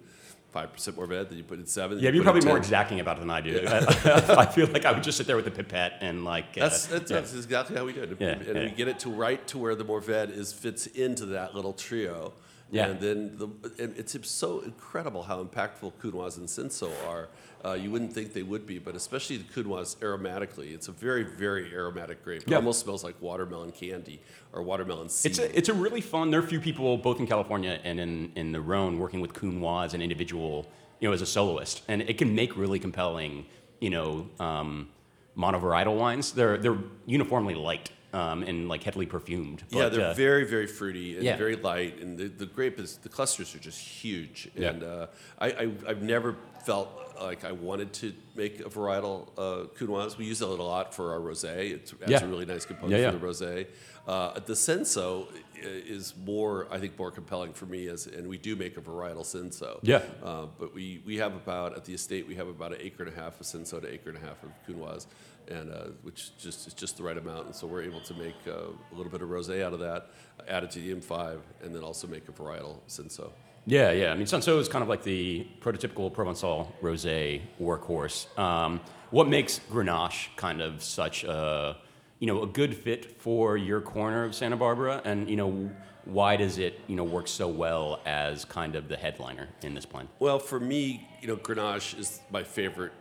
five 0.54 0.72
percent 0.72 0.96
Morved, 0.96 1.30
than 1.30 1.38
you 1.38 1.44
put 1.44 1.60
in 1.60 1.66
seven. 1.66 2.00
Yeah, 2.00 2.10
you 2.10 2.16
you're 2.16 2.24
probably 2.24 2.46
more 2.46 2.56
10. 2.56 2.64
exacting 2.64 3.00
about 3.00 3.18
it 3.18 3.22
than 3.22 3.30
I 3.32 3.42
do. 3.42 3.66
I 3.68 4.46
feel 4.46 4.68
like 4.68 4.86
I 4.86 4.92
would 4.94 5.04
just 5.04 5.18
sit 5.18 5.28
there 5.28 5.36
with 5.36 5.46
the 5.46 5.52
pipette 5.52 5.94
and 6.00 6.24
like. 6.24 6.46
uh, 6.56 6.62
That's, 6.62 6.86
that's, 6.86 7.12
yeah. 7.12 7.20
that's 7.20 7.34
exactly 7.34 7.76
how 7.76 7.84
we 7.86 7.94
do 7.94 8.04
it. 8.04 8.18
Yeah, 8.20 8.28
and 8.34 8.46
yeah. 8.48 8.64
we 8.66 8.70
get 8.70 8.88
it 8.88 9.00
to 9.00 9.10
right 9.10 9.46
to 9.48 9.58
where 9.58 9.76
the 9.76 9.84
Morved 9.84 10.30
is 10.30 10.54
fits 10.54 10.86
into 10.88 11.26
that 11.28 11.56
little 11.56 11.74
trio. 11.74 12.34
Yeah. 12.74 12.88
And 12.88 13.00
then 13.00 13.38
the, 13.38 13.48
and 13.84 13.96
it's 13.98 14.18
so 14.30 14.62
incredible 14.62 15.22
how 15.24 15.44
impactful 15.44 15.94
Counoise 16.02 16.38
and 16.38 16.48
Cinsault 16.48 16.92
are. 17.08 17.30
Uh, 17.64 17.74
you 17.74 17.92
wouldn't 17.92 18.12
think 18.12 18.34
they 18.34 18.44
would 18.44 18.66
be, 18.66 18.80
but 18.80 18.96
especially 18.96 19.38
the 19.38 19.44
Counoise 19.54 19.96
aromatically, 19.98 20.74
it's 20.74 20.88
a 20.88 20.92
very, 20.92 21.24
very 21.24 21.72
aromatic 21.74 22.24
grape. 22.24 22.42
It 22.42 22.50
Yeah. 22.50 22.58
almost 22.58 22.82
smells 22.82 23.04
like 23.04 23.16
watermelon 23.22 23.72
candy 23.72 24.22
or 24.52 24.64
watermelon 24.64 25.08
seed. 25.10 25.32
It's 25.32 25.40
a, 25.40 25.58
it's 25.58 25.70
a 25.70 25.74
really 25.74 26.02
fun. 26.02 26.32
There 26.32 26.40
are 26.40 26.44
a 26.44 26.48
few 26.48 26.60
people, 26.60 26.98
both 26.98 27.20
in 27.20 27.28
California 27.28 27.80
and 27.84 28.00
in, 28.00 28.32
in 28.36 28.52
the 28.52 28.60
Rhone, 28.60 28.98
working 28.98 29.22
with 29.22 29.34
Counoise 29.34 29.86
as 29.86 29.94
an 29.94 30.02
individual, 30.02 30.68
you 31.00 31.08
know, 31.08 31.14
as 31.14 31.22
a 31.22 31.26
soloist, 31.28 31.84
and 31.88 32.02
it 32.02 32.18
can 32.18 32.34
make 32.34 32.58
really 32.58 32.80
compelling, 32.80 33.46
you 33.80 33.92
know, 33.92 34.28
um, 34.40 34.90
monovarietal 35.38 35.96
wines. 35.98 36.32
They're 36.32 36.58
they're 36.58 36.78
uniformly 37.06 37.56
light 37.56 37.92
um, 38.14 38.44
and 38.44 38.70
like 38.70 38.84
heavily 38.84 39.06
perfumed. 39.06 39.64
yeah, 39.70 39.90
they're 39.90 40.08
uh, 40.08 40.14
very, 40.14 40.46
very 40.46 40.68
fruity 40.68 41.16
and 41.16 41.24
Yeah. 41.24 41.36
very 41.38 41.56
light, 41.56 42.00
and 42.00 42.18
the, 42.18 42.28
the 42.28 42.46
grape 42.46 42.80
is 42.80 42.98
the 42.98 43.10
clusters 43.10 43.54
are 43.56 43.60
just 43.60 43.80
huge. 43.80 44.50
Yeah. 44.56 44.70
And 44.70 44.84
uh, 44.84 45.08
I, 45.40 45.48
I 45.52 45.72
I've 45.88 46.02
never 46.04 46.36
felt 46.66 46.90
like 47.22 47.44
I 47.46 47.52
wanted 47.52 47.94
to 47.94 48.14
make 48.36 48.60
a 48.60 48.64
varietal 48.70 49.28
uh, 49.38 49.68
Counoise. 49.78 50.18
We 50.18 50.26
use 50.26 50.42
it 50.42 50.48
a 50.48 50.52
lot 50.52 50.94
for 50.96 51.12
our 51.14 51.20
rosé. 51.20 51.72
It's, 51.72 51.92
it's 51.94 52.10
Yeah. 52.10 52.24
a 52.24 52.28
really 52.28 52.46
nice 52.46 52.66
component 52.66 53.02
Yeah, 53.02 53.12
for 53.12 53.18
the 53.18 53.26
rosé. 53.28 53.68
Uh, 54.08 54.40
the 54.40 54.54
Cinsault 54.54 55.28
is 55.66 56.14
more, 56.26 56.68
I 56.72 56.78
think, 56.78 56.98
more 57.00 57.10
compelling 57.12 57.54
for 57.54 57.66
me 57.66 57.88
as, 57.88 58.06
and 58.08 58.28
we 58.28 58.38
do 58.38 58.56
make 58.56 58.76
a 58.78 58.82
varietal 58.82 59.24
Cinsault. 59.24 59.80
Yeah. 59.84 60.02
Uh, 60.22 60.48
but 60.60 60.74
we, 60.74 61.02
we 61.06 61.18
have 61.18 61.36
about 61.36 61.76
at 61.78 61.86
the 61.86 61.94
estate 61.94 62.28
we 62.28 62.36
have 62.36 62.48
about 62.50 62.74
an 62.74 62.80
acre 62.82 63.04
and 63.04 63.14
a 63.14 63.16
half 63.16 63.40
of 63.40 63.46
Cinsault 63.46 63.82
to 63.82 63.94
acre 63.94 64.10
and 64.10 64.18
a 64.18 64.22
half 64.22 64.44
of 64.44 64.50
Counoise, 64.68 65.06
and 65.50 65.72
uh, 65.72 65.86
which 66.02 66.38
just 66.38 66.68
is 66.68 66.74
just 66.74 66.98
the 66.98 67.04
right 67.04 67.18
amount. 67.18 67.48
And 67.48 67.56
so 67.56 67.68
we're 67.68 67.84
able 67.84 68.02
to 68.02 68.14
make 68.14 68.36
uh, 68.48 68.52
a 68.52 68.96
little 68.96 69.12
bit 69.12 69.22
of 69.22 69.30
rosé 69.30 69.64
out 69.64 69.74
of 69.74 69.80
that, 69.80 70.10
add 70.48 70.64
it 70.64 70.72
to 70.72 70.80
the 70.80 70.94
M5, 70.94 71.40
and 71.64 71.74
then 71.74 71.84
also 71.84 72.08
make 72.08 72.28
a 72.28 72.32
varietal 72.32 72.78
Cinsault. 72.88 73.32
Yeah, 73.66 73.92
yeah. 73.92 74.12
I 74.12 74.16
mean, 74.16 74.26
Cinsault 74.26 74.60
is 74.60 74.68
kind 74.68 74.84
of 74.84 74.90
like 74.90 75.04
the 75.04 75.48
prototypical 75.62 76.12
Provençal 76.12 76.68
rosé 76.82 77.42
workhorse. 77.62 78.38
Um, 78.38 78.82
what 79.12 79.30
makes 79.30 79.62
Grenache 79.72 80.36
kind 80.36 80.62
of 80.62 80.84
such 80.84 81.24
a, 81.24 81.78
you 82.20 82.28
know, 82.28 82.44
a 82.44 82.48
good 82.48 82.76
fit 82.76 83.22
for 83.22 83.56
your 83.56 83.80
corner 83.80 84.26
of 84.26 84.36
Santa 84.36 84.58
Barbara, 84.58 85.02
and 85.06 85.30
you 85.30 85.36
know, 85.36 85.70
why 86.06 86.36
does 86.36 86.58
it, 86.58 86.82
you 86.88 86.96
know, 86.96 87.04
work 87.04 87.28
so 87.28 87.48
well 87.48 88.02
as 88.06 88.44
kind 88.44 88.76
of 88.76 88.90
the 88.90 88.98
headliner 88.98 89.48
in 89.62 89.74
this 89.74 89.86
blend? 89.86 90.10
Well, 90.20 90.40
for 90.40 90.60
me, 90.60 91.08
you 91.22 91.28
know, 91.28 91.38
Grenache 91.38 91.98
is 91.98 92.20
my 92.30 92.44
favorite 92.44 92.92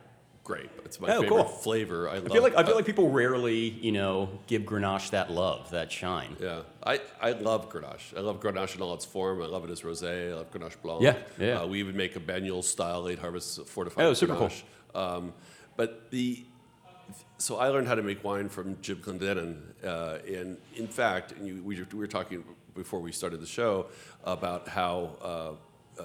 grape. 0.45 0.71
It's 0.85 1.01
my 1.01 1.09
Oh, 1.09 1.23
favorite 1.23 1.29
cool. 1.29 1.45
flavor. 1.45 2.09
I, 2.09 2.17
I 2.17 2.21
feel 2.21 2.43
like 2.43 2.57
I 2.57 2.65
feel 2.65 2.75
like 2.75 2.85
people 2.87 3.11
rarely, 3.11 3.59
you 3.71 3.93
know, 3.93 4.41
give 4.47 4.63
Grenache 4.63 5.11
that 5.11 5.31
love, 5.31 5.71
that 5.71 5.91
shine. 5.93 6.37
Yeah, 6.41 6.63
I, 6.85 7.01
I 7.21 7.33
love 7.33 7.71
Grenache. 7.71 8.17
I 8.17 8.21
love 8.21 8.41
Grenache 8.41 8.75
in 8.77 8.83
all 8.83 8.95
its 8.95 9.05
form. 9.05 9.41
I 9.43 9.47
love 9.47 9.65
it 9.65 9.71
as 9.71 9.83
rosé. 9.83 10.31
I 10.33 10.35
love 10.35 10.51
Grenache 10.51 10.81
Blanc. 10.83 11.03
Yeah, 11.03 11.17
yeah. 11.39 11.61
Uh, 11.61 11.67
we 11.67 11.79
even 11.81 11.97
make 11.97 12.17
a 12.17 12.21
Banyuls 12.21 12.65
style 12.65 13.03
late 13.03 13.19
harvest 13.19 13.67
fortified. 13.67 14.05
Oh, 14.05 14.15
super 14.15 14.35
cool. 14.37 14.51
Um, 14.95 15.33
but 15.77 16.11
the 16.11 16.45
so 17.39 17.57
I 17.59 17.69
learned 17.69 17.89
how 17.89 17.95
to 17.97 18.03
make 18.03 18.23
wine 18.25 18.49
from 18.49 18.81
Jim 18.81 18.99
Clendenen, 18.99 19.59
uh, 19.85 20.19
and 20.27 20.57
in 20.77 20.87
fact, 20.87 21.33
and 21.33 21.47
you, 21.47 21.63
we, 21.63 21.79
were- 21.79 21.87
we 21.93 21.99
were 21.99 22.07
talking 22.07 22.45
before 22.75 23.01
we 23.01 23.13
started 23.13 23.41
the 23.41 23.47
show 23.47 23.87
about 24.25 24.69
how 24.69 25.17
uh, 25.21 26.01
uh, 26.01 26.05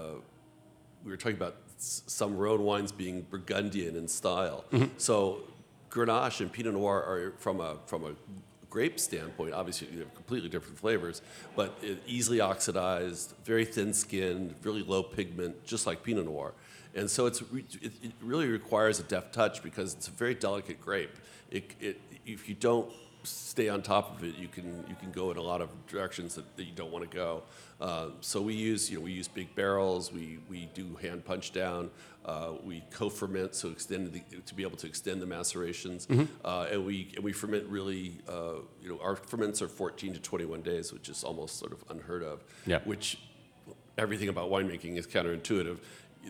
we 1.05 1.11
were 1.11 1.17
talking 1.17 1.37
about 1.37 1.55
some 1.77 2.37
Rhone 2.37 2.63
wines 2.63 2.91
being 2.91 3.21
Burgundian 3.29 3.95
in 3.95 4.07
style. 4.07 4.65
Mm-hmm. 4.71 4.93
So 4.97 5.43
Grenache 5.89 6.41
and 6.41 6.51
Pinot 6.51 6.73
Noir 6.73 6.97
are 6.97 7.33
from 7.37 7.61
a 7.61 7.77
from 7.85 8.03
a 8.03 8.11
grape 8.69 8.99
standpoint. 8.99 9.53
Obviously, 9.53 9.87
you 9.91 9.99
have 9.99 10.13
completely 10.13 10.49
different 10.49 10.77
flavors, 10.77 11.21
but 11.55 11.81
easily 12.05 12.41
oxidized, 12.41 13.33
very 13.45 13.65
thin-skinned, 13.65 14.55
really 14.61 14.83
low 14.83 15.01
pigment, 15.01 15.63
just 15.65 15.87
like 15.87 16.03
Pinot 16.03 16.25
Noir. 16.25 16.53
And 16.93 17.09
so 17.09 17.27
it's 17.27 17.41
re- 17.51 17.65
it, 17.81 17.91
it 18.03 18.11
really 18.21 18.47
requires 18.47 18.99
a 18.99 19.03
deft 19.03 19.33
touch 19.33 19.63
because 19.63 19.93
it's 19.93 20.07
a 20.07 20.11
very 20.11 20.33
delicate 20.33 20.81
grape. 20.81 21.11
It, 21.49 21.71
it, 21.79 22.01
if 22.25 22.49
you 22.49 22.55
don't 22.55 22.91
stay 23.23 23.69
on 23.69 23.81
top 23.81 24.17
of 24.17 24.23
it, 24.23 24.35
you 24.35 24.47
can 24.47 24.83
you 24.89 24.95
can 24.95 25.11
go 25.11 25.31
in 25.31 25.37
a 25.37 25.41
lot 25.41 25.61
of 25.61 25.69
directions 25.87 26.35
that, 26.35 26.57
that 26.57 26.63
you 26.63 26.73
don't 26.73 26.91
want 26.91 27.09
to 27.09 27.15
go. 27.15 27.43
Uh, 27.79 28.07
so 28.21 28.41
we 28.41 28.53
use 28.53 28.89
you 28.89 28.97
know 28.97 29.03
we 29.03 29.11
use 29.11 29.27
big 29.27 29.53
barrels. 29.55 30.11
We 30.11 30.39
we 30.49 30.69
do 30.73 30.95
hand 31.01 31.25
punch 31.25 31.53
down. 31.53 31.91
Uh, 32.25 32.53
we 32.63 32.83
co-ferment 32.91 33.55
so 33.55 33.69
extend 33.69 34.11
the, 34.11 34.21
to 34.45 34.53
be 34.53 34.63
able 34.63 34.75
to 34.77 34.87
extend 34.87 35.21
the 35.21 35.25
macerations, 35.25 36.07
uh, 36.43 36.67
and 36.71 36.85
we 36.85 37.11
and 37.15 37.23
we 37.23 37.31
ferment 37.31 37.65
really. 37.67 38.19
Uh, 38.27 38.61
you 38.81 38.89
know 38.89 38.99
our 39.01 39.15
ferments 39.15 39.61
are 39.61 39.67
14 39.67 40.13
to 40.13 40.19
21 40.19 40.61
days, 40.61 40.91
which 40.91 41.07
is 41.07 41.23
almost 41.23 41.57
sort 41.57 41.71
of 41.71 41.83
unheard 41.89 42.23
of. 42.23 42.43
Yeah. 42.65 42.79
Which 42.83 43.19
everything 43.97 44.29
about 44.29 44.49
winemaking 44.49 44.97
is 44.97 45.07
counterintuitive. 45.07 45.77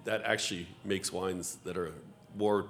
That 0.03 0.23
actually 0.23 0.67
makes 0.86 1.12
wines 1.12 1.57
that 1.63 1.77
are 1.77 1.93
more 2.38 2.67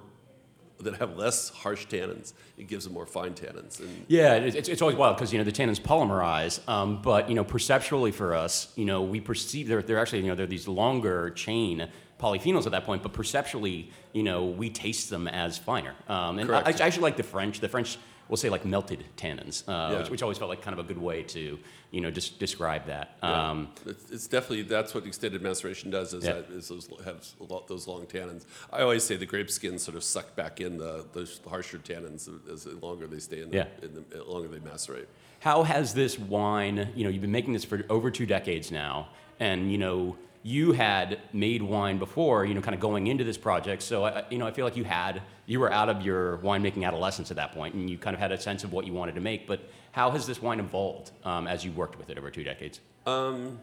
that 0.80 0.96
have 0.96 1.16
less 1.16 1.48
harsh 1.50 1.86
tannins. 1.86 2.32
It 2.56 2.68
gives 2.68 2.84
them 2.84 2.94
more 2.94 3.06
fine 3.06 3.34
tannins. 3.34 3.80
And 3.80 4.04
Yeah, 4.08 4.34
it's, 4.34 4.68
it's 4.68 4.82
always 4.82 4.96
wild 4.96 5.16
because 5.16 5.32
you 5.32 5.38
know 5.38 5.44
the 5.44 5.52
tannins 5.52 5.80
polymerize, 5.80 6.66
um, 6.68 7.02
but 7.02 7.28
you 7.28 7.34
know 7.34 7.44
perceptually 7.44 8.12
for 8.12 8.34
us, 8.34 8.72
you 8.76 8.84
know 8.84 9.02
we 9.02 9.20
perceive 9.20 9.68
they're, 9.68 9.82
they're 9.82 9.98
actually 9.98 10.20
you 10.20 10.28
know 10.28 10.34
they're 10.34 10.46
these 10.46 10.68
longer 10.68 11.30
chain 11.30 11.88
polyphenols 12.20 12.66
at 12.66 12.72
that 12.72 12.84
point, 12.84 13.02
but 13.02 13.12
perceptually 13.12 13.90
you 14.12 14.22
know 14.22 14.44
we 14.46 14.70
taste 14.70 15.10
them 15.10 15.28
as 15.28 15.58
finer. 15.58 15.94
Um, 16.08 16.38
and 16.38 16.50
I. 16.50 16.60
I 16.60 16.70
actually 16.70 17.02
like 17.02 17.16
the 17.16 17.22
French. 17.22 17.60
The 17.60 17.68
French 17.68 17.98
will 18.28 18.36
say 18.36 18.48
like 18.50 18.64
melted 18.64 19.04
tannins, 19.16 19.62
uh, 19.68 19.92
Yeah. 19.92 19.98
which, 20.00 20.10
which 20.10 20.22
always 20.22 20.38
felt 20.38 20.48
like 20.50 20.62
kind 20.62 20.78
of 20.78 20.84
a 20.84 20.88
good 20.88 20.98
way 20.98 21.22
to 21.24 21.58
you 21.90 22.00
know 22.00 22.10
just 22.10 22.38
describe 22.38 22.86
that. 22.86 23.16
Yeah. 23.22 23.50
Um, 23.50 23.68
it's, 23.86 24.10
it's 24.10 24.26
definitely 24.26 24.62
that's 24.62 24.94
what 24.94 25.06
extended 25.06 25.40
maceration 25.42 25.90
does. 25.90 26.12
Is 26.14 26.24
Yeah. 26.24 26.34
that 26.34 26.50
is 26.50 26.68
those 26.68 26.88
have 27.04 27.24
a 27.40 27.44
lot- 27.44 27.68
those 27.68 27.86
long 27.86 28.06
tannins. 28.06 28.44
I 28.72 28.82
always 28.82 29.04
say 29.04 29.16
the 29.16 29.26
grape 29.26 29.50
skins 29.50 29.82
sort 29.82 29.96
of 29.96 30.04
suck 30.04 30.36
back 30.36 30.60
in 30.60 30.76
the 30.78 31.06
those 31.12 31.40
harsher 31.48 31.78
tannins 31.78 32.28
as 32.52 32.64
the 32.64 32.76
longer 32.86 33.06
they 33.06 33.18
stay 33.20 33.40
in. 33.42 33.50
The, 33.50 33.56
Yeah. 33.56 33.66
in 33.82 33.94
the, 33.94 34.00
the 34.00 34.24
longer 34.24 34.48
they 34.48 34.58
macerate. 34.60 35.06
How 35.40 35.62
has 35.62 35.94
this 35.94 36.18
wine, 36.18 36.88
you 36.96 37.04
know, 37.04 37.10
you've 37.10 37.22
been 37.22 37.30
making 37.30 37.52
this 37.52 37.64
for 37.64 37.84
over 37.88 38.10
two 38.10 38.26
decades 38.26 38.72
now, 38.72 39.08
and, 39.40 39.70
you 39.70 39.78
know, 39.78 40.16
you 40.42 40.72
had 40.72 41.20
made 41.32 41.62
wine 41.62 41.98
before, 41.98 42.44
you 42.44 42.54
know, 42.54 42.60
kind 42.60 42.74
of 42.74 42.80
going 42.80 43.06
into 43.06 43.24
this 43.24 43.36
project. 43.36 43.82
So, 43.82 44.04
I, 44.04 44.24
you 44.30 44.38
know, 44.38 44.46
I 44.46 44.52
feel 44.52 44.64
like 44.64 44.76
you 44.76 44.84
had, 44.84 45.22
you 45.46 45.60
were 45.60 45.72
out 45.72 45.88
of 45.88 46.02
your 46.02 46.38
winemaking 46.38 46.86
adolescence 46.86 47.30
at 47.30 47.36
that 47.36 47.52
point, 47.52 47.74
and 47.74 47.90
you 47.90 47.98
kind 47.98 48.14
of 48.14 48.20
had 48.20 48.32
a 48.32 48.40
sense 48.40 48.64
of 48.64 48.72
what 48.72 48.86
you 48.86 48.92
wanted 48.92 49.14
to 49.16 49.20
make. 49.20 49.46
But 49.46 49.68
how 49.92 50.10
has 50.10 50.26
this 50.26 50.40
wine 50.40 50.60
evolved 50.60 51.10
um, 51.24 51.46
as 51.46 51.64
you 51.64 51.72
worked 51.72 51.98
with 51.98 52.08
it 52.10 52.18
over 52.18 52.30
two 52.30 52.44
decades? 52.44 52.80
It, 53.06 53.58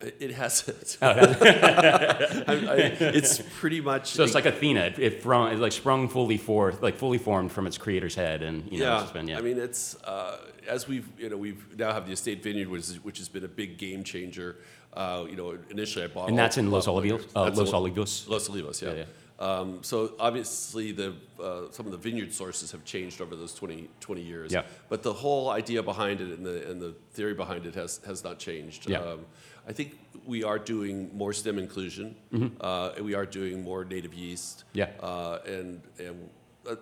it 0.00 0.32
has. 0.32 0.64
Oh, 1.02 1.08
I, 1.08 2.44
I, 2.48 2.76
it's 3.00 3.42
pretty 3.58 3.80
much. 3.80 4.10
So 4.12 4.24
it's 4.24 4.34
like 4.34 4.46
Athena, 4.46 4.80
it, 4.80 4.98
it, 4.98 5.20
sprung, 5.20 5.52
it 5.52 5.58
like 5.58 5.72
sprung 5.72 6.08
fully 6.08 6.36
forth, 6.36 6.82
like 6.82 6.96
fully 6.96 7.18
formed 7.18 7.52
from 7.52 7.66
its 7.66 7.78
creator's 7.78 8.14
head, 8.14 8.42
and 8.42 8.70
you 8.70 8.80
know, 8.80 8.98
yeah, 8.98 9.12
been, 9.12 9.28
yeah. 9.28 9.38
I 9.38 9.40
mean, 9.40 9.58
it's 9.58 9.96
uh, 10.02 10.38
as 10.68 10.86
we've 10.88 11.08
you 11.18 11.28
know 11.28 11.36
we've 11.36 11.78
now 11.78 11.92
have 11.92 12.06
the 12.06 12.12
estate 12.12 12.42
vineyard, 12.42 12.68
which 12.68 12.82
is, 12.82 13.04
which 13.04 13.18
has 13.18 13.28
been 13.28 13.44
a 13.44 13.48
big 13.48 13.78
game 13.78 14.04
changer. 14.04 14.56
Uh, 14.92 15.24
you 15.28 15.36
know, 15.36 15.56
initially 15.70 16.04
I 16.04 16.08
bought 16.08 16.28
and 16.28 16.38
that's 16.38 16.58
in 16.58 16.70
Los 16.70 16.86
Olivos. 16.86 17.24
Uh, 17.34 17.50
Los 17.54 17.70
Olivos. 17.72 18.28
Los 18.28 18.48
Olivos, 18.48 18.82
yeah. 18.82 18.92
Yeah, 18.92 19.04
Um, 19.38 19.78
so 19.82 20.14
obviously 20.18 20.90
the 20.92 21.14
uh, 21.40 21.70
some 21.70 21.86
of 21.86 21.92
the 21.92 21.98
vineyard 21.98 22.32
sources 22.32 22.72
have 22.72 22.84
changed 22.84 23.20
over 23.20 23.36
those 23.36 23.54
20, 23.54 23.88
20 24.00 24.20
years. 24.20 24.52
Yeah. 24.52 24.62
But 24.88 25.02
the 25.04 25.12
whole 25.12 25.50
idea 25.50 25.82
behind 25.82 26.20
it 26.20 26.36
and 26.36 26.44
the 26.44 26.68
and 26.70 26.82
the 26.82 26.94
theory 27.12 27.34
behind 27.34 27.66
it 27.66 27.74
has 27.76 28.00
has 28.04 28.24
not 28.24 28.38
changed. 28.40 28.90
Yeah. 28.90 28.98
Um, 28.98 29.26
I 29.70 29.72
think 29.72 29.96
we 30.26 30.42
are 30.42 30.58
doing 30.58 30.96
more 31.16 31.32
stem 31.32 31.56
inclusion. 31.58 32.16
Uh, 32.60 32.96
and 32.96 33.04
we 33.04 33.14
are 33.14 33.24
doing 33.24 33.62
more 33.62 33.84
native 33.84 34.12
yeast. 34.12 34.64
Mm-hmm. 34.74 34.78
Yeah. 34.78 35.08
Uh, 35.08 35.38
and 35.56 35.80
and 36.06 36.28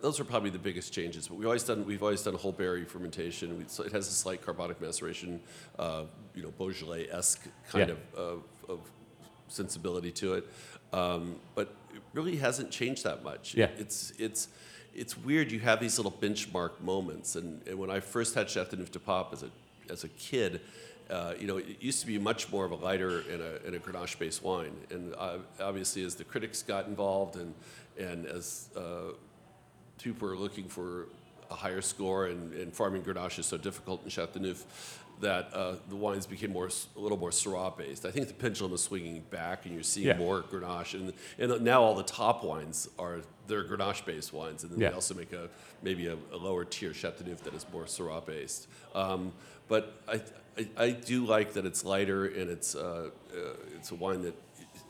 those 0.03 0.19
are 0.21 0.25
probably 0.25 0.51
the 0.51 0.65
biggest 0.69 0.93
changes. 0.93 1.29
But 1.29 1.37
we've 1.39 1.47
always 1.47 1.65
done 1.65 1.85
we've 1.87 2.03
always 2.03 2.23
done 2.23 2.35
whole 2.35 2.57
berry 2.63 2.85
fermentation. 2.85 3.59
We, 3.59 3.65
so 3.67 3.85
it 3.85 3.93
has 3.93 4.09
a 4.09 4.17
slight 4.25 4.41
carbonic 4.47 4.81
maceration, 4.81 5.41
uh, 5.79 6.05
you 6.35 6.43
know, 6.43 6.53
Beaujolais 6.59 7.09
esque 7.13 7.45
kind 7.71 7.89
Yeah. 7.89 7.95
of, 7.95 8.01
of, 8.31 8.43
of 8.73 8.81
sensibility 9.49 10.13
to 10.23 10.35
it. 10.39 10.45
Um, 10.93 11.37
but 11.55 11.67
it 11.95 12.03
really 12.15 12.37
hasn't 12.37 12.71
changed 12.71 13.05
that 13.05 13.23
much. 13.23 13.55
Yeah. 13.55 13.69
It's 13.77 14.13
it's 14.19 14.49
it's 14.95 15.15
weird. 15.29 15.53
You 15.53 15.61
have 15.61 15.79
these 15.79 15.99
little 15.99 16.17
benchmark 16.25 16.81
moments, 16.81 17.37
and, 17.37 17.49
and 17.69 17.79
when 17.79 17.91
I 17.91 18.01
first 18.01 18.35
had 18.35 18.49
Chateauneuf 18.49 18.91
de 18.91 18.99
Pape 18.99 19.27
as 19.33 19.43
a 19.43 19.51
as 19.91 20.05
a 20.05 20.09
kid. 20.09 20.61
Uh, 21.11 21.33
you 21.39 21.47
know, 21.47 21.57
it 21.57 21.77
used 21.81 22.01
to 22.01 22.07
be 22.07 22.19
much 22.19 22.51
more 22.53 22.67
of 22.67 22.73
a 22.73 22.77
lighter 22.77 23.21
and 23.31 23.41
a, 23.41 23.65
and 23.65 23.75
a 23.75 23.79
Grenache-based 23.79 24.43
wine, 24.43 24.77
and 24.91 25.15
uh, 25.17 25.39
obviously, 25.61 26.05
as 26.05 26.15
the 26.15 26.25
critics 26.25 26.63
got 26.63 26.87
involved 26.87 27.37
and 27.37 27.55
and 27.99 28.27
as 28.27 28.69
uh, 28.77 29.13
people 30.03 30.29
are 30.29 30.37
looking 30.37 30.69
for 30.69 31.07
a 31.51 31.55
higher 31.55 31.81
score, 31.81 32.27
and, 32.27 32.53
and 32.53 32.73
farming 32.75 33.03
Grenache 33.03 33.39
is 33.39 33.47
so 33.47 33.57
difficult 33.57 34.05
in 34.05 34.11
Chateauneuf 34.11 34.65
that 35.21 35.53
uh, 35.53 35.75
the 35.89 35.97
wines 35.97 36.27
became 36.27 36.53
more 36.53 36.69
a 36.97 37.01
little 37.01 37.19
more 37.19 37.31
Syrah 37.31 37.77
based. 37.77 38.05
I 38.07 38.11
think 38.11 38.29
the 38.29 38.35
pendulum 38.35 38.73
is 38.73 38.83
swinging 38.83 39.23
back, 39.31 39.65
and 39.65 39.75
you're 39.75 39.83
seeing 39.83 40.07
Yeah. 40.09 40.17
more 40.17 40.43
Grenache, 40.43 40.95
and 40.95 41.13
and 41.39 41.63
now 41.65 41.83
all 41.83 41.95
the 41.95 42.03
top 42.03 42.45
wines 42.45 42.89
are 42.99 43.21
they're 43.47 43.65
Grenache 43.65 44.05
based 44.05 44.33
wines, 44.33 44.63
and 44.63 44.73
then 44.73 44.81
Yeah. 44.81 44.89
they 44.91 44.95
also 44.95 45.15
make 45.15 45.33
a 45.33 45.49
maybe 45.83 46.07
a, 46.07 46.17
a 46.33 46.37
lower 46.37 46.65
tier 46.65 46.93
Chateauneuf 46.95 47.43
that 47.45 47.55
is 47.55 47.67
more 47.73 47.85
Syrah 47.85 48.25
based. 48.25 48.69
Um, 48.95 49.33
but 49.69 50.01
I, 50.09 50.21
I 50.57 50.69
I 50.77 50.91
do 50.91 51.25
like 51.27 51.53
that 51.55 51.67
it's 51.67 51.85
lighter 51.85 52.27
and 52.27 52.51
it's 52.51 52.75
uh, 52.75 53.11
uh, 53.35 53.55
it's 53.77 53.91
a 53.91 53.95
wine 53.95 54.23
that 54.23 54.35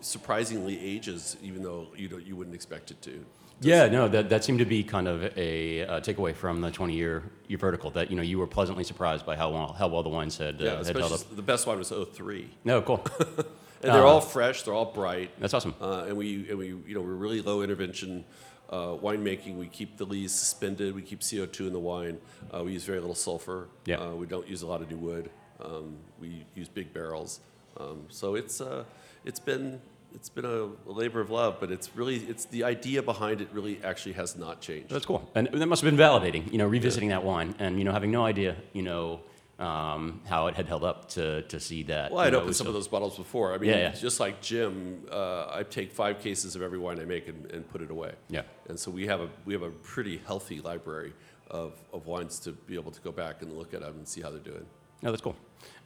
surprisingly 0.01 0.79
ages, 0.79 1.37
even 1.43 1.63
though 1.63 1.89
you 1.97 2.09
don't 2.09 2.25
you 2.27 2.37
wouldn't 2.37 2.55
expect 2.55 2.91
it 2.91 3.01
to. 3.03 3.25
Yeah, 3.61 3.89
no, 3.89 4.07
that, 4.09 4.29
that 4.29 4.45
seemed 4.45 4.61
to 4.61 4.65
be 4.65 4.85
kind 4.85 5.09
of 5.09 5.37
a 5.37 5.83
uh, 5.85 6.01
takeaway 6.01 6.35
from 6.35 6.61
the 6.61 6.71
20 6.71 6.95
year 6.95 7.25
year 7.49 7.59
vertical 7.59 7.91
that 7.91 8.09
you 8.11 8.17
know 8.17 8.23
you 8.23 8.39
were 8.39 8.47
pleasantly 8.47 8.85
surprised 8.85 9.27
by 9.27 9.35
how 9.35 9.51
well 9.51 9.73
how 9.79 9.89
well 9.89 10.03
the 10.03 10.09
wines 10.09 10.37
had, 10.39 10.61
uh, 10.61 10.65
Yeah, 10.65 10.85
had 10.85 10.97
held 10.97 11.13
up. 11.13 11.37
the 11.37 11.43
best 11.43 11.67
wine 11.67 11.79
was 11.79 11.91
03. 11.93 12.49
No, 12.65 12.83
cool. 12.83 13.05
And 13.81 13.95
they're 13.95 14.03
Uh, 14.05 14.11
all 14.11 14.21
fresh, 14.21 14.63
they're 14.65 14.75
all 14.75 14.87
bright. 14.93 15.31
That's 15.39 15.55
awesome. 15.55 15.73
Uh, 15.81 16.07
and 16.09 16.17
we, 16.17 16.49
and 16.51 16.59
we, 16.59 16.67
you 16.67 16.95
know, 16.95 17.01
we're 17.01 17.13
really 17.15 17.41
low 17.41 17.63
intervention 17.63 18.25
uh, 18.71 18.97
winemaking. 19.01 19.57
We 19.57 19.69
keep 19.69 19.97
the 19.97 20.05
lees 20.05 20.33
suspended. 20.33 20.97
We 20.97 21.03
keep 21.03 21.21
CO2 21.21 21.69
in 21.69 21.73
the 21.73 21.79
wine. 21.79 22.19
Uh, 22.53 22.65
we 22.65 22.73
use 22.73 22.83
very 22.83 22.99
little 22.99 23.15
sulfur. 23.15 23.69
Yeah. 23.85 23.99
Uh, 24.01 24.15
we 24.15 24.27
don't 24.27 24.49
use 24.49 24.63
a 24.63 24.67
lot 24.67 24.83
of 24.83 24.91
new 24.91 24.97
wood. 24.99 25.31
Um, 25.65 25.97
we 26.21 26.45
use 26.57 26.69
big 26.69 26.93
barrels. 26.93 27.39
Um, 27.79 28.07
so 28.09 28.35
it's, 28.35 28.61
uh, 28.61 28.83
it's 29.25 29.39
been, 29.39 29.81
it's 30.15 30.29
been 30.29 30.45
a, 30.45 30.65
a 30.89 30.93
labor 30.93 31.21
of 31.21 31.31
love, 31.31 31.57
but 31.61 31.71
it's 31.71 31.95
really, 31.97 32.17
it's 32.17 32.45
the 32.47 32.65
idea 32.65 33.03
behind 33.03 33.41
it 33.41 33.49
really 33.53 33.81
actually 33.85 34.13
has 34.15 34.37
not 34.37 34.61
changed. 34.61 34.91
That's 34.91 35.07
cool. 35.07 35.31
And 35.35 35.49
that 35.53 35.67
must 35.67 35.83
have 35.83 35.91
been 35.97 35.99
validating, 36.01 36.51
you 36.53 36.59
know, 36.59 36.67
revisiting 36.67 37.11
that 37.11 37.25
wine 37.25 37.55
and, 37.59 37.79
you 37.79 37.85
know, 37.85 37.93
having 37.93 38.11
no 38.11 38.25
idea, 38.25 38.57
you 38.73 38.83
know, 38.83 39.21
um, 39.59 40.21
how 40.29 40.47
it 40.47 40.55
had 40.55 40.67
held 40.67 40.85
up 40.85 41.09
to, 41.11 41.43
to 41.43 41.59
see 41.59 41.83
that. 41.85 42.13
Well, 42.13 42.21
I'd 42.21 42.33
know, 42.33 42.41
opened 42.41 42.55
some 42.57 42.67
so- 42.67 42.69
of 42.71 42.75
those 42.75 42.87
bottles 42.89 43.17
before. 43.17 43.53
I 43.55 43.59
mean, 43.59 43.71
Yeah, 43.71 43.77
yeah. 43.77 43.91
just 43.91 44.21
like 44.21 44.41
Jim, 44.41 45.03
uh, 45.11 45.47
I 45.53 45.65
take 45.65 45.93
five 45.93 46.21
cases 46.21 46.55
of 46.55 46.63
every 46.63 46.79
wine 46.79 47.01
I 47.01 47.05
make 47.05 47.27
and, 47.29 47.51
and 47.51 47.69
put 47.69 47.83
it 47.83 47.91
away. 47.91 48.13
Yeah. 48.29 48.43
And 48.69 48.79
so 48.79 48.91
we 48.91 49.07
have 49.09 49.21
a 49.21 49.29
we 49.45 49.53
have 49.55 49.63
a 49.63 49.71
pretty 49.71 50.21
healthy 50.27 50.61
library 50.61 51.13
of, 51.51 51.73
of 51.93 52.07
wines 52.07 52.39
to 52.41 52.53
be 52.53 52.75
able 52.77 52.93
to 52.93 53.01
go 53.01 53.11
back 53.11 53.43
and 53.43 53.53
look 53.53 53.75
at 53.75 53.81
them 53.81 53.97
and 53.97 54.07
see 54.07 54.21
how 54.21 54.31
they're 54.31 54.39
doing. 54.39 54.65
No, 55.03 55.11
that's 55.11 55.23
cool. 55.23 55.35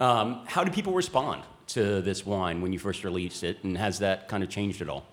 Um, 0.00 0.44
how 0.46 0.64
do 0.64 0.70
people 0.70 0.92
respond 0.92 1.42
to 1.68 2.00
this 2.02 2.26
wine 2.26 2.60
when 2.60 2.72
you 2.72 2.78
first 2.78 3.04
released 3.04 3.44
it, 3.44 3.62
and 3.64 3.76
has 3.78 3.98
that 4.00 4.28
kind 4.28 4.42
of 4.42 4.48
changed 4.50 4.82
at 4.82 4.88
all? 4.88 5.04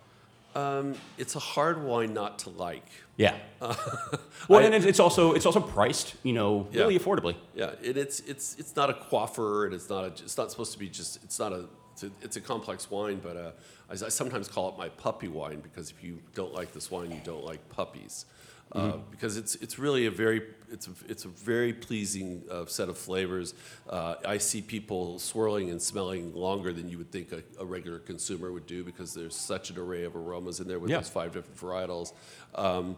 It's 1.18 1.36
a 1.36 1.40
hard 1.40 1.84
wine 1.84 2.14
not 2.14 2.40
to 2.40 2.50
like. 2.50 2.86
Yeah. 3.18 3.36
well, 3.62 4.60
I- 4.60 4.64
and 4.64 4.74
it's- 4.74 4.86
it's 4.86 5.00
also 5.00 5.34
it's 5.34 5.46
also 5.46 5.62
priced, 5.62 6.16
you 6.24 6.34
know, 6.34 6.68
Yeah. 6.72 6.82
really 6.82 6.98
affordably. 7.00 7.36
Yeah, 7.56 7.76
and 7.84 7.98
it's 7.98 8.20
it's 8.22 8.56
it's 8.58 8.76
not 8.76 8.90
a 8.90 8.94
quaffer, 8.94 9.66
and 9.66 9.74
it's 9.74 9.90
not 9.90 10.04
a, 10.04 10.08
it's 10.08 10.38
not 10.38 10.52
supposed 10.52 10.74
to 10.74 10.80
be 10.80 10.90
just 10.90 11.24
it's 11.24 11.40
not 11.40 11.54
a 11.54 11.66
it's 11.94 12.04
a, 12.04 12.12
it's 12.22 12.36
a 12.38 12.42
complex 12.42 12.90
wine, 12.92 13.20
but 13.22 13.36
uh, 13.38 13.52
I, 13.90 13.94
I 13.94 14.10
sometimes 14.10 14.48
call 14.48 14.70
it 14.70 14.78
my 14.78 14.90
puppy 14.90 15.28
wine 15.28 15.60
because 15.62 15.92
if 15.92 16.04
you 16.04 16.20
don't 16.34 16.54
like 16.54 16.74
this 16.74 16.90
wine, 16.92 17.12
you 17.12 17.22
don't 17.24 17.44
like 17.46 17.68
puppies. 17.70 18.26
Uh, 18.72 18.98
because 19.10 19.36
it's 19.36 19.56
it's 19.56 19.80
really 19.80 20.06
a 20.06 20.12
very 20.12 20.44
it's 20.72 20.88
a, 20.88 20.92
it's 21.08 21.26
a 21.26 21.28
very 21.30 21.74
pleasing 21.74 22.44
uh, 22.52 22.66
set 22.68 22.88
of 22.88 22.98
flavors. 22.98 23.56
Uh, 23.90 24.14
I 24.24 24.38
see 24.38 24.62
people 24.62 25.18
swirling 25.18 25.72
and 25.72 25.82
smelling 25.82 26.36
longer 26.36 26.72
than 26.72 26.88
you 26.88 27.00
would 27.00 27.12
think 27.12 27.32
a, 27.32 27.42
a 27.60 27.66
regular 27.66 27.98
consumer 27.98 28.52
would 28.52 28.68
do 28.68 28.84
because 28.84 29.14
there's 29.16 29.36
such 29.36 29.72
an 29.72 29.80
array 29.80 30.04
of 30.04 30.16
aromas 30.16 30.60
in 30.60 30.68
there 30.68 30.78
with 30.78 30.92
Yeah. 30.92 30.98
those 30.98 31.10
five 31.10 31.34
different 31.34 31.58
varietals. 31.60 32.14
Um, 32.54 32.96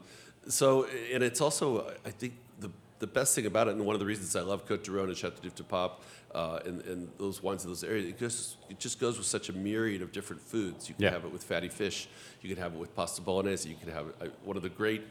so 0.47 0.87
and 1.13 1.23
it's 1.23 1.39
also 1.39 1.93
I 2.05 2.09
think 2.11 2.33
the 2.59 2.69
the 2.99 3.07
best 3.07 3.33
thing 3.33 3.45
about 3.45 3.67
it, 3.69 3.71
and 3.75 3.85
one 3.85 3.95
of 3.95 3.99
the 4.01 4.05
reasons 4.05 4.35
I 4.35 4.41
love 4.41 4.67
Cote 4.67 4.83
du 4.83 4.91
Rhone 4.91 5.07
and 5.07 5.17
Chateau 5.17 5.41
de 5.41 5.63
Pape, 5.63 5.91
uh, 6.35 6.59
and, 6.65 6.81
and 6.81 7.07
those 7.17 7.41
wines 7.41 7.63
in 7.63 7.69
those 7.71 7.83
areas, 7.83 8.05
it 8.07 8.19
just, 8.19 8.57
it 8.69 8.77
just 8.77 8.99
goes 8.99 9.17
with 9.17 9.25
such 9.25 9.49
a 9.49 9.53
myriad 9.53 10.03
of 10.03 10.11
different 10.11 10.39
foods. 10.41 10.87
You 10.87 10.93
can 10.93 11.05
Yeah. 11.05 11.09
have 11.11 11.25
it 11.25 11.31
with 11.31 11.43
fatty 11.43 11.69
fish, 11.69 12.07
you 12.43 12.49
can 12.53 12.61
have 12.61 12.73
it 12.75 12.77
with 12.77 12.93
pasta 12.95 13.21
bolognese, 13.23 13.67
you 13.67 13.75
can 13.75 13.89
have 13.91 14.07
it. 14.09 14.15
I, 14.21 14.25
one 14.45 14.55
of 14.55 14.61
the 14.61 14.69
great 14.69 15.01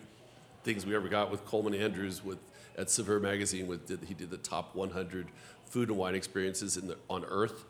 things 0.62 0.86
we 0.86 0.94
ever 0.94 1.08
got 1.08 1.30
with 1.30 1.44
Coleman 1.44 1.74
Andrews 1.74 2.24
with 2.24 2.38
at 2.76 2.88
Saveur 2.88 3.20
magazine, 3.20 3.66
with 3.66 3.86
did, 3.86 4.04
he 4.04 4.14
did 4.14 4.30
the 4.30 4.38
top 4.38 4.74
100 4.74 5.28
food 5.66 5.88
and 5.88 5.98
wine 5.98 6.14
experiences 6.14 6.76
in 6.76 6.88
the, 6.88 6.96
on 7.08 7.24
Earth. 7.24 7.64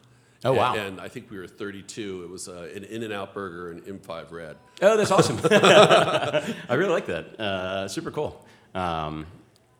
Oh, 0.44 0.52
wow. 0.52 0.74
And, 0.74 0.80
and 0.80 1.00
I 1.00 1.08
think 1.08 1.30
we 1.30 1.38
were 1.38 1.46
32. 1.46 2.22
It 2.24 2.30
was 2.30 2.48
uh, 2.48 2.70
an 2.74 2.84
In-N-Out 2.84 3.34
burger 3.34 3.72
and 3.72 3.82
M5 3.82 4.30
Red. 4.30 4.56
Oh, 4.80 4.96
that's 4.96 5.10
awesome. 5.10 5.38
I 5.44 6.74
really 6.74 6.92
like 6.92 7.06
that. 7.06 7.38
Uh, 7.38 7.88
super 7.88 8.10
cool. 8.10 8.44
Um, 8.74 9.26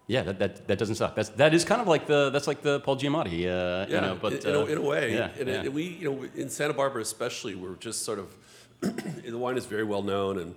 yeah, 0.07 0.23
that, 0.25 0.39
that, 0.41 0.67
that 0.67 0.79
doesn't 0.79 0.97
suck. 0.97 1.15
That's 1.15 1.29
that 1.31 1.55
is 1.55 1.65
kind 1.65 1.81
of 1.81 1.87
like 1.87 2.09
the 2.09 2.31
that's 2.31 2.49
like 2.49 2.63
the 2.63 2.81
Paul 2.81 2.97
Giamatti. 2.97 3.45
Uh, 3.45 3.87
Yeah, 3.89 3.95
you 3.95 4.01
know, 4.01 4.19
but 4.21 4.33
in, 4.33 4.49
in, 4.49 4.55
a, 4.57 4.65
in 4.65 4.79
a 4.79 4.83
way. 4.83 5.15
yeah, 5.15 5.31
and, 5.39 5.49
yeah. 5.49 5.55
and 5.61 5.73
we, 5.73 5.85
you 5.85 6.11
know, 6.11 6.27
in 6.35 6.49
Santa 6.51 6.75
Barbara 6.75 7.01
especially, 7.01 7.55
we're 7.55 7.77
just 7.77 8.03
sort 8.03 8.19
of 8.19 8.35
the 8.81 9.39
wine 9.39 9.57
is 9.57 9.67
very 9.67 9.85
well 9.85 10.03
known, 10.03 10.41
and 10.41 10.57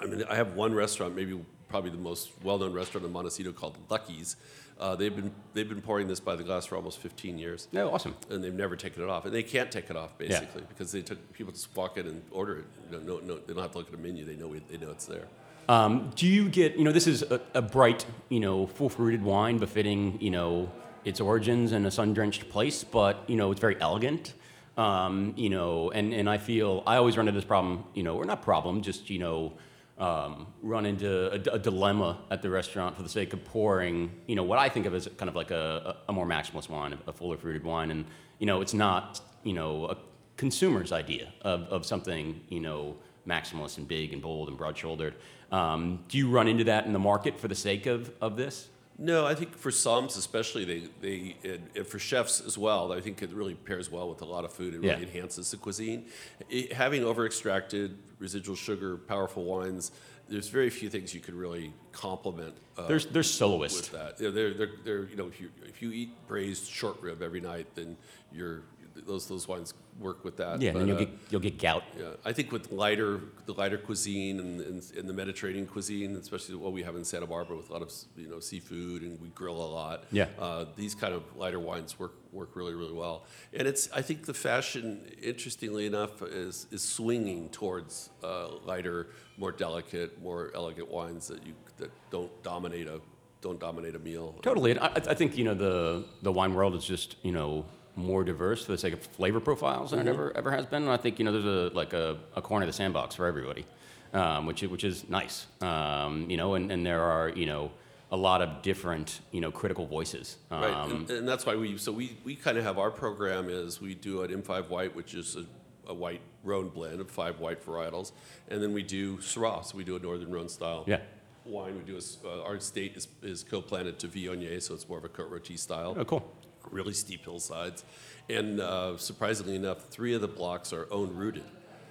I 0.00 0.06
mean, 0.06 0.24
I 0.30 0.36
have 0.36 0.54
one 0.54 0.72
restaurant, 0.74 1.14
maybe 1.14 1.38
probably 1.68 1.90
the 1.90 1.96
most 1.98 2.30
well-known 2.42 2.72
restaurant 2.72 3.06
in 3.06 3.12
Montecito 3.12 3.52
called 3.52 3.76
Lucky's. 3.88 4.36
Uh, 4.80 4.94
they've 4.94 5.14
been 5.14 5.32
they've 5.54 5.68
been 5.68 5.82
pouring 5.82 6.06
this 6.06 6.20
by 6.20 6.36
the 6.36 6.44
glass 6.44 6.66
for 6.66 6.76
almost 6.76 6.98
15 6.98 7.36
years, 7.38 7.66
No, 7.72 7.90
awesome. 7.92 8.14
and 8.30 8.42
they've 8.44 8.54
never 8.54 8.76
taken 8.76 9.02
it 9.02 9.08
off, 9.08 9.24
and 9.24 9.34
they 9.34 9.42
can't 9.42 9.72
take 9.72 9.90
it 9.90 9.96
off 9.96 10.16
basically 10.18 10.62
because 10.68 10.92
they 10.92 11.02
took 11.02 11.32
people 11.32 11.52
just 11.52 11.74
walk 11.76 11.98
in 11.98 12.06
and 12.06 12.22
order 12.30 12.58
it. 12.58 12.64
You 12.90 12.98
know, 12.98 13.04
no, 13.04 13.18
no, 13.20 13.38
they 13.38 13.54
don't 13.54 13.62
have 13.62 13.72
to 13.72 13.78
look 13.78 13.88
at 13.88 13.94
a 13.94 14.02
menu; 14.02 14.24
they 14.24 14.36
know 14.36 14.52
it, 14.54 14.68
they 14.68 14.76
know 14.78 14.90
it's 14.90 15.06
there. 15.06 15.26
Um, 15.68 16.10
do 16.14 16.26
you 16.26 16.48
get, 16.48 16.76
you 16.76 16.84
know, 16.84 16.92
this 16.92 17.06
is 17.06 17.22
a, 17.22 17.40
a 17.52 17.60
bright, 17.60 18.06
you 18.30 18.40
know, 18.40 18.66
full 18.66 18.88
fruited 18.88 19.22
wine 19.22 19.58
befitting, 19.58 20.18
you 20.18 20.30
know, 20.30 20.70
its 21.04 21.20
origins 21.20 21.72
in 21.72 21.84
a 21.84 21.90
sun 21.90 22.14
drenched 22.14 22.48
place, 22.48 22.84
but, 22.84 23.22
you 23.26 23.36
know, 23.36 23.50
it's 23.50 23.60
very 23.60 23.78
elegant. 23.78 24.32
Um, 24.78 25.34
you 25.36 25.50
know, 25.50 25.90
and, 25.90 26.14
and 26.14 26.30
I 26.30 26.38
feel 26.38 26.82
I 26.86 26.96
always 26.96 27.18
run 27.18 27.28
into 27.28 27.38
this 27.38 27.46
problem, 27.46 27.84
you 27.92 28.02
know, 28.02 28.16
or 28.16 28.24
not 28.24 28.40
problem, 28.42 28.80
just, 28.80 29.10
you 29.10 29.18
know, 29.18 29.52
um, 29.98 30.46
run 30.62 30.86
into 30.86 31.32
a, 31.32 31.54
a 31.54 31.58
dilemma 31.58 32.18
at 32.30 32.40
the 32.40 32.50
restaurant 32.50 32.96
for 32.96 33.02
the 33.02 33.08
sake 33.08 33.32
of 33.32 33.44
pouring, 33.44 34.12
you 34.26 34.36
know, 34.36 34.44
what 34.44 34.58
I 34.58 34.68
think 34.68 34.86
of 34.86 34.94
as 34.94 35.08
kind 35.16 35.28
of 35.28 35.34
like 35.34 35.50
a, 35.50 35.96
a, 36.08 36.12
more 36.12 36.26
maximalist 36.26 36.68
wine, 36.68 36.96
a 37.06 37.12
fuller 37.12 37.36
fruited 37.36 37.64
wine. 37.64 37.90
And, 37.90 38.04
you 38.38 38.46
know, 38.46 38.60
it's 38.60 38.74
not, 38.74 39.20
you 39.42 39.52
know, 39.52 39.86
a 39.86 39.96
consumer's 40.36 40.92
idea 40.92 41.32
of, 41.42 41.62
of 41.64 41.84
something, 41.84 42.40
you 42.48 42.60
know, 42.60 42.96
maximalist 43.26 43.78
and 43.78 43.88
big 43.88 44.12
and 44.12 44.22
bold 44.22 44.48
and 44.48 44.56
broad 44.56 44.78
shouldered. 44.78 45.14
Um, 45.50 46.04
do 46.08 46.16
you 46.16 46.30
run 46.30 46.46
into 46.46 46.64
that 46.64 46.86
in 46.86 46.92
the 46.92 46.98
market 46.98 47.38
for 47.38 47.48
the 47.48 47.54
sake 47.54 47.86
of, 47.86 48.12
of 48.20 48.36
this? 48.36 48.68
No, 49.00 49.24
I 49.24 49.34
think 49.36 49.56
for 49.56 49.70
somms 49.70 50.18
especially, 50.18 50.64
they, 50.64 50.82
they 51.00 51.36
and, 51.48 51.68
and 51.76 51.86
for 51.86 52.00
chefs 52.00 52.40
as 52.40 52.58
well, 52.58 52.92
I 52.92 53.00
think 53.00 53.22
it 53.22 53.30
really 53.32 53.54
pairs 53.54 53.90
well 53.92 54.08
with 54.08 54.22
a 54.22 54.24
lot 54.24 54.44
of 54.44 54.52
food. 54.52 54.74
It 54.74 54.78
really 54.78 54.88
Yeah. 54.88 54.98
enhances 54.98 55.52
the 55.52 55.56
cuisine. 55.56 56.06
It, 56.50 56.72
having 56.72 57.04
over 57.04 57.24
extracted 57.24 57.96
residual 58.18 58.56
sugar, 58.56 58.96
powerful 58.96 59.44
wines, 59.44 59.92
there's 60.28 60.48
very 60.48 60.68
few 60.68 60.90
things 60.90 61.14
you 61.14 61.20
could 61.20 61.34
really 61.34 61.72
complement. 61.92 62.54
Uh, 62.76 62.86
There's, 62.88 63.06
there's 63.06 63.30
soloists. 63.30 63.90
with 63.90 64.00
that. 64.00 64.20
Yeah, 64.20 64.30
they're, 64.30 64.52
they're, 64.52 64.70
they're, 64.84 65.04
you 65.08 65.16
know, 65.16 65.26
if 65.28 65.40
you, 65.40 65.48
if 65.64 65.80
you 65.80 65.90
eat 65.92 66.10
braised 66.26 66.66
short 66.66 67.00
rib 67.00 67.22
every 67.22 67.40
night, 67.40 67.66
then 67.74 67.96
you're, 68.32 68.62
those, 69.06 69.26
those 69.26 69.48
wines 69.48 69.74
work 69.98 70.24
with 70.24 70.36
that. 70.36 70.60
Yeah, 70.60 70.70
and 70.70 70.80
then 70.80 70.88
you'll 70.88 70.96
uh, 70.96 71.00
get, 71.00 71.10
you'll 71.30 71.40
get 71.40 71.58
gout. 71.58 71.82
yeah, 71.98 72.10
I 72.24 72.32
think 72.32 72.52
with 72.52 72.70
lighter, 72.70 73.20
the 73.46 73.54
lighter 73.54 73.78
cuisine 73.78 74.38
and, 74.40 74.60
and, 74.60 74.92
and 74.96 75.08
the 75.08 75.12
Mediterranean 75.12 75.66
cuisine, 75.66 76.16
especially 76.16 76.54
what 76.54 76.72
we 76.72 76.82
have 76.82 76.96
in 76.96 77.04
Santa 77.04 77.26
Barbara 77.26 77.56
with 77.56 77.70
a 77.70 77.72
lot 77.72 77.82
of 77.82 77.92
you 78.16 78.28
know 78.28 78.40
seafood 78.40 79.02
and 79.02 79.20
we 79.20 79.28
grill 79.28 79.56
a 79.56 79.70
lot. 79.70 80.04
Yeah. 80.12 80.28
uh, 80.38 80.66
these 80.76 80.94
kind 80.94 81.14
of 81.14 81.22
lighter 81.36 81.60
wines 81.60 81.98
work 81.98 82.14
work 82.32 82.54
really 82.54 82.74
really 82.74 82.92
well. 82.92 83.24
And 83.52 83.66
it's 83.66 83.90
I 83.92 84.02
think 84.02 84.26
the 84.26 84.34
fashion, 84.34 85.00
interestingly 85.22 85.86
enough, 85.86 86.22
is 86.22 86.66
is 86.70 86.82
swinging 86.82 87.48
towards 87.50 88.10
uh, 88.22 88.56
lighter, 88.64 89.08
more 89.36 89.52
delicate, 89.52 90.20
more 90.22 90.52
elegant 90.54 90.90
wines 90.90 91.28
that 91.28 91.44
you 91.46 91.54
that 91.78 91.90
don't 92.10 92.42
dominate 92.42 92.86
a 92.86 93.00
don't 93.40 93.60
dominate 93.60 93.94
a 93.94 93.98
meal. 93.98 94.34
Totally. 94.42 94.72
And 94.72 94.80
I, 94.80 94.90
I 94.94 95.14
think, 95.14 95.36
you 95.36 95.44
know, 95.44 95.54
the, 95.54 96.04
the 96.22 96.32
wine 96.32 96.54
world 96.54 96.74
is 96.74 96.84
just, 96.84 97.16
you 97.22 97.32
know, 97.32 97.66
more 97.98 98.24
diverse 98.24 98.64
for 98.64 98.72
the 98.72 98.78
sake 98.78 98.94
of 98.94 99.00
flavor 99.00 99.40
profiles 99.40 99.90
than 99.90 100.00
it 100.00 100.06
ever, 100.06 100.34
ever 100.36 100.50
has 100.52 100.64
been. 100.64 100.82
And 100.82 100.90
I 100.90 100.96
think, 100.96 101.18
you 101.18 101.24
know, 101.24 101.32
there's 101.32 101.72
a, 101.72 101.74
like 101.74 101.92
a, 101.92 102.16
a 102.36 102.40
corner 102.40 102.62
of 102.64 102.68
the 102.68 102.72
sandbox 102.72 103.14
for 103.16 103.26
everybody, 103.26 103.66
um, 104.14 104.46
which, 104.46 104.62
is- 104.62 104.70
which 104.70 104.84
is 104.84 105.08
nice. 105.08 105.46
Um, 105.60 106.30
you 106.30 106.36
know, 106.36 106.54
and, 106.54 106.70
and 106.70 106.86
there 106.86 107.02
are, 107.02 107.28
you 107.30 107.46
know, 107.46 107.72
a 108.10 108.16
lot 108.16 108.40
of 108.40 108.62
different, 108.62 109.20
you 109.32 109.40
know, 109.40 109.50
critical 109.50 109.84
voices. 109.86 110.36
Um, 110.50 110.60
Right, 110.62 110.90
and, 110.90 111.10
and 111.10 111.28
that's 111.28 111.44
why 111.44 111.56
we 111.56 111.76
so 111.76 111.92
we, 111.92 112.16
we 112.24 112.34
kind 112.36 112.56
of 112.56 112.64
have 112.64 112.78
our 112.78 112.90
program 112.90 113.50
is 113.50 113.80
we 113.82 113.94
do 113.94 114.22
an 114.22 114.30
M5 114.42 114.68
white, 114.70 114.94
which 114.96 115.12
is 115.14 115.36
a, 115.36 115.44
a 115.90 115.94
white 115.94 116.20
Rhone 116.44 116.68
blend 116.68 117.00
of 117.00 117.10
five 117.10 117.40
white 117.40 117.62
varietals, 117.66 118.12
and 118.48 118.62
then 118.62 118.72
we 118.72 118.82
do 118.82 119.18
Syrah, 119.18 119.62
so 119.64 119.76
we 119.76 119.84
do 119.84 119.96
a 119.96 119.98
Northern 119.98 120.30
Rhone 120.30 120.48
style. 120.48 120.84
Yeah. 120.86 121.00
Wine 121.44 121.76
we 121.76 121.82
do 121.82 121.96
is 121.96 122.16
uh, 122.24 122.42
our 122.44 122.60
state 122.60 122.96
is, 122.96 123.08
is 123.22 123.42
co-planted 123.42 123.98
to 123.98 124.08
Viognier, 124.08 124.62
so 124.62 124.72
it's 124.74 124.88
more 124.88 124.98
of 124.98 125.04
a 125.04 125.08
Cote 125.08 125.30
Rôtie 125.30 125.58
style. 125.58 125.94
Oh, 125.98 126.04
cool. 126.04 126.32
Really 126.70 126.92
steep 126.92 127.24
hillsides, 127.24 127.84
and 128.28 128.60
uh, 128.60 128.96
surprisingly 128.96 129.56
enough, 129.56 129.86
three 129.88 130.14
of 130.14 130.20
the 130.20 130.28
blocks 130.28 130.72
are 130.72 130.86
own 130.90 131.14
rooted, 131.14 131.44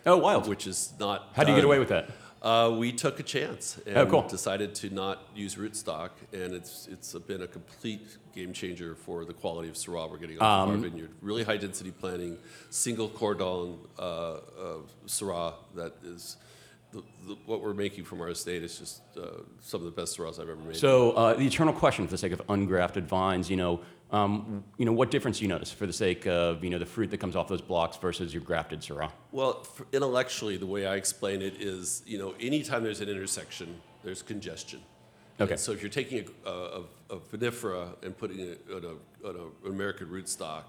Oh, 0.05 0.17
wild. 0.17 0.47
which 0.47 0.67
is 0.67 0.93
not. 0.99 1.29
How 1.33 1.43
do 1.43 1.51
you 1.51 1.55
get 1.57 1.65
away 1.65 1.79
with 1.79 1.89
that? 1.89 2.09
Uh, 2.39 2.69
we 2.77 2.91
took 2.91 3.19
a 3.19 3.23
chance 3.23 3.79
and 3.87 3.97
Oh, 3.97 4.05
cool. 4.05 4.21
decided 4.27 4.75
to 4.75 4.91
not 4.91 5.23
use 5.35 5.55
rootstock, 5.55 6.11
and 6.31 6.53
it's 6.53 6.87
it's 6.87 7.13
been 7.13 7.41
a 7.41 7.47
complete 7.47 8.17
game 8.35 8.53
changer 8.53 8.93
for 8.93 9.25
the 9.25 9.33
quality 9.33 9.69
of 9.69 9.75
Syrah 9.75 10.09
we're 10.09 10.17
getting 10.17 10.37
off 10.39 10.67
Um, 10.67 10.75
of 10.75 10.83
our 10.83 10.89
vineyard. 10.89 11.09
Really 11.21 11.43
high 11.43 11.57
density 11.57 11.89
planting, 11.91 12.37
single 12.69 13.09
cordon 13.09 13.79
uh, 13.97 14.01
uh, 14.03 14.39
Syrah 15.07 15.53
that 15.75 15.93
is. 16.03 16.37
The, 16.93 17.03
the, 17.27 17.35
what 17.45 17.61
we're 17.61 17.73
making 17.73 18.05
from 18.05 18.21
our 18.21 18.29
estate 18.29 18.63
is 18.63 18.79
just 18.79 19.01
uh, 19.17 19.41
some 19.59 19.81
of 19.81 19.85
the 19.85 19.91
best 19.91 20.17
Syrahs 20.17 20.39
I've 20.39 20.47
ever 20.47 20.55
made. 20.61 20.77
So 20.77 21.11
uh, 21.11 21.33
the 21.33 21.45
eternal 21.45 21.73
question, 21.73 22.05
for 22.05 22.11
the 22.11 22.17
sake 22.17 22.31
of 22.31 22.41
ungrafted 22.47 23.03
vines, 23.03 23.49
you 23.49 23.57
know, 23.57 23.81
um, 24.12 24.63
you 24.78 24.86
know, 24.86 24.93
what 24.93 25.12
difference 25.12 25.39
do 25.39 25.43
you 25.43 25.50
notice 25.50 25.72
for 25.72 25.86
the 25.86 25.93
sake 25.93 26.26
of 26.28 26.63
you 26.63 26.70
know 26.70 26.80
the 26.80 26.86
fruit 26.86 27.12
that 27.12 27.17
comes 27.17 27.36
off 27.36 27.48
those 27.48 27.62
blocks 27.62 27.98
versus 27.98 28.34
your 28.34 28.41
grafted 28.41 28.80
Syrah? 28.80 29.12
Well, 29.32 29.67
intellectually, 29.91 30.58
the 30.58 30.65
way 30.65 30.88
I 30.88 30.96
explain 30.96 31.41
it 31.41 31.62
is, 31.62 32.04
you 32.06 32.17
know, 32.17 32.34
anytime 32.39 32.84
there's 32.84 33.02
an 33.02 33.10
intersection, 33.10 33.82
there's 34.04 34.22
congestion. 34.22 34.82
Okay. 35.39 35.52
And 35.52 35.60
so 35.60 35.72
if 35.72 35.82
you're 35.82 35.91
taking 35.91 36.26
a, 36.46 36.50
a, 36.50 36.84
a 37.12 37.17
vinifera 37.17 38.02
and 38.04 38.17
putting 38.17 38.39
it 38.39 38.65
on, 38.74 38.84
a, 38.84 39.28
on 39.28 39.36
a, 39.36 39.67
an 39.67 39.74
American 39.74 40.08
rootstock, 40.08 40.63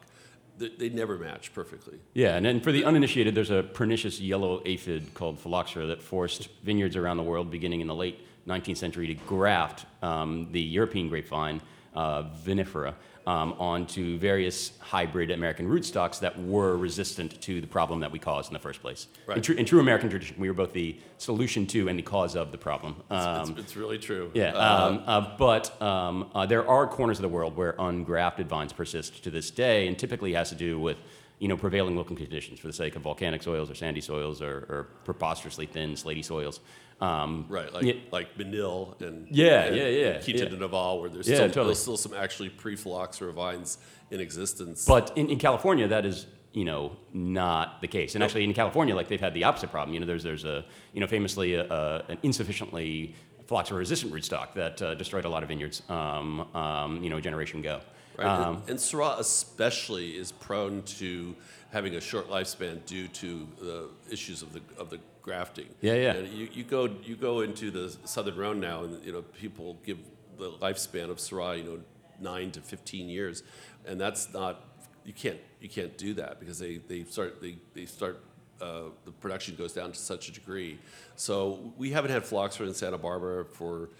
they, 0.58 0.68
they 0.68 0.88
never 0.90 1.16
match 1.16 1.54
perfectly. 1.54 2.00
Yeah, 2.14 2.36
and 2.36 2.44
then 2.44 2.60
for 2.60 2.72
the 2.72 2.84
uninitiated, 2.84 3.34
there's 3.34 3.50
a 3.50 3.62
pernicious 3.62 4.20
yellow 4.20 4.62
aphid 4.66 5.14
called 5.14 5.38
phylloxera 5.38 5.86
that 5.86 6.02
forced 6.02 6.48
vineyards 6.64 6.96
around 6.96 7.16
the 7.16 7.22
world, 7.22 7.50
beginning 7.50 7.80
in 7.80 7.86
the 7.86 7.94
late 7.94 8.26
19th 8.46 8.76
century, 8.76 9.06
to 9.06 9.14
graft 9.14 9.86
um, 10.02 10.48
the 10.50 10.60
European 10.60 11.08
grapevine 11.08 11.62
uh, 11.94 12.24
vinifera 12.44 12.94
um, 13.26 13.52
onto 13.58 14.18
various 14.18 14.72
hybrid 14.80 15.30
American 15.30 15.68
rootstocks 15.68 16.18
that 16.20 16.40
were 16.42 16.76
resistant 16.78 17.38
to 17.42 17.60
the 17.60 17.66
problem 17.66 18.00
that 18.00 18.10
we 18.10 18.18
caused 18.18 18.48
in 18.48 18.54
the 18.54 18.58
first 18.58 18.80
place. 18.80 19.06
In, 19.26 19.32
Right. 19.34 19.42
tru- 19.42 19.54
in 19.56 19.66
true 19.66 19.80
American 19.80 20.08
tradition, 20.08 20.36
we 20.38 20.48
were 20.48 20.54
both 20.54 20.72
the 20.72 20.96
solution 21.18 21.66
to 21.66 21.88
and 21.88 21.98
the 21.98 22.02
cause 22.02 22.36
of 22.36 22.52
the 22.52 22.58
problem. 22.58 22.96
Um, 23.10 23.50
it's, 23.50 23.60
it's 23.60 23.76
really 23.76 23.98
true. 23.98 24.30
yeah, 24.32 24.52
Uh, 24.54 24.86
um, 24.88 25.02
uh, 25.06 25.36
but 25.36 25.82
um, 25.82 26.30
uh, 26.34 26.46
there 26.46 26.66
are 26.66 26.86
corners 26.86 27.18
of 27.18 27.22
the 27.22 27.28
world 27.28 27.54
where 27.56 27.74
ungrafted 27.74 28.46
vines 28.46 28.72
persist 28.72 29.22
to 29.24 29.30
this 29.30 29.50
day, 29.50 29.86
and 29.88 29.98
typically 29.98 30.32
has 30.32 30.48
to 30.48 30.54
do 30.54 30.80
with 30.80 30.96
you 31.38 31.48
know 31.48 31.56
prevailing 31.56 31.96
local 31.96 32.16
conditions 32.16 32.58
for 32.58 32.66
the 32.66 32.72
sake 32.72 32.96
of 32.96 33.02
volcanic 33.02 33.42
soils 33.42 33.70
or 33.70 33.74
sandy 33.74 34.00
soils 34.00 34.40
or, 34.42 34.56
or 34.70 34.88
preposterously 35.04 35.66
thin 35.66 35.92
slaty 35.92 36.24
soils. 36.24 36.60
Um, 37.00 37.46
right, 37.48 37.72
like 37.72 37.84
yeah, 37.84 37.92
like 38.10 38.36
Manil 38.36 39.00
and 39.00 39.28
Yeah, 39.30 39.64
and 39.64 39.76
yeah, 39.76 39.86
yeah, 39.86 40.20
Quinta 40.20 40.44
yeah. 40.44 40.48
do 40.50 40.56
Noval, 40.56 41.00
where 41.00 41.08
there's 41.08 41.28
Yeah, 41.28 41.36
still 41.36 41.48
totally. 41.48 41.66
there's 41.66 41.78
still 41.78 41.96
some 41.96 42.14
actually 42.14 42.48
pre-phylloxera 42.48 43.32
vines 43.32 43.78
in 44.10 44.20
existence. 44.20 44.84
but 44.84 45.16
in, 45.16 45.28
in 45.30 45.38
California, 45.38 45.86
that 45.88 46.04
is 46.04 46.26
you 46.52 46.64
know 46.64 46.96
not 47.12 47.80
the 47.80 47.86
case. 47.88 48.14
And 48.16 48.24
actually, 48.24 48.44
in 48.44 48.52
California, 48.52 48.96
like 48.96 49.06
they've 49.08 49.20
had 49.20 49.34
the 49.34 49.44
opposite 49.44 49.70
problem. 49.70 49.94
You 49.94 50.00
know, 50.00 50.06
there's 50.06 50.24
there's 50.24 50.44
a 50.44 50.64
you 50.92 51.00
know 51.00 51.06
famously 51.06 51.54
a, 51.54 51.64
a, 51.70 52.04
an 52.08 52.18
insufficiently 52.22 53.14
phylloxera-resistant 53.46 54.12
rootstock 54.12 54.52
that 54.54 54.82
uh, 54.82 54.94
destroyed 54.94 55.24
a 55.24 55.28
lot 55.28 55.42
of 55.42 55.48
vineyards. 55.48 55.82
Um, 55.88 56.40
um, 56.54 57.02
you 57.02 57.10
know, 57.10 57.16
a 57.18 57.20
generation 57.20 57.60
ago. 57.60 57.80
Right. 58.18 58.26
Um, 58.26 58.56
and, 58.56 58.70
and 58.70 58.78
Syrah 58.78 59.18
especially 59.20 60.16
is 60.16 60.32
prone 60.32 60.82
to 60.82 61.36
having 61.70 61.94
a 61.96 62.00
short 62.00 62.30
lifespan 62.30 62.84
due 62.86 63.08
to 63.08 63.46
the 63.60 63.88
issues 64.10 64.42
of 64.42 64.52
the 64.52 64.60
of 64.78 64.90
the 64.90 64.98
grafting. 65.22 65.66
Yeah, 65.80 65.94
yeah. 65.94 66.12
And 66.12 66.28
you, 66.28 66.48
you 66.52 66.64
go 66.64 66.88
you 67.02 67.16
go 67.16 67.40
into 67.40 67.70
the 67.70 67.94
southern 68.04 68.36
Rhone 68.36 68.60
now, 68.60 68.84
and 68.84 69.04
you 69.04 69.12
know 69.12 69.22
people 69.22 69.78
give 69.84 69.98
the 70.38 70.50
lifespan 70.52 71.10
of 71.10 71.18
Syrah 71.18 71.58
you 71.58 71.64
know 71.64 71.80
nine 72.20 72.50
to 72.52 72.60
fifteen 72.60 73.08
years, 73.08 73.42
and 73.86 74.00
that's 74.00 74.32
not 74.32 74.64
you 75.04 75.12
can't 75.12 75.38
you 75.60 75.68
can't 75.68 75.96
do 75.98 76.14
that 76.14 76.40
because 76.40 76.58
they 76.58 76.78
they 76.88 77.04
start 77.04 77.40
they 77.40 77.56
they 77.74 77.86
start. 77.86 78.20
Uh, 78.60 78.90
the 79.04 79.12
production 79.12 79.54
goes 79.54 79.72
down 79.72 79.92
to 79.92 79.98
such 80.00 80.28
a 80.28 80.32
degree. 80.32 80.80
So 81.14 81.72
we 81.76 81.92
haven't 81.92 82.10
had 82.10 82.26
phylloxera 82.26 82.66
in 82.66 82.74
Santa 82.74 82.98
Barbara 82.98 83.44
for 83.44 83.90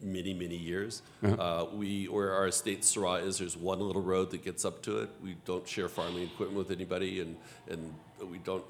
many, 0.00 0.32
many 0.34 0.56
years. 0.56 1.02
Uh, 1.22 1.66
we, 1.72 2.06
where 2.06 2.32
our 2.32 2.46
estate 2.48 2.82
Syrah 2.82 3.24
is, 3.26 3.38
there's 3.38 3.56
one 3.56 3.80
little 3.80 4.02
road 4.02 4.30
that 4.30 4.44
gets 4.44 4.64
up 4.64 4.82
to 4.82 4.98
it. 4.98 5.10
We 5.22 5.36
don't 5.44 5.66
share 5.66 5.88
farming 5.88 6.22
equipment 6.22 6.56
with 6.58 6.70
anybody, 6.70 7.20
and, 7.20 7.36
and 7.68 7.94
we 8.30 8.38
don't, 8.38 8.64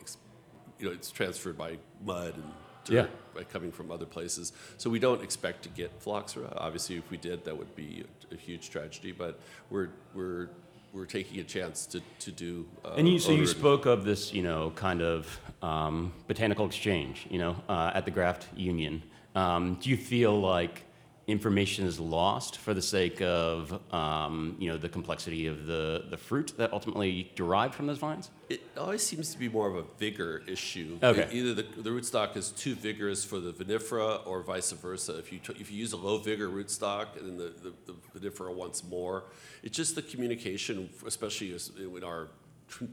you 0.78 0.86
know, 0.86 0.92
it's 0.94 1.10
transferred 1.10 1.58
by 1.58 1.78
mud 2.04 2.34
and 2.34 2.44
dirt 2.84 2.94
Yeah. 2.94 3.06
by 3.34 3.44
coming 3.44 3.72
from 3.72 3.90
other 3.90 4.06
places. 4.06 4.52
So 4.78 4.88
we 4.88 4.98
don't 4.98 5.22
expect 5.22 5.62
to 5.64 5.68
get 5.68 5.90
phylloxera. 6.02 6.52
Obviously, 6.56 6.96
if 6.96 7.10
we 7.10 7.16
did, 7.18 7.44
that 7.44 7.56
would 7.56 7.74
be 7.76 8.04
a, 8.30 8.34
a 8.34 8.38
huge 8.38 8.70
tragedy. 8.70 9.12
But 9.12 9.38
we're 9.70 9.90
we're 10.14 10.48
we're 10.94 11.04
taking 11.06 11.40
a 11.40 11.44
chance 11.44 11.84
to 11.86 12.00
to 12.20 12.30
do. 12.32 12.66
Uh, 12.84 12.94
And 12.96 13.06
you, 13.08 13.18
so 13.18 13.32
you 13.32 13.46
spoke 13.46 13.84
of 13.86 14.04
this, 14.04 14.32
you 14.32 14.42
know, 14.42 14.70
kind 14.74 15.02
of 15.02 15.40
um, 15.62 16.12
botanical 16.26 16.64
exchange, 16.64 17.26
you 17.28 17.38
know, 17.38 17.56
uh, 17.68 17.90
at 17.94 18.04
the 18.06 18.10
Graft 18.10 18.46
Union. 18.56 19.02
Um, 19.34 19.74
do 19.80 19.90
you 19.90 19.96
feel 19.96 20.40
like 20.40 20.84
information 21.28 21.86
is 21.86 22.00
lost 22.00 22.56
for 22.56 22.72
the 22.72 22.80
sake 22.82 23.20
of, 23.20 23.78
um, 23.94 24.56
you 24.58 24.68
know, 24.68 24.78
the 24.78 24.88
complexity 24.88 25.46
of 25.46 25.66
the, 25.66 26.04
the 26.08 26.16
fruit 26.16 26.54
that 26.56 26.72
ultimately 26.72 27.30
derived 27.36 27.74
from 27.74 27.86
those 27.86 27.98
vines? 27.98 28.30
It 28.48 28.62
always 28.78 29.02
seems 29.04 29.30
to 29.32 29.38
be 29.38 29.46
more 29.48 29.68
of 29.68 29.76
a 29.76 29.84
vigor 29.98 30.42
issue. 30.48 30.98
Okay. 31.02 31.28
E- 31.30 31.38
Either 31.40 31.52
the, 31.54 31.82
the 31.82 31.90
rootstock 31.90 32.34
is 32.36 32.50
too 32.50 32.74
vigorous 32.74 33.26
for 33.26 33.40
the 33.40 33.52
vinifera 33.52 34.26
or 34.26 34.42
vice 34.42 34.72
versa. 34.72 35.18
If 35.18 35.30
you, 35.30 35.38
t- 35.38 35.54
if 35.60 35.70
you 35.70 35.76
use 35.76 35.92
a 35.92 35.98
low 35.98 36.16
vigor 36.16 36.48
rootstock 36.48 37.18
and 37.18 37.28
then 37.28 37.36
the, 37.36 37.52
the, 37.86 37.92
the 37.92 38.28
vinifera 38.30 38.54
wants 38.54 38.82
more, 38.82 39.24
it's 39.62 39.76
just 39.76 39.94
the 39.96 40.02
communication, 40.02 40.88
especially 41.06 41.52
as- 41.52 41.70
in 41.78 42.02
our 42.02 42.28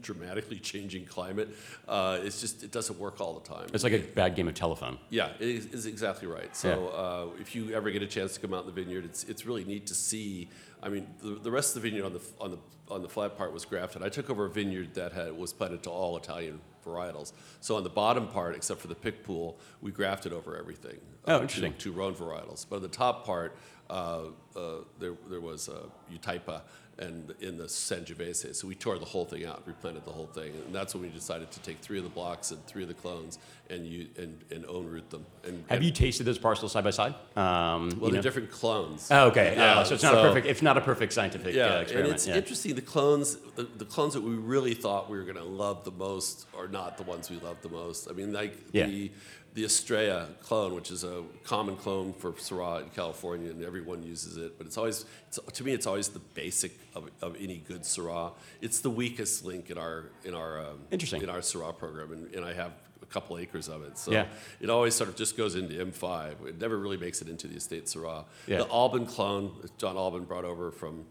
dramatically 0.00 0.58
changing 0.58 1.04
climate, 1.06 1.48
uh, 1.88 2.18
it's 2.22 2.40
just, 2.40 2.62
it 2.62 2.72
doesn't 2.72 2.98
work 2.98 3.20
all 3.20 3.34
the 3.38 3.48
time. 3.48 3.66
It's 3.72 3.84
like 3.84 3.92
a 3.92 3.98
bad 3.98 4.34
game 4.34 4.48
of 4.48 4.54
telephone. 4.54 4.98
Yeah, 5.10 5.30
it 5.38 5.48
is, 5.72 5.86
exactly 5.86 6.28
right. 6.28 6.54
So 6.56 6.88
uh, 6.88 7.40
if 7.40 7.54
you 7.54 7.72
ever 7.72 7.90
get 7.90 8.02
a 8.02 8.06
chance 8.06 8.34
to 8.34 8.40
come 8.40 8.54
out 8.54 8.60
in 8.60 8.66
the 8.66 8.72
vineyard, 8.72 9.04
it's, 9.04 9.24
it's 9.24 9.46
really 9.46 9.64
neat 9.64 9.86
to 9.86 9.94
see. 9.94 10.48
I 10.82 10.88
mean, 10.88 11.06
the, 11.22 11.30
the 11.34 11.50
rest 11.50 11.76
of 11.76 11.82
the 11.82 11.88
vineyard 11.88 12.06
on 12.06 12.12
the 12.12 12.20
on 12.40 12.50
the 12.50 12.58
on 12.88 13.02
the 13.02 13.08
flat 13.08 13.36
part 13.36 13.52
was 13.52 13.64
grafted. 13.64 14.02
I 14.02 14.08
took 14.08 14.30
over 14.30 14.46
a 14.46 14.50
vineyard 14.50 14.94
that 14.94 15.12
had 15.12 15.36
was 15.36 15.52
planted 15.52 15.82
to 15.84 15.90
all 15.90 16.16
Italian 16.16 16.60
varietals. 16.84 17.32
So 17.60 17.76
on 17.76 17.82
the 17.82 17.90
bottom 17.90 18.28
part, 18.28 18.54
except 18.54 18.80
for 18.80 18.86
the 18.86 18.94
Picpoul, 18.94 19.56
we 19.80 19.90
grafted 19.90 20.32
over 20.32 20.56
everything. 20.56 20.98
Oh, 21.26 21.36
uh, 21.36 21.40
interesting. 21.40 21.72
To, 21.72 21.78
to 21.78 21.92
Rhone 21.92 22.14
varietals, 22.14 22.64
but 22.68 22.76
on 22.76 22.82
the 22.82 22.88
top 22.88 23.26
part, 23.26 23.56
uh, 23.90 24.26
uh, 24.54 24.60
there 24.98 25.14
there 25.28 25.40
was 25.40 25.68
uh, 25.68 25.86
Utaipa 26.12 26.62
and 26.98 27.34
in 27.40 27.58
the 27.58 27.64
Sangiovese. 27.64 28.54
So 28.54 28.66
we 28.66 28.74
tore 28.74 28.98
the 28.98 29.04
whole 29.04 29.24
thing 29.24 29.44
out, 29.44 29.62
replanted 29.66 30.04
the 30.04 30.10
whole 30.12 30.26
thing, 30.26 30.52
and 30.64 30.74
that's 30.74 30.94
when 30.94 31.02
we 31.02 31.08
decided 31.10 31.50
to 31.52 31.60
take 31.60 31.78
three 31.80 31.98
of 31.98 32.04
the 32.04 32.10
blocks 32.10 32.50
and 32.50 32.64
three 32.66 32.82
of 32.82 32.88
the 32.88 32.94
clones 32.94 33.38
and 33.68 33.86
you 33.86 34.06
and, 34.16 34.38
and 34.50 34.64
own 34.66 34.86
root 34.86 35.10
them. 35.10 35.26
And 35.44 35.64
Have 35.68 35.76
and- 35.78 35.84
you 35.84 35.92
tasted 35.92 36.24
those 36.24 36.38
parcels 36.38 36.72
side 36.72 36.84
by 36.84 36.90
side? 36.90 37.14
Um, 37.36 37.90
well, 37.98 38.10
they're 38.10 38.12
know? 38.12 38.22
different 38.22 38.50
clones. 38.50 39.08
Oh, 39.10 39.28
okay. 39.28 39.54
Yeah, 39.56 39.80
Uh, 39.80 39.84
so 39.84 39.94
it's 39.94 40.02
not 40.02 40.14
a 40.14 40.22
perfect. 40.22 40.46
It's 40.46 40.62
not 40.62 40.78
a 40.78 40.80
perfect 40.80 41.12
scientific 41.12 41.54
Yeah, 41.54 41.66
uh, 41.76 41.80
experiment. 41.80 42.06
and 42.08 42.14
it's 42.14 42.26
yeah. 42.26 42.36
interesting. 42.36 42.74
The 42.74 42.80
clones, 42.82 43.36
the, 43.56 43.64
the 43.64 43.84
clones 43.84 44.14
that 44.14 44.22
we 44.22 44.34
really 44.34 44.74
thought 44.74 45.10
we 45.10 45.18
were 45.18 45.24
going 45.24 45.36
to 45.36 45.44
love 45.44 45.84
the 45.84 45.90
most, 45.92 46.46
are 46.56 46.68
not 46.68 46.96
the 46.96 47.02
ones 47.04 47.28
we 47.30 47.36
love 47.40 47.58
the 47.62 47.68
most. 47.68 48.08
I 48.08 48.12
mean, 48.14 48.32
like 48.32 48.56
Yeah. 48.72 48.86
the 48.86 49.10
the 49.56 49.64
Estrella 49.64 50.28
clone, 50.42 50.74
which 50.74 50.90
is 50.90 51.02
a 51.02 51.22
common 51.42 51.76
clone 51.76 52.12
for 52.12 52.32
Syrah 52.32 52.82
in 52.82 52.90
California, 52.90 53.50
and 53.50 53.64
everyone 53.64 54.02
uses 54.02 54.36
it. 54.36 54.58
But 54.58 54.66
it's 54.66 54.76
always, 54.76 55.06
it's, 55.28 55.38
to 55.50 55.64
me, 55.64 55.72
it's 55.72 55.86
always 55.86 56.08
the 56.10 56.18
basic 56.18 56.78
of, 56.94 57.08
of 57.22 57.36
any 57.40 57.56
good 57.66 57.80
Syrah. 57.82 58.32
It's 58.60 58.80
the 58.80 58.90
weakest 58.90 59.46
link 59.46 59.70
in 59.70 59.78
our 59.78 60.10
in 60.24 60.34
our 60.34 60.60
um, 60.60 60.80
Interesting. 60.90 61.22
in 61.22 61.30
our 61.30 61.38
Syrah 61.38 61.76
program, 61.76 62.12
and, 62.12 62.34
and 62.34 62.44
I 62.44 62.52
have 62.52 62.72
a 63.00 63.06
couple 63.06 63.38
acres 63.38 63.68
of 63.68 63.82
it. 63.82 63.96
So 63.96 64.12
Yeah. 64.12 64.26
it 64.60 64.68
always 64.68 64.94
sort 64.94 65.08
of 65.08 65.16
just 65.16 65.38
goes 65.38 65.54
into 65.54 65.74
M5. 65.74 66.46
It 66.48 66.60
never 66.60 66.76
really 66.76 66.98
makes 66.98 67.22
it 67.22 67.28
into 67.28 67.48
the 67.48 67.56
estate 67.56 67.86
Syrah. 67.86 68.24
Yeah. 68.46 68.58
The 68.58 68.68
Alban 68.68 69.06
clone, 69.06 69.56
that 69.62 69.78
John 69.78 69.96
Alban 69.96 70.24
brought 70.24 70.44
over 70.44 70.70
from, 70.70 71.06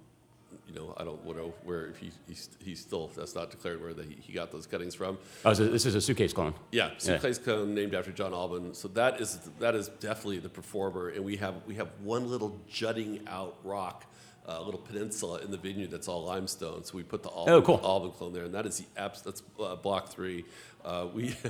you 0.67 0.73
know, 0.73 0.93
I 0.97 1.03
don't 1.03 1.23
know 1.25 1.53
where 1.63 1.93
he, 1.99 2.11
he's, 2.27 2.49
he's 2.59 2.79
still, 2.79 3.09
that's 3.15 3.35
not 3.35 3.51
declared 3.51 3.81
where 3.81 3.93
the, 3.93 4.03
he 4.03 4.33
got 4.33 4.51
those 4.51 4.65
cuttings 4.65 4.95
from. 4.95 5.17
Oh, 5.43 5.53
so 5.53 5.67
this 5.67 5.85
is 5.85 5.95
a 5.95 6.01
suitcase 6.01 6.33
clone. 6.33 6.53
Yeah, 6.71 6.91
Yeah. 7.03 7.17
Suclase 7.17 7.43
cone 7.43 7.73
named 7.75 7.93
after 7.93 8.11
John 8.11 8.33
Alban. 8.33 8.73
So 8.73 8.87
that 8.89 9.21
is 9.21 9.37
that 9.59 9.75
is 9.75 9.89
definitely 9.99 10.39
the 10.39 10.49
performer, 10.49 11.09
and 11.09 11.23
we 11.23 11.37
have 11.37 11.55
we 11.67 11.75
have 11.75 11.89
one 12.03 12.29
little 12.29 12.59
jutting 12.67 13.21
out 13.27 13.57
rock, 13.63 14.05
a 14.47 14.61
little 14.61 14.79
peninsula 14.79 15.39
in 15.41 15.51
the 15.51 15.57
vineyard 15.57 15.91
that's 15.91 16.07
all 16.07 16.23
limestone. 16.23 16.83
So 16.83 16.95
we 16.97 17.03
put 17.03 17.21
the 17.23 17.29
Alban, 17.29 17.53
Oh, 17.53 17.61
cool. 17.61 17.79
Alban 17.83 18.11
clone 18.11 18.33
there, 18.33 18.45
and 18.45 18.53
that 18.53 18.65
is 18.65 18.77
the 18.79 18.85
abs- 18.97 19.21
that's 19.21 19.43
uh, 19.59 19.75
block 19.75 20.09
three. 20.09 20.45
Uh, 20.83 21.07
we. 21.13 21.35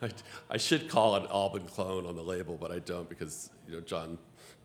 I, 0.00 0.10
I 0.48 0.56
should 0.58 0.88
call 0.88 1.16
it 1.16 1.28
Alban 1.28 1.64
clone 1.66 2.06
on 2.06 2.14
the 2.14 2.22
label, 2.22 2.56
but 2.56 2.70
I 2.70 2.78
don't 2.78 3.08
because 3.08 3.50
you 3.66 3.74
know 3.74 3.80
John 3.80 4.16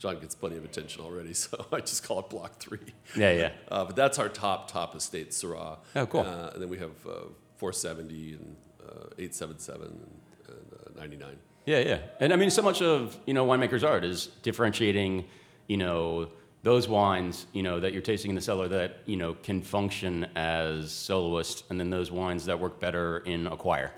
John 0.03 0.19
gets 0.19 0.35
plenty 0.35 0.57
of 0.57 0.65
attention 0.65 1.01
already, 1.01 1.33
so 1.45 1.65
I 1.71 1.79
just 1.79 2.05
call 2.05 2.19
it 2.19 2.29
Block 2.29 2.59
Three. 2.59 2.93
Yeah, 3.15 3.31
yeah. 3.31 3.51
Uh, 3.71 3.85
but 3.85 3.95
that's 3.95 4.19
our 4.19 4.27
top 4.27 4.69
top 4.69 4.95
estate 4.97 5.31
Syrah. 5.31 5.77
Oh, 5.95 6.05
cool. 6.05 6.21
Uh, 6.21 6.49
and 6.49 6.61
then 6.61 6.67
we 6.67 6.77
have 6.77 6.91
uh, 7.07 7.29
470 7.55 8.33
and 8.33 8.55
uh, 8.85 9.05
877 9.17 9.87
and, 9.87 9.93
and 10.49 10.97
uh, 10.97 10.99
99. 10.99 11.37
Yeah, 11.65 11.79
yeah. 11.79 11.99
And 12.19 12.33
I 12.33 12.35
mean, 12.35 12.49
so 12.49 12.61
much 12.61 12.81
of, 12.81 13.17
you 13.25 13.33
know, 13.33 13.47
winemaker's 13.47 13.85
art 13.85 14.03
is 14.03 14.27
differentiating, 14.41 15.23
you 15.67 15.77
know, 15.77 16.27
those 16.63 16.89
wines, 16.89 17.45
you 17.53 17.63
know, 17.63 17.79
that 17.79 17.93
you're 17.93 18.01
tasting 18.01 18.29
in 18.29 18.35
the 18.35 18.41
cellar 18.41 18.67
that, 18.67 18.97
you 19.05 19.15
know, 19.15 19.35
can 19.35 19.61
function 19.61 20.27
as 20.35 20.91
soloist, 20.91 21.63
and 21.69 21.79
then 21.79 21.89
those 21.89 22.11
wines 22.11 22.43
that 22.47 22.59
work 22.59 22.77
better 22.81 23.19
in 23.19 23.47
a 23.47 23.55
choir. 23.55 23.93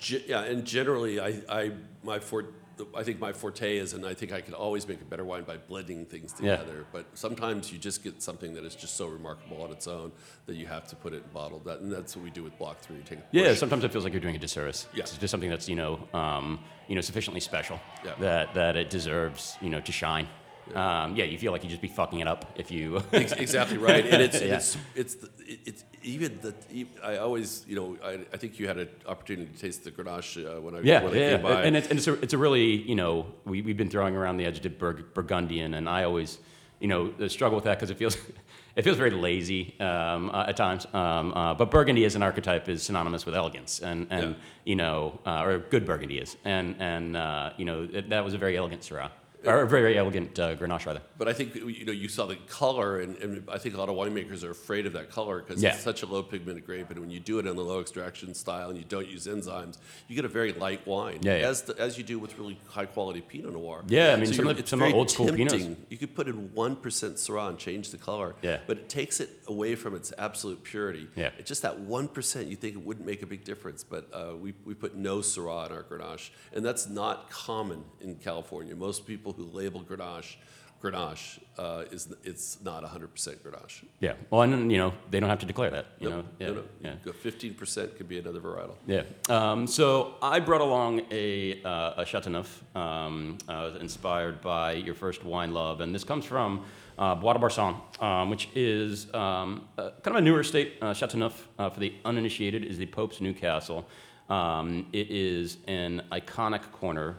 Ge- 0.00 0.24
yeah, 0.26 0.42
and 0.42 0.64
generally, 0.64 1.20
I, 1.20 1.40
I 1.48 1.70
my 2.02 2.18
for, 2.18 2.46
the, 2.76 2.86
I 2.96 3.02
think 3.04 3.20
my 3.20 3.32
forte 3.32 3.76
is, 3.76 3.92
and 3.92 4.04
I 4.04 4.14
think 4.14 4.32
I 4.32 4.40
could 4.40 4.54
always 4.54 4.86
make 4.88 5.00
a 5.00 5.04
better 5.04 5.24
wine 5.24 5.44
by 5.44 5.56
blending 5.56 6.04
things 6.06 6.34
Yeah. 6.40 6.56
together. 6.56 6.84
But 6.92 7.06
sometimes 7.14 7.72
you 7.72 7.78
just 7.78 8.02
get 8.02 8.22
something 8.22 8.54
that 8.54 8.64
is 8.64 8.74
just 8.74 8.96
so 8.96 9.06
remarkable 9.06 9.62
on 9.62 9.70
its 9.70 9.86
own 9.86 10.12
that 10.46 10.56
you 10.56 10.66
have 10.66 10.86
to 10.88 10.96
put 10.96 11.12
it 11.12 11.22
in 11.24 11.30
bottle. 11.32 11.60
That, 11.60 11.80
and 11.80 11.92
that's 11.92 12.16
what 12.16 12.24
we 12.24 12.30
do 12.30 12.42
with 12.42 12.56
Block 12.58 12.80
Three. 12.80 12.98
Take 13.04 13.18
a 13.20 13.22
Yeah, 13.32 13.48
push. 13.50 13.58
sometimes 13.60 13.84
it 13.84 13.92
feels 13.92 14.04
like 14.04 14.12
you're 14.12 14.20
doing 14.22 14.36
a 14.36 14.38
disservice. 14.38 14.86
Yeah. 14.94 15.00
It's 15.02 15.16
just 15.16 15.30
something 15.30 15.50
that's 15.50 15.68
you 15.68 15.76
know, 15.76 16.08
um, 16.12 16.58
you 16.88 16.94
know, 16.94 17.00
sufficiently 17.00 17.40
special 17.40 17.80
Yeah. 18.04 18.14
that 18.20 18.54
that 18.54 18.76
it 18.76 18.90
deserves 18.90 19.56
you 19.60 19.70
know 19.70 19.80
to 19.80 19.92
shine. 19.92 20.28
Yeah. 20.70 21.04
Um, 21.04 21.16
yeah, 21.16 21.24
you 21.24 21.36
feel 21.38 21.52
like 21.52 21.62
you 21.62 21.68
just 21.70 21.82
be 21.82 21.88
fucking 21.88 22.20
it 22.20 22.26
up 22.28 22.52
if 22.56 22.70
you. 22.70 23.02
Exactly 23.12 23.76
right, 23.78 24.06
and 24.06 24.22
it's 24.22 24.40
Yeah. 24.42 24.56
it's 24.56 24.76
it's 24.94 25.14
the, 25.16 25.28
it's 25.66 25.84
even 26.02 26.38
the 26.42 26.54
I 27.02 27.18
always 27.18 27.64
you 27.68 27.76
know 27.76 27.96
I, 28.02 28.20
I 28.32 28.36
think 28.38 28.58
you 28.58 28.66
had 28.66 28.78
an 28.78 28.88
opportunity 29.06 29.50
to 29.52 29.58
taste 29.58 29.84
the 29.84 29.90
Grenache 29.90 30.36
uh, 30.44 30.60
when 30.60 30.74
I 30.74 30.80
Yeah, 30.80 31.02
when 31.04 31.12
I 31.12 31.16
yeah, 31.16 31.30
came 31.36 31.42
by. 31.42 31.62
and 31.64 31.76
it's 31.76 31.88
and 31.88 31.98
it's 31.98 32.06
a, 32.08 32.14
it's 32.22 32.32
a 32.34 32.38
really 32.38 32.64
you 32.90 32.94
know 32.94 33.26
we 33.44 33.60
we've 33.62 33.76
been 33.76 33.90
throwing 33.90 34.16
around 34.16 34.38
the 34.38 34.46
adjective 34.46 34.78
Bur- 34.78 35.04
Burgundian, 35.14 35.74
and 35.74 35.88
I 35.88 36.04
always 36.04 36.38
you 36.80 36.88
know 36.88 37.12
struggle 37.28 37.56
with 37.56 37.64
that 37.64 37.76
because 37.78 37.90
it 37.90 37.98
feels 37.98 38.16
it 38.76 38.82
feels 38.82 38.96
very 38.96 39.10
lazy 39.10 39.78
um, 39.80 40.30
uh, 40.30 40.46
at 40.48 40.56
times. 40.56 40.86
Um, 40.94 41.32
uh, 41.34 41.54
but 41.54 41.70
Burgundy 41.70 42.04
as 42.06 42.14
an 42.16 42.22
archetype 42.22 42.68
is 42.68 42.82
synonymous 42.82 43.26
with 43.26 43.34
elegance, 43.34 43.80
and 43.80 44.06
and 44.10 44.30
Yeah. 44.30 44.34
you 44.64 44.76
know 44.76 45.20
uh, 45.26 45.44
or 45.44 45.58
good 45.58 45.84
Burgundy 45.84 46.18
is, 46.18 46.36
and 46.44 46.76
and 46.78 47.16
uh, 47.16 47.50
you 47.58 47.66
know 47.66 47.86
that 47.86 48.24
was 48.24 48.32
a 48.34 48.38
very 48.38 48.56
elegant 48.56 48.82
Syrah, 48.82 49.10
or 49.46 49.62
a 49.62 49.66
very 49.68 49.96
elegant 49.98 50.38
uh, 50.38 50.54
Grenache 50.56 50.86
rather. 50.86 51.02
But 51.18 51.28
I 51.28 51.32
think 51.32 51.54
you 51.54 51.84
know 51.84 51.92
you 51.92 52.08
saw 52.08 52.26
the 52.26 52.36
color, 52.48 53.00
and, 53.00 53.16
and 53.18 53.48
I 53.50 53.58
think 53.58 53.74
a 53.74 53.78
lot 53.78 53.88
of 53.88 53.96
winemakers 53.96 54.42
are 54.44 54.50
afraid 54.50 54.86
of 54.86 54.92
that 54.94 55.10
color 55.10 55.42
because 55.42 55.62
Yeah. 55.62 55.74
it's 55.74 55.82
such 55.82 56.02
a 56.02 56.06
low 56.06 56.22
pigmented 56.22 56.64
grape. 56.66 56.90
And 56.90 56.98
when 56.98 57.10
you 57.10 57.20
do 57.20 57.38
it 57.38 57.46
in 57.46 57.54
the 57.56 57.62
low 57.64 57.80
extraction 57.80 58.34
style 58.34 58.68
and 58.70 58.78
you 58.78 58.84
don't 58.84 59.08
use 59.08 59.26
enzymes, 59.26 59.78
you 60.08 60.16
get 60.16 60.24
a 60.24 60.28
very 60.28 60.52
light 60.52 60.86
wine, 60.86 61.18
Yeah, 61.22 61.36
yeah. 61.38 61.48
as 61.48 61.62
the, 61.62 61.78
as 61.80 61.96
you 61.98 62.04
do 62.04 62.18
with 62.18 62.38
really 62.38 62.58
high 62.68 62.86
quality 62.86 63.20
Pinot 63.20 63.52
Noir. 63.52 63.84
Yeah, 63.88 64.12
I 64.12 64.16
mean, 64.16 64.32
some 64.32 64.46
of 64.46 64.56
the- 64.56 64.60
it's 64.60 64.70
some 64.70 64.80
of 64.80 64.86
very 64.86 64.92
old 64.98 65.10
school 65.10 65.26
Pinots. 65.26 65.76
You 65.90 65.98
could 65.98 66.14
put 66.14 66.26
in 66.28 66.52
one 66.54 66.76
percent 66.76 67.16
Syrah 67.16 67.48
and 67.50 67.58
change 67.58 67.90
the 67.90 67.98
color. 67.98 68.34
Yeah. 68.42 68.58
but 68.66 68.78
it 68.78 68.88
takes 68.88 69.20
it 69.20 69.30
away 69.46 69.74
from 69.74 69.94
its 69.94 70.12
absolute 70.18 70.62
purity. 70.62 71.08
Yeah. 71.16 71.30
it's 71.38 71.48
just 71.48 71.62
that 71.62 71.78
one 71.80 72.08
percent. 72.08 72.48
You 72.48 72.56
think 72.56 72.74
it 72.76 72.82
wouldn't 72.84 73.06
make 73.06 73.22
a 73.22 73.26
big 73.26 73.44
difference, 73.44 73.84
but 73.84 74.08
uh, 74.12 74.34
we 74.36 74.54
we 74.64 74.74
put 74.74 74.96
no 74.96 75.18
Syrah 75.18 75.66
in 75.66 75.72
our 75.76 75.82
Grenache, 75.82 76.30
and 76.54 76.64
that's 76.64 76.88
not 76.88 77.30
common 77.30 77.84
in 78.00 78.14
California. 78.16 78.74
Most 78.74 79.06
people 79.06 79.32
who 79.36 79.44
label 79.44 79.82
Grenache 79.82 80.36
Grenache 80.84 81.38
uh, 81.58 81.84
is 81.90 82.12
it's 82.24 82.58
not 82.62 82.84
100% 82.84 83.08
Grenache. 83.38 83.84
Yeah, 84.00 84.14
well, 84.28 84.42
and 84.42 84.70
you 84.70 84.76
know 84.76 84.92
they 85.10 85.18
don't 85.18 85.30
have 85.30 85.38
to 85.38 85.46
declare 85.46 85.70
that. 85.70 85.86
You 85.98 86.10
Nope. 86.10 86.24
know, 86.24 86.46
yeah, 86.46 86.52
no, 86.52 86.62
no. 86.82 86.96
yeah. 87.06 87.12
15% 87.12 87.96
could 87.96 88.06
be 88.08 88.18
another 88.18 88.40
varietal. 88.40 88.74
Yeah. 88.86 89.04
Um, 89.30 89.66
so 89.66 90.16
I 90.20 90.40
brought 90.40 90.60
along 90.60 91.02
a, 91.10 91.62
uh, 91.62 92.02
a 92.02 92.04
Chateauneuf, 92.04 92.62
um, 92.76 93.38
uh, 93.48 93.70
inspired 93.80 94.42
by 94.42 94.72
your 94.72 94.94
first 94.94 95.24
wine 95.24 95.54
love, 95.54 95.80
and 95.80 95.94
this 95.94 96.04
comes 96.04 96.26
from 96.26 96.64
uh, 96.98 97.14
Bois 97.14 97.32
de 97.32 97.38
Boursan, 97.38 97.74
um, 98.02 98.28
which 98.28 98.48
is 98.54 99.12
um, 99.14 99.66
uh, 99.78 99.90
kind 100.02 100.16
of 100.16 100.16
a 100.16 100.20
newer 100.20 100.40
estate. 100.40 100.74
Uh, 100.82 100.92
Chateauneuf, 100.92 101.48
uh, 101.58 101.70
for 101.70 101.80
the 101.80 101.94
uninitiated, 102.04 102.62
is 102.62 102.76
the 102.76 102.86
Pope's 102.86 103.22
Newcastle. 103.22 103.86
Um, 104.28 104.86
it 104.92 105.10
is 105.10 105.58
an 105.66 106.02
iconic 106.12 106.70
corner, 106.72 107.16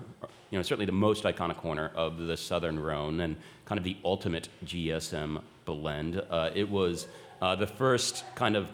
you 0.51 0.57
know, 0.57 0.63
certainly 0.63 0.85
the 0.85 0.91
most 0.91 1.23
iconic 1.23 1.57
corner 1.57 1.91
of 1.95 2.17
the 2.17 2.37
Southern 2.37 2.79
Rhone, 2.79 3.19
and 3.21 3.35
kind 3.65 3.77
of 3.77 3.83
the 3.83 3.97
ultimate 4.03 4.49
GSM 4.65 5.41
blend. 5.65 6.21
Uh, 6.29 6.51
it 6.53 6.69
was 6.69 7.07
uh, 7.41 7.55
the 7.55 7.67
first 7.67 8.23
kind 8.35 8.55
of 8.55 8.69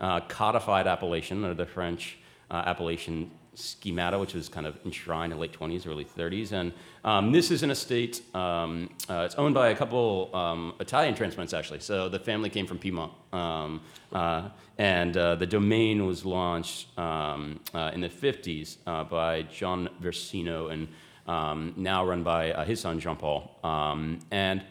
uh, 0.00 0.20
codified 0.20 0.86
appellation 0.86 1.42
under 1.42 1.54
the 1.54 1.66
French 1.66 2.18
uh, 2.50 2.62
appellation 2.66 3.30
schemata, 3.54 4.18
which 4.18 4.34
was 4.34 4.48
kind 4.48 4.66
of 4.66 4.76
enshrined 4.84 5.32
in 5.32 5.38
the 5.38 5.40
late 5.40 5.52
20s, 5.58 5.86
early 5.86 6.04
30s. 6.04 6.52
And 6.52 6.72
um, 7.04 7.30
this 7.32 7.50
is 7.50 7.62
an 7.62 7.70
estate, 7.70 8.20
um, 8.34 8.90
uh, 9.08 9.22
it's 9.24 9.36
owned 9.36 9.54
by 9.54 9.68
a 9.68 9.76
couple 9.76 10.34
um, 10.34 10.74
Italian 10.80 11.14
transplants, 11.14 11.54
actually. 11.54 11.80
So 11.80 12.08
the 12.08 12.18
family 12.18 12.50
came 12.50 12.66
from 12.66 12.78
Piedmont. 12.78 13.12
Um, 13.32 13.80
uh, 14.12 14.48
and 14.76 15.14
the 15.14 15.46
domain 15.48 16.04
was 16.04 16.24
launched 16.24 16.98
um, 16.98 17.60
in 17.92 18.00
the 18.00 18.08
50s 18.08 18.78
uh, 18.88 19.04
by 19.04 19.42
John 19.42 19.88
Versino 20.02 20.72
and 20.72 20.88
um, 21.26 21.72
now 21.76 22.04
run 22.04 22.22
by 22.22 22.52
uh, 22.52 22.64
his 22.64 22.80
son, 22.80 23.00
Jean 23.00 23.16
Paul. 23.16 23.50
Um, 23.64 24.18
and 24.30 24.62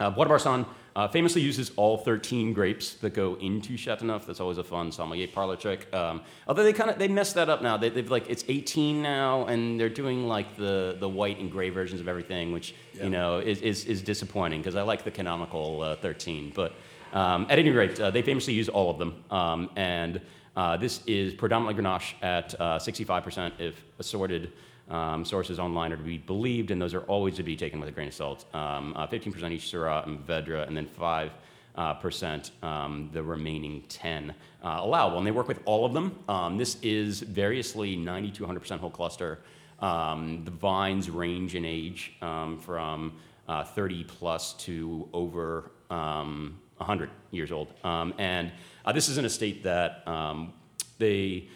uh, 0.00 0.10
Bois 0.10 0.24
de 0.24 0.30
Boursan 0.30 0.66
uh, 0.96 1.08
famously 1.08 1.42
uses 1.42 1.72
all 1.76 1.98
13 1.98 2.52
grapes 2.52 2.94
that 2.94 3.14
go 3.14 3.34
into 3.40 3.76
Chateauneuf. 3.76 4.26
That's 4.26 4.40
always 4.40 4.58
a 4.58 4.64
fun 4.64 4.92
sommelier 4.92 5.26
parlor 5.26 5.56
trick. 5.56 5.92
Um, 5.92 6.22
although 6.46 6.62
they 6.62 6.72
kind 6.72 6.90
of 6.90 6.98
they 6.98 7.08
messed 7.08 7.34
that 7.34 7.48
up 7.48 7.62
now. 7.62 7.76
They, 7.76 7.88
they've 7.88 8.10
like 8.10 8.30
it's 8.30 8.44
18 8.48 9.02
now, 9.02 9.46
and 9.46 9.78
they're 9.78 9.88
doing 9.88 10.28
like 10.28 10.56
the 10.56 10.96
the 10.98 11.08
white 11.08 11.38
and 11.40 11.50
gray 11.50 11.70
versions 11.70 12.00
of 12.00 12.08
everything, 12.08 12.52
which 12.52 12.74
Yeah. 12.94 13.04
you 13.04 13.10
know 13.10 13.38
is 13.38 13.60
is, 13.60 13.84
is 13.86 14.02
disappointing 14.02 14.60
because 14.60 14.76
I 14.76 14.82
like 14.82 15.02
the 15.04 15.10
canonical 15.10 15.82
uh, 15.82 15.96
13. 15.96 16.52
But 16.54 16.74
um, 17.12 17.46
at 17.50 17.58
any 17.58 17.70
rate, 17.70 17.98
uh, 18.00 18.10
they 18.10 18.22
famously 18.22 18.54
use 18.54 18.68
all 18.68 18.90
of 18.90 18.98
them, 18.98 19.24
um, 19.30 19.70
and 19.76 20.20
uh, 20.56 20.76
this 20.76 21.00
is 21.06 21.34
predominantly 21.34 21.82
Grenache 21.82 22.14
at 22.22 22.54
uh, 22.60 22.78
65% 22.78 23.52
if 23.58 23.82
assorted 23.98 24.52
um, 24.90 25.24
sources 25.24 25.58
online 25.58 25.92
are 25.92 25.96
to 25.96 26.02
be 26.02 26.18
believed, 26.18 26.70
and 26.70 26.80
those 26.80 26.94
are 26.94 27.02
always 27.02 27.36
to 27.36 27.42
be 27.42 27.56
taken 27.56 27.80
with 27.80 27.88
a 27.88 27.92
grain 27.92 28.08
of 28.08 28.14
salt. 28.14 28.44
Um, 28.54 28.92
uh, 28.96 29.06
15% 29.06 29.50
each 29.50 29.72
Syrah 29.72 30.06
and 30.06 30.26
Vedra, 30.26 30.66
and 30.66 30.76
then 30.76 30.86
5 30.86 31.30
uh, 31.76 31.94
percent 31.94 32.52
um, 32.62 33.10
the 33.12 33.22
remaining 33.22 33.82
10 33.88 34.34
uh, 34.62 34.78
allowable. 34.80 35.18
And 35.18 35.26
they 35.26 35.32
work 35.32 35.48
with 35.48 35.60
all 35.64 35.84
of 35.84 35.92
them. 35.92 36.18
Um, 36.28 36.56
this 36.56 36.76
is 36.82 37.20
variously 37.20 37.96
90 37.96 38.30
to 38.32 38.46
100% 38.46 38.78
whole 38.78 38.90
cluster. 38.90 39.40
Um, 39.80 40.44
the 40.44 40.50
vines 40.50 41.10
range 41.10 41.54
in 41.54 41.64
age 41.64 42.14
um, 42.22 42.58
from 42.58 43.14
uh, 43.48 43.64
30 43.64 44.04
plus 44.04 44.54
to 44.54 45.08
over 45.12 45.72
um, 45.90 46.58
100 46.76 47.10
years 47.30 47.52
old. 47.52 47.72
Um, 47.84 48.14
and 48.18 48.52
uh, 48.84 48.92
this 48.92 49.08
is 49.08 49.18
an 49.18 49.24
estate 49.24 49.64
that 49.64 50.06
um, 50.06 50.52
they 50.98 51.48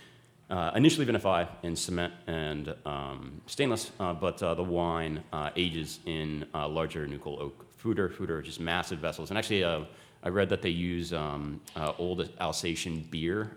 uh, 0.51 0.71
initially 0.75 1.07
vinify 1.07 1.47
in 1.63 1.77
cement 1.77 2.13
and 2.27 2.75
um, 2.87 3.41
stainless, 3.47 3.91
uh, 4.01 4.15
but 4.15 4.43
uh, 4.43 4.55
the 4.55 4.63
wine 4.63 5.23
uh, 5.33 5.51
ages 5.57 6.01
in 6.07 6.47
uh, 6.55 6.67
larger 6.67 7.07
nuchal 7.07 7.39
oak 7.41 7.67
foudre, 7.77 8.11
foudre, 8.11 8.43
just 8.43 8.61
massive 8.61 8.99
vessels. 8.99 9.31
And 9.31 9.39
actually, 9.39 9.63
uh, 9.63 9.81
I 10.23 10.31
read 10.31 10.49
that 10.49 10.63
they 10.63 10.71
use 10.71 11.13
um, 11.13 11.61
old 11.99 12.29
Alsatian 12.41 13.07
beer 13.09 13.57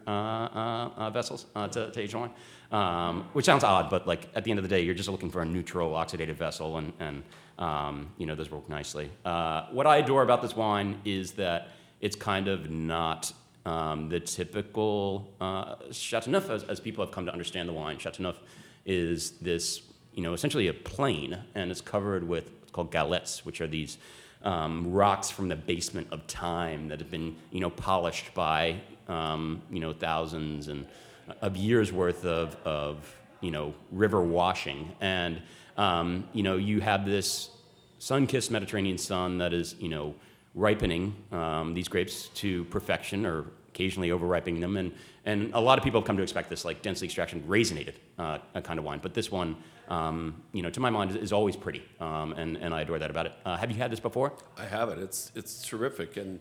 vessels 1.12 1.48
to, 1.56 1.90
to 1.92 2.00
age 2.00 2.14
wine, 2.14 2.30
um, 2.72 3.28
which 3.34 3.46
sounds 3.46 3.64
odd, 3.64 3.90
but 3.90 4.06
like 4.06 4.30
at 4.36 4.44
the 4.44 4.52
end 4.52 4.60
of 4.60 4.64
the 4.64 4.70
day, 4.70 4.82
you're 4.82 4.94
just 4.94 5.10
looking 5.10 5.32
for 5.32 5.42
a 5.42 5.46
neutral 5.46 5.92
oxidative 5.94 6.36
vessel, 6.36 6.78
and, 6.78 6.94
and 7.00 7.24
um, 7.58 8.12
you 8.20 8.28
know 8.28 8.36
those 8.36 8.52
work 8.52 8.70
nicely. 8.70 9.10
What 9.24 9.88
I 9.88 9.98
adore 9.98 10.22
about 10.22 10.44
this 10.44 10.56
wine 10.56 11.00
is 11.04 11.32
that 11.32 11.70
it's 12.00 12.16
kind 12.16 12.48
of 12.48 12.70
not 12.70 13.34
um, 13.66 14.10
the 14.10 14.20
typical 14.20 15.32
uh, 15.40 15.76
Chateauneuf, 15.92 16.50
as, 16.50 16.64
as 16.64 16.80
people 16.80 17.06
have 17.06 17.14
come 17.14 17.26
to 17.26 17.32
understand 17.32 17.70
the 17.70 17.74
wine. 17.74 17.98
Chateauneuf 17.98 18.40
is 18.86 19.32
this, 19.42 19.82
you 20.14 20.24
know, 20.24 20.34
essentially 20.34 20.68
a 20.68 20.74
plain, 20.74 21.38
and 21.56 21.72
it's 21.72 21.82
covered 21.82 22.28
with 22.28 22.46
what's 22.60 22.72
called 22.72 22.92
galets, 22.92 23.46
which 23.46 23.62
are 23.62 23.68
these 23.68 23.98
um, 24.44 24.92
rocks 24.92 25.30
from 25.30 25.48
the 25.48 25.56
basement 25.56 26.08
of 26.12 26.26
time 26.28 26.88
that 26.88 27.00
have 27.00 27.12
been, 27.12 27.36
you 27.52 27.60
know, 27.60 27.70
polished 27.70 28.34
by, 28.34 28.82
um, 29.08 29.62
you 29.70 29.80
know, 29.80 29.94
thousands 29.94 30.68
and 30.68 30.88
of 31.42 31.56
years 31.56 31.94
worth 31.94 32.26
of, 32.26 32.58
of 32.66 33.16
you 33.42 33.52
know, 33.52 33.74
river 33.92 34.22
washing, 34.22 34.92
and 35.00 35.42
um, 35.78 36.28
you 36.34 36.44
know, 36.44 36.58
you 36.58 36.82
have 36.82 37.06
this 37.06 37.50
sun-kissed 38.00 38.52
Mediterranean 38.52 38.98
sun 38.98 39.38
that 39.38 39.54
is, 39.54 39.76
you 39.80 39.90
know, 39.90 40.16
ripening 40.54 41.16
um, 41.32 41.74
these 41.74 41.88
grapes 41.88 42.28
to 42.30 42.66
perfection 42.66 43.26
or 43.26 43.46
occasionally 43.70 44.12
over-ripening 44.12 44.60
them. 44.60 44.78
And, 44.78 44.92
and 45.26 45.54
a 45.54 45.60
lot 45.60 45.78
of 45.78 45.84
people 45.84 46.02
have 46.02 46.08
come 46.08 46.18
to 46.18 46.24
expect 46.24 46.50
this 46.50 46.66
like 46.66 46.82
densely 46.82 47.06
extraction 47.06 47.42
raisinated 47.44 47.96
uh, 48.20 48.40
kind 48.62 48.78
of 48.78 48.86
wine. 48.86 49.00
But 49.02 49.14
this 49.14 49.32
one, 49.32 49.56
um, 49.88 50.42
you 50.52 50.62
know, 50.62 50.70
to 50.70 50.80
my 50.80 50.90
mind, 50.90 51.12
is, 51.12 51.18
is 51.18 51.34
always 51.34 51.56
pretty. 51.56 51.84
Um, 52.00 52.34
and, 52.34 52.58
and 52.58 52.74
I 52.74 52.82
adore 52.82 53.00
that 53.00 53.10
about 53.10 53.28
it. 53.28 53.34
Uh, 53.46 53.56
have 53.58 53.72
you 53.72 53.78
had 53.78 53.92
this 53.92 54.00
before? 54.00 54.34
I 54.58 54.66
have 54.66 54.90
it. 54.90 55.00
It's 55.00 55.32
it's 55.36 55.66
terrific, 55.66 56.18
and 56.18 56.40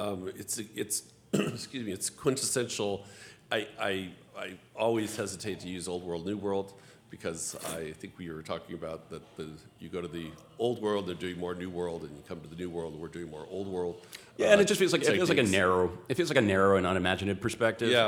um, 0.00 0.30
it's 0.36 0.58
it's 0.74 1.04
excuse 1.32 1.84
me. 1.86 1.92
It's 1.92 2.10
quintessential. 2.10 3.04
I, 3.50 3.68
I 3.80 4.10
I 4.36 4.58
always 4.76 5.16
hesitate 5.16 5.60
to 5.60 5.68
use 5.68 5.86
old 5.88 6.04
world, 6.04 6.26
new 6.26 6.36
world 6.36 6.74
because 7.10 7.56
I 7.76 7.92
think 7.92 8.14
we 8.18 8.30
were 8.30 8.42
talking 8.42 8.74
about 8.74 9.10
that 9.10 9.22
the 9.36 9.48
you 9.78 9.88
go 9.88 10.00
to 10.00 10.08
the 10.08 10.30
old 10.58 10.82
world, 10.82 11.06
they're 11.06 11.14
doing 11.14 11.38
more 11.38 11.54
new 11.54 11.70
world, 11.70 12.02
and 12.02 12.10
you 12.16 12.22
come 12.28 12.40
to 12.40 12.48
the 12.48 12.56
new 12.56 12.70
world, 12.70 12.98
we're 12.98 13.08
doing 13.08 13.30
more 13.30 13.46
old 13.50 13.68
world. 13.68 14.04
Yeah, 14.36 14.48
Uh, 14.48 14.52
and 14.52 14.60
it 14.60 14.66
just 14.66 14.78
feels 14.80 14.92
like 14.92 15.02
it 15.02 15.12
feels 15.12 15.28
like 15.28 15.38
a 15.38 15.42
narrow. 15.44 15.96
It 16.08 16.14
feels 16.14 16.28
like 16.28 16.38
a 16.38 16.42
narrow 16.42 16.76
and 16.76 16.86
unimaginative 16.86 17.40
perspective. 17.40 17.90
Yeah. 17.90 18.06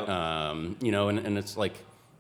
Um, 0.49 0.77
you 0.81 0.91
know, 0.93 1.09
and, 1.09 1.19
and 1.21 1.39
it's 1.39 1.57
like 1.57 1.75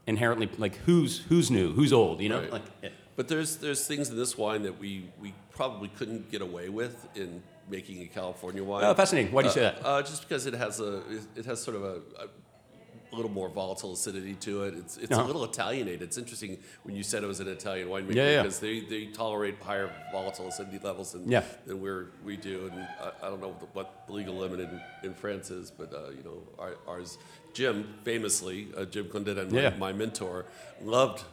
inherently 0.06 0.48
like 0.58 0.76
who's 0.86 1.18
who's 1.28 1.50
new, 1.50 1.72
who's 1.72 1.92
old. 1.92 2.20
You 2.20 2.28
know, 2.28 2.40
Right. 2.40 2.52
like 2.52 2.62
yeah. 2.82 2.90
But 3.16 3.28
there's 3.28 3.56
there's 3.56 3.86
things 3.86 4.10
in 4.10 4.16
this 4.16 4.36
wine 4.38 4.62
that 4.64 4.78
we 4.78 5.10
we 5.20 5.34
probably 5.50 5.88
couldn't 5.88 6.30
get 6.30 6.42
away 6.42 6.68
with 6.68 7.08
in 7.16 7.42
making 7.68 8.02
a 8.02 8.06
California 8.06 8.62
wine. 8.62 8.84
Oh, 8.84 8.94
fascinating. 8.94 9.32
Why 9.32 9.42
do 9.42 9.48
you 9.48 9.54
say 9.54 9.62
that? 9.62 9.84
Uh, 9.84 10.02
just 10.02 10.28
because 10.28 10.46
it 10.46 10.54
has 10.54 10.78
a 10.80 11.02
it 11.34 11.46
has 11.46 11.60
sort 11.62 11.76
of 11.78 11.82
a, 11.84 11.94
a 12.24 12.28
little 13.16 13.30
more 13.30 13.48
volatile 13.48 13.92
acidity 13.92 14.34
to 14.46 14.64
it. 14.64 14.74
It's 14.74 14.96
it's 14.96 15.12
Uh-huh. 15.12 15.24
a 15.24 15.26
little 15.26 15.44
Italianated. 15.44 16.02
It's 16.02 16.18
interesting 16.18 16.58
when 16.84 16.94
you 16.96 17.02
said 17.02 17.22
it 17.22 17.26
was 17.26 17.40
an 17.40 17.48
Italian 17.48 17.88
winemaker 17.88 18.14
Yeah, 18.14 18.30
yeah. 18.30 18.42
because 18.42 18.60
they, 18.60 18.80
they 18.80 19.06
tolerate 19.06 19.56
higher 19.60 19.90
volatile 20.12 20.48
acidity 20.48 20.78
levels 20.82 21.12
than 21.12 21.30
Yeah. 21.30 21.42
than 21.66 21.80
we're 21.80 22.06
we 22.24 22.36
do. 22.36 22.70
And 22.70 22.80
I, 23.06 23.26
I 23.26 23.30
don't 23.30 23.40
know 23.40 23.54
what 23.72 24.06
the 24.06 24.12
legal 24.12 24.34
limit 24.36 24.60
in, 24.60 24.80
in 25.02 25.14
France 25.14 25.50
is, 25.50 25.70
but 25.70 25.92
uh, 25.94 26.10
you 26.10 26.22
know 26.24 26.38
our, 26.58 26.74
ours. 26.86 27.18
Jim 27.54 27.76
famously, 28.04 28.68
uh, 28.76 28.84
Jim 28.84 29.06
Clendenen, 29.06 29.50
my, 29.50 29.60
Yeah. 29.62 29.72
my 29.78 29.92
mentor, 29.92 30.44
loved. 30.82 31.24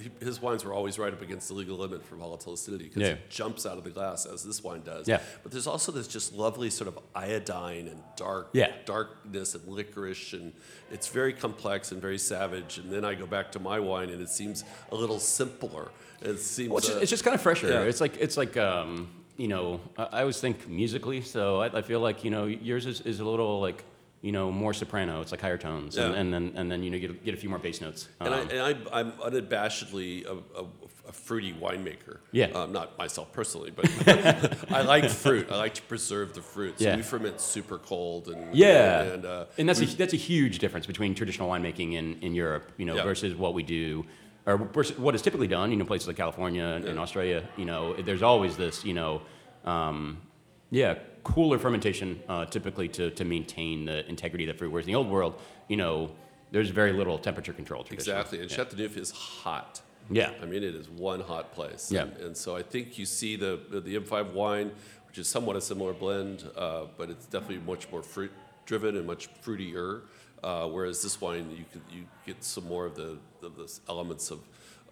He- 0.00 0.10
His 0.24 0.40
wines 0.40 0.64
were 0.64 0.72
always 0.72 0.98
right 0.98 1.12
up 1.12 1.22
against 1.22 1.48
the 1.48 1.54
legal 1.54 1.76
limit 1.76 2.04
for 2.04 2.16
volatile 2.16 2.52
acidity 2.52 2.84
because 2.84 3.02
Yeah. 3.02 3.08
it 3.14 3.30
jumps 3.30 3.66
out 3.66 3.78
of 3.78 3.84
the 3.84 3.90
glass 3.90 4.26
as 4.26 4.42
this 4.44 4.62
wine 4.62 4.82
does. 4.82 5.08
Yeah. 5.08 5.20
But 5.42 5.52
there's 5.52 5.66
also 5.66 5.90
this 5.92 6.06
just 6.06 6.32
lovely 6.34 6.70
sort 6.70 6.88
of 6.88 6.98
iodine 7.14 7.88
and 7.88 8.02
dark 8.16 8.50
Yeah. 8.52 8.72
darkness 8.84 9.54
and 9.54 9.66
licorice, 9.66 10.32
and 10.34 10.52
it's 10.90 11.08
very 11.08 11.32
complex 11.32 11.92
and 11.92 12.00
very 12.00 12.18
savage. 12.18 12.78
And 12.78 12.92
then 12.92 13.04
I 13.04 13.14
go 13.14 13.26
back 13.26 13.50
to 13.52 13.58
my 13.58 13.80
wine, 13.80 14.10
and 14.10 14.20
it 14.22 14.28
seems 14.30 14.64
a 14.92 14.94
little 14.94 15.18
simpler. 15.18 15.90
It 16.22 16.38
seems 16.38 16.68
Well, 16.70 16.78
it's, 16.78 16.86
uh, 16.88 16.92
just, 16.92 17.02
it's 17.02 17.10
just 17.10 17.24
kind 17.24 17.34
of 17.34 17.40
fresher. 17.40 17.68
yeah. 17.68 17.80
It's 17.82 18.00
like 18.00 18.16
it's 18.18 18.36
like 18.36 18.56
um, 18.56 19.08
you 19.36 19.48
know 19.48 19.80
I, 19.96 20.02
I 20.04 20.20
always 20.20 20.38
think 20.40 20.68
musically, 20.68 21.22
so 21.22 21.60
I, 21.62 21.78
I 21.78 21.82
feel 21.82 22.00
like 22.00 22.24
you 22.24 22.30
know 22.30 22.44
yours 22.46 22.86
is, 22.86 23.00
is 23.02 23.20
a 23.20 23.24
little 23.24 23.60
like 23.60 23.84
you 24.22 24.32
know 24.32 24.50
more 24.52 24.74
soprano. 24.74 25.20
It's 25.22 25.30
like 25.32 25.40
higher 25.40 25.56
tones, 25.58 25.96
and, 25.96 26.12
Yeah. 26.14 26.20
and 26.20 26.32
then 26.34 26.52
and 26.56 26.70
then 26.70 26.82
you 26.82 26.90
know 26.90 26.98
get, 26.98 27.24
get 27.24 27.34
a 27.34 27.36
few 27.38 27.48
more 27.48 27.58
bass 27.58 27.80
notes. 27.80 28.08
and, 28.20 28.34
I, 28.34 28.40
Um, 28.40 28.48
and 28.50 28.60
I, 28.60 29.00
I'm 29.00 29.12
unabashedly 29.12 30.26
a, 30.26 30.32
a, 30.60 30.64
a 31.08 31.12
fruity 31.12 31.52
winemaker. 31.54 32.18
Yeah. 32.32 32.46
Um, 32.48 32.72
not 32.72 32.96
myself 32.98 33.32
personally, 33.32 33.70
but 33.70 33.86
I 34.70 34.82
like 34.82 35.08
fruit. 35.10 35.48
I 35.50 35.56
like 35.56 35.74
to 35.74 35.82
preserve 35.82 36.34
the 36.34 36.42
fruit. 36.42 36.78
So 36.78 36.84
Yeah. 36.84 36.96
we 36.96 37.02
ferment 37.02 37.40
super 37.40 37.78
cold 37.78 38.28
and 38.28 38.54
Yeah, 38.54 39.02
and, 39.02 39.24
uh, 39.24 39.46
and 39.58 39.68
that's 39.68 39.80
a, 39.80 39.86
that's 39.86 40.12
a 40.12 40.16
huge 40.18 40.58
difference 40.58 40.86
between 40.86 41.14
traditional 41.14 41.48
winemaking 41.48 41.94
in, 41.94 42.20
in 42.20 42.34
Europe, 42.34 42.70
you 42.76 42.84
know, 42.86 42.96
Yeah. 42.96 43.04
versus 43.04 43.34
what 43.34 43.54
we 43.54 43.62
do, 43.62 44.04
or 44.46 44.58
what 44.58 45.14
is 45.14 45.22
typically 45.22 45.48
done, 45.48 45.70
you 45.70 45.76
know, 45.78 45.84
places 45.84 46.06
like 46.06 46.16
California 46.16 46.64
and, 46.64 46.84
and 46.84 46.98
Australia. 46.98 47.48
You 47.56 47.64
know, 47.64 47.94
there's 47.94 48.22
always 48.22 48.56
this, 48.56 48.84
you 48.84 48.94
know, 48.94 49.22
um, 49.64 50.18
yeah, 50.70 50.94
cooler 51.24 51.58
fermentation 51.58 52.20
uh, 52.28 52.46
typically 52.46 52.88
to, 52.88 53.10
to 53.10 53.24
maintain 53.24 53.84
the 53.84 54.08
integrity 54.08 54.48
of 54.48 54.54
the 54.54 54.58
fruit. 54.58 54.70
Whereas 54.70 54.86
in 54.86 54.92
the 54.92 54.96
old 54.98 55.08
world, 55.08 55.40
you 55.68 55.76
know, 55.76 56.10
there's 56.50 56.70
very 56.70 56.92
little 56.92 57.18
temperature 57.18 57.52
control. 57.52 57.86
Exactly. 57.90 58.40
And 58.40 58.50
Chateauneuf 58.50 58.96
is 58.96 59.10
hot. 59.10 59.80
Yeah. 60.10 60.32
I 60.42 60.46
mean, 60.46 60.64
it 60.64 60.74
is 60.74 60.88
one 60.88 61.20
hot 61.20 61.52
place. 61.52 61.90
Yeah. 61.92 62.02
And, 62.02 62.16
and 62.18 62.36
so 62.36 62.56
I 62.56 62.62
think 62.62 62.98
you 62.98 63.06
see 63.06 63.36
the, 63.36 63.60
the 63.70 63.96
M5 63.96 64.32
wine, 64.32 64.72
which 65.06 65.18
is 65.18 65.28
somewhat 65.28 65.56
a 65.56 65.60
similar 65.60 65.92
blend, 65.92 66.48
uh, 66.56 66.86
but 66.96 67.10
it's 67.10 67.26
definitely 67.26 67.58
much 67.58 67.90
more 67.90 68.02
fruit 68.02 68.32
driven 68.66 68.96
and 68.96 69.06
much 69.06 69.28
fruitier. 69.42 70.02
Uh, 70.42 70.66
whereas 70.66 71.02
this 71.02 71.20
wine, 71.20 71.50
you 71.50 71.64
could, 71.70 71.82
you 71.90 72.04
get 72.26 72.42
some 72.42 72.66
more 72.66 72.86
of 72.86 72.96
the, 72.96 73.18
of 73.42 73.56
the 73.56 73.78
elements 73.88 74.30
of, 74.30 74.40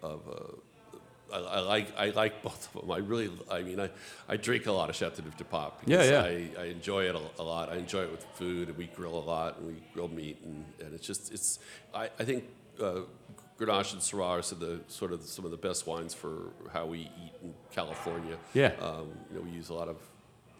of 0.01 0.21
uh, 0.29 0.55
I, 1.33 1.37
I 1.37 1.59
like 1.59 1.87
I 1.97 2.09
like 2.09 2.41
both 2.47 2.73
of 2.75 2.81
them. 2.81 2.91
I 2.91 2.97
really, 2.97 3.29
I 3.51 3.61
mean, 3.61 3.79
I, 3.79 3.89
I 4.27 4.37
drink 4.37 4.65
a 4.67 4.71
lot 4.71 4.89
of 4.89 4.95
Chateauneuf 4.95 5.35
de 5.37 5.43
Pape. 5.43 5.73
Yeah, 5.85 6.03
yeah. 6.03 6.21
I, 6.23 6.49
I 6.61 6.65
enjoy 6.65 7.03
it 7.09 7.15
a, 7.15 7.21
a 7.41 7.43
lot. 7.43 7.69
I 7.69 7.75
enjoy 7.75 8.01
it 8.03 8.11
with 8.11 8.25
food, 8.35 8.69
and 8.69 8.77
we 8.77 8.87
grill 8.87 9.17
a 9.17 9.25
lot, 9.33 9.57
and 9.57 9.67
we 9.67 9.75
grill 9.93 10.07
meat, 10.07 10.37
and, 10.43 10.65
and 10.79 10.93
it's 10.93 11.05
just 11.05 11.31
it's. 11.33 11.59
I, 11.93 12.09
I 12.19 12.23
think 12.23 12.45
uh, 12.81 13.01
Grenache 13.59 13.93
and 13.93 14.01
Syrah 14.01 14.39
are 14.39 14.41
some 14.41 14.61
of 14.61 14.67
the 14.67 14.79
sort 14.87 15.11
of 15.11 15.21
some 15.23 15.45
of 15.45 15.51
the 15.51 15.57
best 15.57 15.85
wines 15.87 16.13
for 16.13 16.51
how 16.73 16.85
we 16.85 16.99
eat 17.01 17.33
in 17.43 17.53
California. 17.71 18.37
Yeah. 18.53 18.71
Um, 18.81 19.07
you 19.29 19.35
know, 19.37 19.41
we 19.41 19.51
use 19.51 19.69
a 19.69 19.73
lot 19.73 19.87
of 19.87 19.97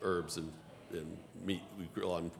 herbs 0.01 0.37
and, 0.37 0.51
and 0.91 1.17
meat. 1.45 1.61
We 1.77 1.85
grill 1.93 2.11
on 2.11 2.31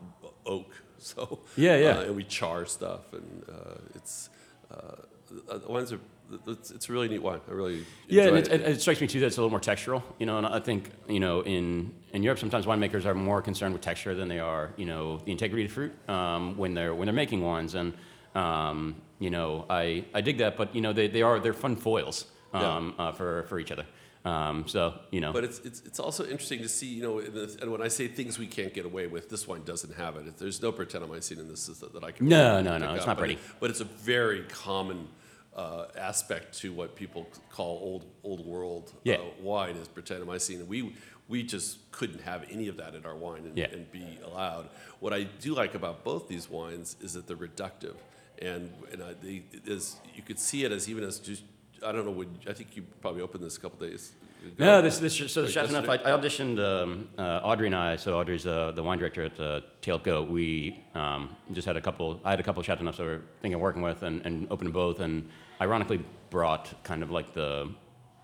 oak, 0.45 0.71
so 0.97 1.39
Yeah, 1.55 1.77
yeah. 1.77 1.87
uh, 1.97 2.01
and 2.01 2.15
we 2.15 2.23
char 2.25 2.65
stuff, 2.65 3.13
and 3.13 3.43
uh, 3.49 3.75
it's 3.95 4.29
uh, 4.71 4.95
the 5.29 5.67
wines 5.67 5.91
are. 5.93 5.99
It's, 6.47 6.71
it's 6.71 6.89
a 6.89 6.91
really 6.91 7.07
neat 7.07 7.21
wine. 7.21 7.41
I 7.47 7.51
really 7.51 7.85
Yeah, 8.07 8.23
enjoy 8.23 8.35
and 8.37 8.47
it, 8.47 8.51
it. 8.53 8.61
it, 8.61 8.81
strikes 8.81 9.01
me 9.01 9.07
too 9.07 9.19
that 9.21 9.27
it's 9.27 9.37
a 9.37 9.41
little 9.41 9.49
more 9.49 9.59
textural, 9.59 10.03
you 10.19 10.25
know. 10.25 10.37
And 10.37 10.45
I 10.47 10.59
think 10.59 10.91
you 11.07 11.19
know 11.19 11.41
in 11.41 11.93
in 12.13 12.23
Europe 12.23 12.39
sometimes 12.39 12.65
winemakers 12.65 13.05
are 13.05 13.13
more 13.15 13.41
concerned 13.41 13.73
with 13.73 13.81
texture 13.81 14.15
than 14.15 14.27
they 14.27 14.39
are, 14.39 14.71
you 14.77 14.85
know, 14.85 15.17
the 15.25 15.31
integrity 15.31 15.63
of 15.65 15.69
the 15.69 15.73
fruit 15.75 16.09
um, 16.09 16.57
when 16.57 16.73
they're 16.73 16.93
when 16.95 17.05
they're 17.07 17.13
making 17.13 17.41
wines. 17.41 17.75
And 17.75 17.93
um, 18.35 18.95
you 19.19 19.29
know, 19.29 19.65
I, 19.69 20.05
I 20.13 20.21
dig 20.21 20.37
that, 20.37 20.55
but 20.55 20.73
you 20.75 20.81
know, 20.81 20.93
they, 20.93 21.07
they 21.07 21.21
are 21.21 21.39
they're 21.39 21.53
fun 21.53 21.75
foils 21.75 22.25
um, 22.53 22.93
uh, 22.97 23.11
for 23.11 23.43
for 23.43 23.59
each 23.59 23.71
other. 23.71 23.85
Um, 24.25 24.67
so 24.67 24.99
you 25.11 25.21
know, 25.21 25.31
But 25.31 25.45
it's, 25.45 25.59
it's, 25.59 25.81
it's 25.85 25.99
also 25.99 26.23
interesting 26.25 26.59
to 26.61 26.67
see, 26.69 26.87
you 26.87 27.01
know, 27.01 27.19
in 27.19 27.33
this, 27.33 27.55
and 27.55 27.71
when 27.71 27.81
I 27.81 27.87
say 27.87 28.07
things 28.09 28.37
we 28.37 28.47
can't 28.47 28.73
get 28.73 28.85
away 28.85 29.07
with, 29.07 29.29
this 29.29 29.47
wine 29.47 29.63
doesn't 29.63 29.95
have 29.95 30.17
it. 30.17 30.37
There's 30.37 30.61
no 30.61 30.73
brettanomyces 30.73 31.39
in 31.39 31.47
this 31.47 31.67
that, 31.67 31.93
that 31.93 32.03
I 32.03 32.11
can. 32.11 32.27
No, 32.27 32.51
really 32.51 32.63
no, 32.63 32.77
no, 32.77 32.93
it's 32.95 33.01
up, 33.03 33.07
not 33.07 33.15
but 33.15 33.19
pretty. 33.21 33.33
it- 33.35 33.39
but 33.61 33.69
it's 33.69 33.79
a 33.79 33.85
very 33.85 34.43
common 34.49 35.07
uh, 35.55 35.85
aspect 35.97 36.57
to 36.59 36.71
what 36.73 36.95
people 36.95 37.27
call 37.51 37.79
old 37.81 38.05
old 38.23 38.45
world 38.45 38.93
Yeah. 39.03 39.15
uh, 39.15 39.23
wine 39.41 39.75
is 39.75 39.87
brettanomyces. 39.87 40.59
And 40.59 40.67
we 40.69 40.95
we 41.27 41.43
just 41.43 41.91
couldn't 41.91 42.21
have 42.21 42.45
any 42.49 42.67
of 42.69 42.77
that 42.77 42.95
in 42.95 43.05
our 43.05 43.15
wine 43.15 43.45
and, 43.45 43.57
Yeah. 43.57 43.67
and 43.71 43.91
be 43.91 44.17
allowed. 44.23 44.69
What 44.99 45.13
I 45.13 45.23
do 45.23 45.53
like 45.53 45.75
about 45.75 46.03
both 46.03 46.27
these 46.27 46.49
wines 46.49 46.95
is 47.01 47.13
that 47.13 47.27
they're 47.27 47.37
reductive, 47.37 47.95
and 48.41 48.71
and 48.91 49.03
I, 49.03 49.13
they, 49.21 49.43
as 49.71 49.97
you 50.15 50.23
could 50.23 50.39
see 50.39 50.63
it 50.65 50.71
as 50.71 50.87
even 50.89 51.03
as 51.03 51.19
just 51.19 51.43
I 51.85 51.91
don't 51.91 52.05
know. 52.05 52.11
Would 52.11 52.29
I 52.47 52.53
think 52.53 52.75
you 52.75 52.83
probably 53.01 53.21
opened 53.21 53.43
this 53.43 53.57
a 53.57 53.59
couple 53.59 53.87
days. 53.87 54.11
No, 54.57 54.81
this, 54.81 54.99
this 54.99 55.15
so 55.15 55.41
the 55.41 55.47
Like 55.47 55.53
Chateauneuf. 55.53 55.89
I. 55.89 55.95
I 55.95 56.17
auditioned 56.17 56.59
um, 56.59 57.09
uh, 57.17 57.41
Audrey 57.43 57.67
and 57.67 57.75
I. 57.75 57.95
So 57.95 58.17
Audrey's 58.19 58.45
uh, 58.45 58.71
the 58.71 58.83
wine 58.83 58.97
director 58.97 59.23
at 59.23 59.39
uh, 59.39 59.61
Tail 59.81 59.99
Goat. 59.99 60.29
We 60.29 60.83
um, 60.95 61.35
just 61.51 61.65
had 61.67 61.77
a 61.77 61.81
couple. 61.81 62.19
I 62.23 62.31
had 62.31 62.39
a 62.39 62.43
couple 62.43 62.59
of 62.61 62.65
Chateauneufs 62.67 62.97
that 62.97 63.03
we 63.03 63.09
were 63.09 63.21
thinking 63.41 63.55
of 63.55 63.61
working 63.61 63.81
with, 63.81 64.03
and, 64.03 64.25
and 64.25 64.47
opened 64.51 64.73
both. 64.73 64.99
And 64.99 65.29
ironically, 65.61 66.03
brought 66.29 66.71
kind 66.83 67.03
of 67.03 67.11
like 67.11 67.33
the 67.33 67.69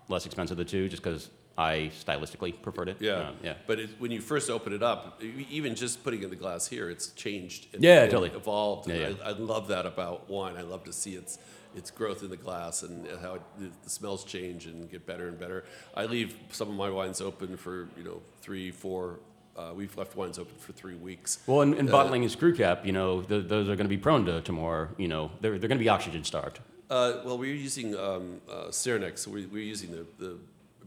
less 0.08 0.26
expensive 0.26 0.58
of 0.58 0.64
the 0.66 0.70
two, 0.70 0.88
just 0.88 1.02
because 1.02 1.30
I 1.58 1.90
stylistically 2.04 2.60
preferred 2.60 2.88
it. 2.90 2.98
Yeah, 3.00 3.12
Uh, 3.12 3.32
yeah. 3.42 3.54
But 3.66 3.80
it, 3.80 3.90
when 3.98 4.10
you 4.10 4.20
first 4.20 4.50
open 4.50 4.72
it 4.72 4.82
up, 4.82 5.22
even 5.50 5.74
just 5.74 6.04
putting 6.04 6.22
in 6.22 6.30
the 6.30 6.36
glass 6.36 6.66
here, 6.66 6.90
it's 6.90 7.08
changed. 7.12 7.68
And, 7.74 7.82
Yeah, 7.82 8.02
and 8.02 8.10
totally. 8.10 8.30
Evolved. 8.30 8.88
Yeah, 8.88 9.08
yeah. 9.08 9.14
I, 9.24 9.30
I 9.30 9.32
love 9.32 9.68
that 9.68 9.86
about 9.86 10.28
wine. 10.28 10.56
I 10.56 10.62
love 10.62 10.84
to 10.84 10.92
see 10.92 11.14
its 11.14 11.38
its 11.76 11.90
growth 11.90 12.22
in 12.22 12.30
the 12.30 12.36
glass 12.36 12.82
and 12.82 13.06
how 13.20 13.34
it, 13.34 13.42
the, 13.58 13.90
smells 13.90 14.24
change 14.24 14.66
and 14.66 14.90
get 14.90 15.06
better 15.06 15.28
and 15.28 15.38
better. 15.38 15.64
I 15.94 16.06
leave 16.06 16.34
some 16.50 16.68
of 16.68 16.74
my 16.74 16.90
wines 16.90 17.20
open 17.20 17.56
for 17.56 17.88
you 17.96 18.04
know 18.04 18.22
three, 18.40 18.70
four. 18.70 19.20
Uh, 19.56 19.72
we've 19.74 19.96
left 19.96 20.16
wines 20.16 20.38
open 20.38 20.54
for 20.58 20.72
three 20.72 20.96
weeks. 20.96 21.38
Well, 21.46 21.62
and, 21.62 21.74
and 21.74 21.90
bottling 21.90 22.22
and 22.22 22.30
screw 22.30 22.54
cap, 22.54 22.84
you 22.84 22.92
know, 22.92 23.22
th- 23.22 23.48
those 23.48 23.70
are 23.70 23.76
going 23.76 23.86
to 23.86 23.96
be 23.96 23.96
prone 23.96 24.26
to, 24.26 24.42
to 24.42 24.52
more. 24.52 24.90
You 24.98 25.08
know, 25.08 25.30
they're, 25.40 25.58
they're 25.58 25.68
going 25.68 25.78
to 25.78 25.84
be 25.84 25.88
oxygen 25.88 26.24
starved. 26.24 26.60
Uh, 26.90 27.20
well, 27.24 27.38
we're 27.38 27.54
using 27.54 27.96
um, 27.96 28.42
uh, 28.50 28.66
Saranex, 28.68 29.20
so 29.20 29.30
we, 29.30 29.46
we're 29.46 29.62
using 29.62 29.92
the, 29.92 30.06
the 30.18 30.36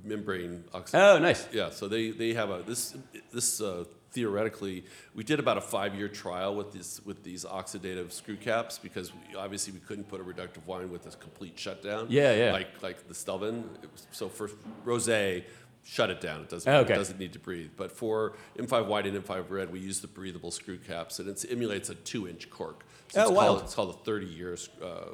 membrane 0.04 0.64
oxygen. 0.72 1.02
Oh, 1.02 1.18
nice. 1.18 1.48
Yeah, 1.52 1.72
so 1.72 1.88
they, 1.88 2.12
they 2.12 2.34
have 2.34 2.52
a 2.52 2.62
this 2.62 2.96
this 3.34 3.60
uh, 3.60 3.86
theoretically 4.12 4.84
we 5.14 5.24
did 5.24 5.40
about 5.40 5.58
a 5.58 5.62
five 5.62 5.94
year 5.96 6.08
trial 6.08 6.56
with 6.56 6.72
these 6.72 7.02
with 7.06 7.24
these 7.24 7.46
oxidative 7.46 8.12
screw 8.12 8.36
caps 8.38 8.78
because 8.80 9.12
we, 9.14 9.36
obviously 9.36 9.74
we 9.74 9.80
couldn't 9.80 10.06
put 10.08 10.20
a 10.20 10.24
reductive 10.24 10.66
wine 10.66 10.92
with 10.92 11.06
a 11.06 11.16
complete 11.18 11.58
shutdown. 11.58 12.08
Yeah, 12.10 12.34
yeah. 12.34 12.52
Like 12.52 12.82
like 12.82 13.08
the 13.08 13.14
Stelvin. 13.14 13.64
Was- 13.92 14.08
So 14.12 14.30
for 14.30 14.50
rosé, 14.86 15.44
shut 15.84 16.10
it 16.10 16.22
down. 16.22 16.42
It 16.42 16.50
doesn't 16.50 16.72
okay. 16.74 16.94
it 16.94 16.98
doesn't 16.98 17.20
need 17.20 17.34
to 17.34 17.40
breathe. 17.40 17.72
But 17.78 17.92
for 17.92 18.34
M5 18.58 18.88
white 18.88 19.06
and 19.06 19.24
M5 19.24 19.50
red, 19.50 19.72
we 19.72 19.80
use 19.80 20.00
the 20.02 20.08
breathable 20.08 20.52
screw 20.52 20.78
caps, 20.78 21.20
and 21.20 21.30
it 21.30 21.46
emulates 21.50 21.90
a 21.90 21.96
two 21.96 22.28
inch 22.28 22.50
cork. 22.50 22.86
So 23.10 23.22
Oh, 23.22 23.24
it's 23.24 23.32
wild. 23.32 23.48
called 23.58 23.64
it's 23.64 23.76
called 23.76 23.90
a 23.96 23.98
thirty 24.06 24.28
years 24.28 24.70
uh, 24.84 25.14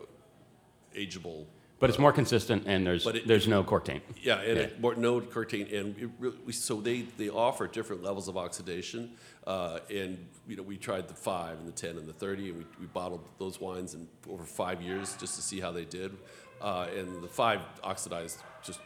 ageable 0.96 1.46
But 1.80 1.90
it's 1.90 2.00
more 2.00 2.14
consistent, 2.14 2.64
and 2.68 2.88
there's 2.88 3.04
But 3.04 3.18
it- 3.18 3.28
there's 3.28 3.48
no 3.48 3.64
cork 3.64 3.86
taint. 3.86 4.04
yeah, 4.22 4.40
and. 4.40 4.58
It, 4.60 4.80
more, 4.80 4.96
no 4.96 5.20
cortine, 5.20 5.78
and 5.78 5.98
it 5.98 6.10
really, 6.20 6.38
we, 6.46 6.54
so 6.54 6.80
they, 6.80 7.02
they 7.18 7.30
offer 7.30 7.68
different 7.68 8.02
levels 8.02 8.28
of 8.30 8.38
oxidation, 8.38 9.12
uh, 9.46 9.80
and 9.94 10.26
you 10.48 10.56
know 10.56 10.64
we 10.64 10.78
tried 10.78 11.08
the 11.10 11.14
five 11.14 11.58
and 11.60 11.68
the 11.68 11.74
ten 11.74 11.98
and 11.98 12.08
the 12.08 12.14
thirty, 12.14 12.50
and 12.50 12.60
we, 12.60 12.66
we 12.80 12.86
bottled 12.88 13.28
those 13.40 13.60
wines 13.60 13.94
in 13.94 14.08
over 14.30 14.44
five 14.46 14.82
years 14.82 15.16
just 15.20 15.36
to 15.36 15.42
see 15.42 15.60
how 15.60 15.72
they 15.72 15.84
did, 15.86 16.12
uh, 16.62 16.88
and 16.98 17.22
the 17.22 17.28
five 17.28 17.60
oxidized 17.84 18.40
just 18.64 18.80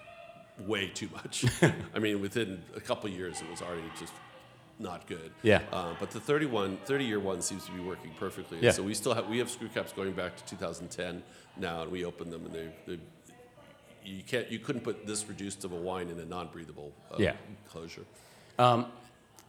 way 0.66 0.88
too 0.88 1.10
much. 1.14 1.46
I 1.96 2.00
mean, 2.00 2.20
within 2.22 2.62
a 2.76 2.82
couple 2.82 3.10
of 3.10 3.16
years, 3.16 3.40
it 3.42 3.50
was 3.52 3.62
already 3.62 3.84
just 4.00 4.14
not 4.80 5.06
good. 5.08 5.32
Yeah. 5.44 5.62
Uh, 5.72 5.94
but 6.00 6.12
the 6.12 6.20
31, 6.20 6.78
30 6.86 7.04
year 7.06 7.20
one 7.20 7.42
seems 7.42 7.66
to 7.66 7.72
be 7.72 7.80
working 7.82 8.12
perfectly. 8.18 8.58
Yeah. 8.62 8.72
So 8.72 8.82
we 8.84 8.94
still 8.94 9.14
have 9.14 9.28
we 9.28 9.38
have 9.40 9.50
screw 9.50 9.68
caps 9.68 9.92
going 9.94 10.14
back 10.14 10.38
to 10.38 10.46
2010 10.46 11.22
now, 11.58 11.84
and 11.84 11.92
we 11.92 12.06
open 12.06 12.30
them, 12.30 12.46
and 12.46 12.54
they 12.54 12.70
they 12.88 13.00
you 14.06 14.24
can't 14.24 14.50
you 14.52 14.60
couldn't 14.60 14.82
put 14.82 15.06
this 15.06 15.28
reduced 15.28 15.66
of 15.66 15.72
a 15.74 15.76
wine 15.76 16.10
in 16.10 16.20
a 16.20 16.26
non-breathable 16.26 16.92
uh, 17.12 17.18
Yeah. 17.20 17.34
closure. 17.68 18.06
Um, 18.58 18.88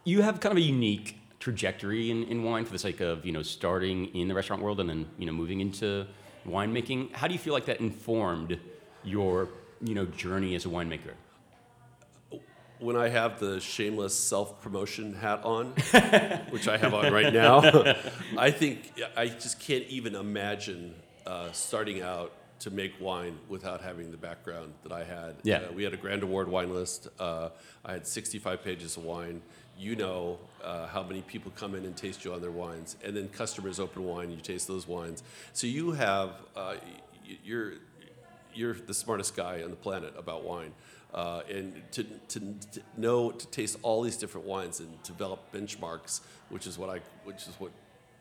you 0.03 0.21
have 0.21 0.39
kind 0.39 0.51
of 0.51 0.57
a 0.57 0.65
unique 0.65 1.17
trajectory 1.39 2.11
in, 2.11 2.23
in 2.25 2.43
wine 2.43 2.65
for 2.65 2.71
the 2.73 2.79
sake 2.79 2.99
of 3.01 3.25
you 3.25 3.31
know 3.31 3.41
starting 3.41 4.07
in 4.15 4.27
the 4.27 4.33
restaurant 4.33 4.61
world 4.61 4.79
and 4.79 4.89
then 4.89 5.07
you 5.17 5.25
know 5.25 5.31
moving 5.31 5.61
into 5.61 6.05
winemaking. 6.47 7.13
How 7.13 7.27
do 7.27 7.33
you 7.33 7.39
feel 7.39 7.53
like 7.53 7.65
that 7.65 7.79
informed 7.79 8.59
your 9.03 9.49
you 9.81 9.95
know 9.95 10.05
journey 10.05 10.55
as 10.55 10.65
a 10.65 10.69
winemaker? 10.69 11.13
When 12.81 12.95
I 12.95 13.09
have 13.09 13.39
the 13.39 13.59
shameless 13.59 14.17
self 14.17 14.59
promotion 14.61 15.13
hat 15.13 15.41
on, 15.43 15.67
which 16.49 16.67
I 16.67 16.77
have 16.77 16.93
on 16.93 17.13
right 17.13 17.31
now, 17.31 17.95
I 18.37 18.51
think 18.51 18.91
I 19.15 19.27
just 19.27 19.59
can't 19.59 19.85
even 19.85 20.15
imagine 20.15 20.95
uh, 21.25 21.51
starting 21.51 22.01
out 22.01 22.31
to 22.59 22.69
make 22.69 22.93
wine 22.99 23.37
without 23.49 23.81
having 23.81 24.11
the 24.11 24.17
background 24.17 24.73
that 24.83 24.91
I 24.91 25.03
had. 25.03 25.35
Yeah. 25.43 25.57
Uh, 25.57 25.71
we 25.73 25.83
had 25.83 25.93
a 25.93 25.97
Grand 25.97 26.21
Award 26.23 26.47
wine 26.47 26.73
list. 26.73 27.07
Uh, 27.19 27.49
I 27.83 27.93
had 27.93 28.05
65 28.05 28.63
pages 28.63 28.97
of 28.97 29.03
wine. 29.03 29.41
You 29.77 29.95
know 29.95 30.37
uh, 30.63 30.85
how 30.87 31.01
many 31.01 31.21
people 31.21 31.51
come 31.55 31.73
in 31.73 31.85
and 31.85 31.95
taste 31.95 32.23
you 32.23 32.33
on 32.33 32.41
their 32.41 32.51
wines, 32.51 32.97
and 33.03 33.15
then 33.15 33.29
customers 33.29 33.79
open 33.79 34.03
wine, 34.03 34.29
you 34.29 34.37
taste 34.37 34.67
those 34.67 34.87
wines. 34.87 35.23
So 35.53 35.65
you 35.65 35.91
have 35.93 36.33
uh, 36.55 36.75
you're 37.43 37.73
you're 38.53 38.73
the 38.73 38.93
smartest 38.93 39.35
guy 39.35 39.63
on 39.63 39.69
the 39.69 39.75
planet 39.75 40.13
about 40.17 40.43
wine. 40.43 40.73
Uh, 41.13 41.41
and 41.49 41.81
to, 41.91 42.03
to, 42.29 42.39
to 42.71 42.81
know 42.97 43.31
to 43.31 43.47
taste 43.47 43.77
all 43.81 44.01
these 44.01 44.15
different 44.17 44.47
wines 44.47 44.79
and 44.79 45.01
develop 45.03 45.39
benchmarks, 45.51 46.21
which 46.49 46.65
is 46.65 46.77
what 46.77 46.89
I 46.89 46.99
which 47.25 47.47
is 47.47 47.53
what 47.59 47.71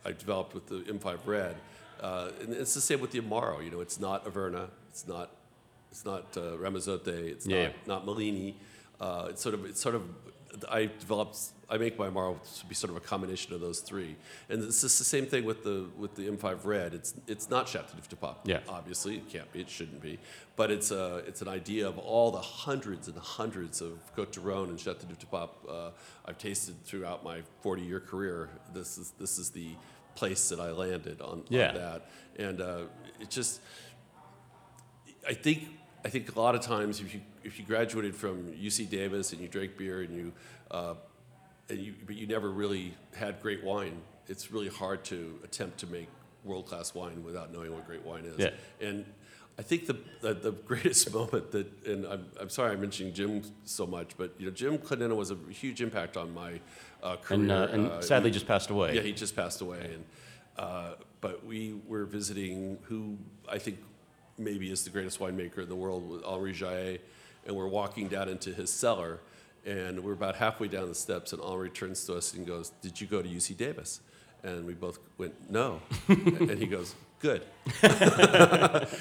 I 0.04 0.10
developed 0.12 0.54
with 0.54 0.66
the 0.66 0.80
M5 0.92 1.18
Red. 1.26 1.56
Uh, 2.00 2.30
and 2.40 2.52
it's 2.52 2.74
the 2.74 2.80
same 2.80 3.00
with 3.00 3.10
the 3.12 3.20
Amaro. 3.20 3.62
You 3.64 3.70
know, 3.70 3.80
it's 3.80 4.00
not 4.00 4.24
Averna, 4.24 4.68
it's 4.88 5.06
not 5.06 5.30
it's 5.90 6.04
not 6.04 6.36
uh, 6.36 6.56
Ramazzotti, 6.56 7.08
it's 7.30 7.46
Yeah. 7.46 7.70
not 7.86 8.06
not 8.06 8.06
Malini. 8.06 8.54
Uh, 9.00 9.26
it's 9.30 9.40
sort 9.42 9.54
of 9.54 9.64
it's 9.64 9.80
sort 9.80 9.94
of 9.94 10.02
I 10.68 10.86
developed 10.86 11.38
I 11.70 11.78
make 11.78 11.96
my 11.98 12.08
Amaro 12.08 12.36
to 12.60 12.66
be 12.66 12.74
sort 12.74 12.90
of 12.90 12.96
a 12.96 13.00
combination 13.00 13.54
of 13.54 13.60
those 13.60 13.78
three. 13.80 14.16
And 14.48 14.62
it's 14.64 14.80
just 14.80 14.98
the 14.98 15.04
same 15.04 15.26
thing 15.26 15.44
with 15.44 15.62
the 15.62 15.86
with 15.96 16.16
the 16.16 16.28
M5 16.28 16.64
Red. 16.64 16.94
It's 16.94 17.14
it's 17.28 17.48
not 17.48 17.68
Chateauneuf 17.68 18.08
du 18.08 18.16
Pape. 18.16 18.36
Yeah. 18.44 18.58
Obviously, 18.68 19.16
it 19.16 19.28
can't 19.30 19.50
be. 19.52 19.60
It 19.60 19.70
shouldn't 19.70 20.02
be. 20.02 20.18
But 20.56 20.70
it's 20.72 20.90
a 20.90 21.18
it's 21.28 21.42
an 21.42 21.48
idea 21.48 21.86
of 21.86 21.96
all 21.98 22.30
the 22.32 22.40
hundreds 22.40 23.06
and 23.08 23.16
hundreds 23.18 23.80
of 23.80 23.92
Cote 24.16 24.32
du 24.32 24.40
Rhone 24.40 24.68
and 24.70 24.80
Chateauneuf 24.80 25.18
du 25.18 25.26
Pape 25.26 25.50
uh, 25.68 25.90
I've 26.26 26.38
tasted 26.38 26.74
throughout 26.84 27.22
my 27.24 27.42
40 27.62 27.82
year 27.82 28.00
career. 28.00 28.48
This 28.74 28.98
is 28.98 29.12
this 29.20 29.38
is 29.38 29.50
the 29.50 29.70
place 30.16 30.48
that 30.48 30.58
I 30.60 30.72
landed 30.72 31.20
on, 31.20 31.44
Yeah. 31.48 31.68
on 31.68 31.74
that. 31.76 32.10
And 32.36 32.60
uh, 32.60 32.80
it 33.20 33.30
just 33.30 33.60
I 35.26 35.34
think 35.34 35.68
I 36.04 36.08
think 36.08 36.34
a 36.34 36.40
lot 36.40 36.54
of 36.54 36.62
times 36.62 37.00
if 37.00 37.14
you 37.14 37.20
if 37.44 37.58
you 37.58 37.64
graduated 37.64 38.14
from 38.16 38.52
UC 38.52 38.88
Davis 38.90 39.32
and 39.32 39.40
you 39.40 39.48
drank 39.48 39.76
beer 39.76 40.02
and 40.02 40.14
you 40.14 40.32
uh, 40.70 40.94
you 41.78 41.94
but 42.06 42.16
you 42.16 42.26
never 42.26 42.50
really 42.50 42.94
had 43.14 43.40
great 43.42 43.62
wine, 43.62 44.00
it's 44.28 44.50
really 44.50 44.68
hard 44.68 45.04
to 45.04 45.38
attempt 45.44 45.78
to 45.78 45.86
make 45.86 46.08
world 46.44 46.66
class 46.66 46.94
wine 46.94 47.22
without 47.22 47.52
knowing 47.52 47.72
what 47.72 47.86
great 47.86 48.04
wine 48.04 48.24
is. 48.24 48.38
Yeah. 48.38 48.50
And 48.86 49.04
I 49.58 49.62
think 49.62 49.86
the, 49.86 49.96
the 50.22 50.34
the 50.34 50.52
greatest 50.52 51.12
moment 51.20 51.50
that 51.52 51.66
and 51.86 52.06
I'm 52.06 52.26
I'm 52.40 52.48
sorry 52.48 52.72
I'm 52.72 52.80
mentioning 52.80 53.12
Jim 53.12 53.42
so 53.64 53.86
much, 53.86 54.16
but 54.16 54.34
you 54.38 54.46
know 54.46 54.52
Jim 54.52 54.78
Clendenen 54.78 55.16
was 55.16 55.30
a 55.30 55.36
huge 55.50 55.82
impact 55.82 56.16
on 56.16 56.32
my 56.32 56.60
uh, 57.02 57.16
career. 57.16 57.40
And, 57.40 57.52
uh, 57.52 57.68
and 57.72 57.86
Uh, 57.86 58.00
sadly 58.00 58.30
just 58.30 58.46
passed 58.46 58.70
away. 58.70 58.94
yeah, 58.94 59.02
he 59.02 59.12
just 59.12 59.36
passed 59.36 59.60
away, 59.60 59.80
and 59.94 60.04
uh, 60.56 60.92
but 61.20 61.44
we 61.44 61.74
were 61.86 62.04
visiting 62.04 62.78
who 62.84 63.18
I 63.48 63.58
think 63.58 63.78
maybe 64.38 64.70
is 64.70 64.84
the 64.84 64.90
greatest 64.90 65.20
winemaker 65.20 65.58
in 65.58 65.68
the 65.68 65.76
world, 65.76 66.22
Henri 66.26 66.54
Jayer, 66.54 66.98
and 67.46 67.54
we're 67.54 67.68
walking 67.68 68.08
down 68.08 68.28
into 68.30 68.54
his 68.54 68.72
cellar, 68.72 69.20
and 69.66 70.02
we're 70.02 70.12
about 70.14 70.36
halfway 70.36 70.68
down 70.68 70.88
the 70.88 70.94
steps, 70.94 71.32
and 71.32 71.42
Henri 71.42 71.70
turns 71.70 72.04
to 72.06 72.14
us 72.14 72.34
and 72.34 72.46
goes, 72.46 72.70
"Did 72.82 73.00
you 73.00 73.06
go 73.06 73.20
to 73.22 73.28
UC 73.28 73.56
Davis?" 73.56 74.00
And 74.42 74.64
we 74.66 74.74
both 74.74 74.98
went, 75.18 75.50
"No," 75.50 75.80
and 76.08 76.58
he 76.58 76.66
goes, 76.66 76.94
"Good," 77.20 77.42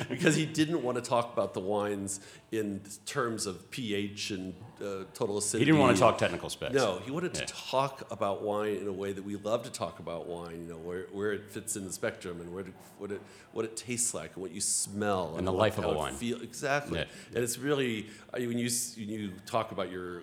because 0.09 0.35
he 0.35 0.45
didn't 0.45 0.83
want 0.83 0.97
to 0.97 1.01
talk 1.01 1.31
about 1.33 1.53
the 1.53 1.59
wines 1.59 2.19
in 2.51 2.81
terms 3.05 3.45
of 3.45 3.69
pH 3.71 4.31
and 4.31 4.53
uh, 4.81 5.03
total 5.13 5.37
acidity. 5.37 5.59
He 5.59 5.65
didn't 5.71 5.79
want 5.79 5.95
to 5.95 5.99
talk 6.01 6.17
technical 6.17 6.49
specs. 6.49 6.73
no, 6.73 6.99
he 7.05 7.11
wanted 7.11 7.33
to 7.35 7.45
talk 7.45 8.05
about 8.11 8.41
wine 8.41 8.75
in 8.75 8.87
a 8.87 8.93
way 8.93 9.11
that 9.13 9.23
we 9.23 9.35
love 9.37 9.63
to 9.63 9.71
talk 9.71 9.99
about 9.99 10.27
wine. 10.27 10.61
You 10.63 10.69
know, 10.73 10.77
where, 10.77 11.05
where 11.11 11.31
it 11.33 11.49
fits 11.49 11.75
in 11.75 11.85
the 11.85 11.93
spectrum 11.93 12.41
and 12.41 12.53
where 12.53 12.65
it, 12.65 12.73
what 12.97 13.11
it 13.11 13.21
what 13.53 13.65
it 13.65 13.77
tastes 13.77 14.13
like 14.13 14.33
and 14.33 14.41
what 14.41 14.51
you 14.51 14.61
smell 14.61 15.35
And 15.37 15.47
the 15.47 15.51
what- 15.51 15.59
life 15.59 15.77
of 15.77 15.85
a 15.85 15.93
wine. 15.93 16.13
Feel 16.15 16.41
exactly. 16.41 16.99
Yeah. 16.99 17.05
And 17.35 17.43
it's 17.43 17.57
really 17.57 18.07
I, 18.33 18.39
when 18.39 18.57
you 18.57 18.69
when 18.97 19.09
you 19.09 19.31
talk 19.45 19.71
about 19.71 19.91
your 19.91 20.21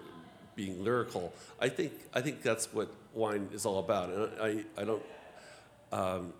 being 0.56 0.82
lyrical. 0.82 1.32
I 1.60 1.68
think 1.68 1.92
I 2.12 2.20
think 2.20 2.42
that's 2.42 2.72
what 2.72 2.92
wine 3.14 3.48
is 3.52 3.64
all 3.64 3.78
about. 3.78 4.10
And 4.10 4.30
I 4.40 4.80
I 4.80 4.84
don't. 4.84 5.02
Um, 5.92 6.32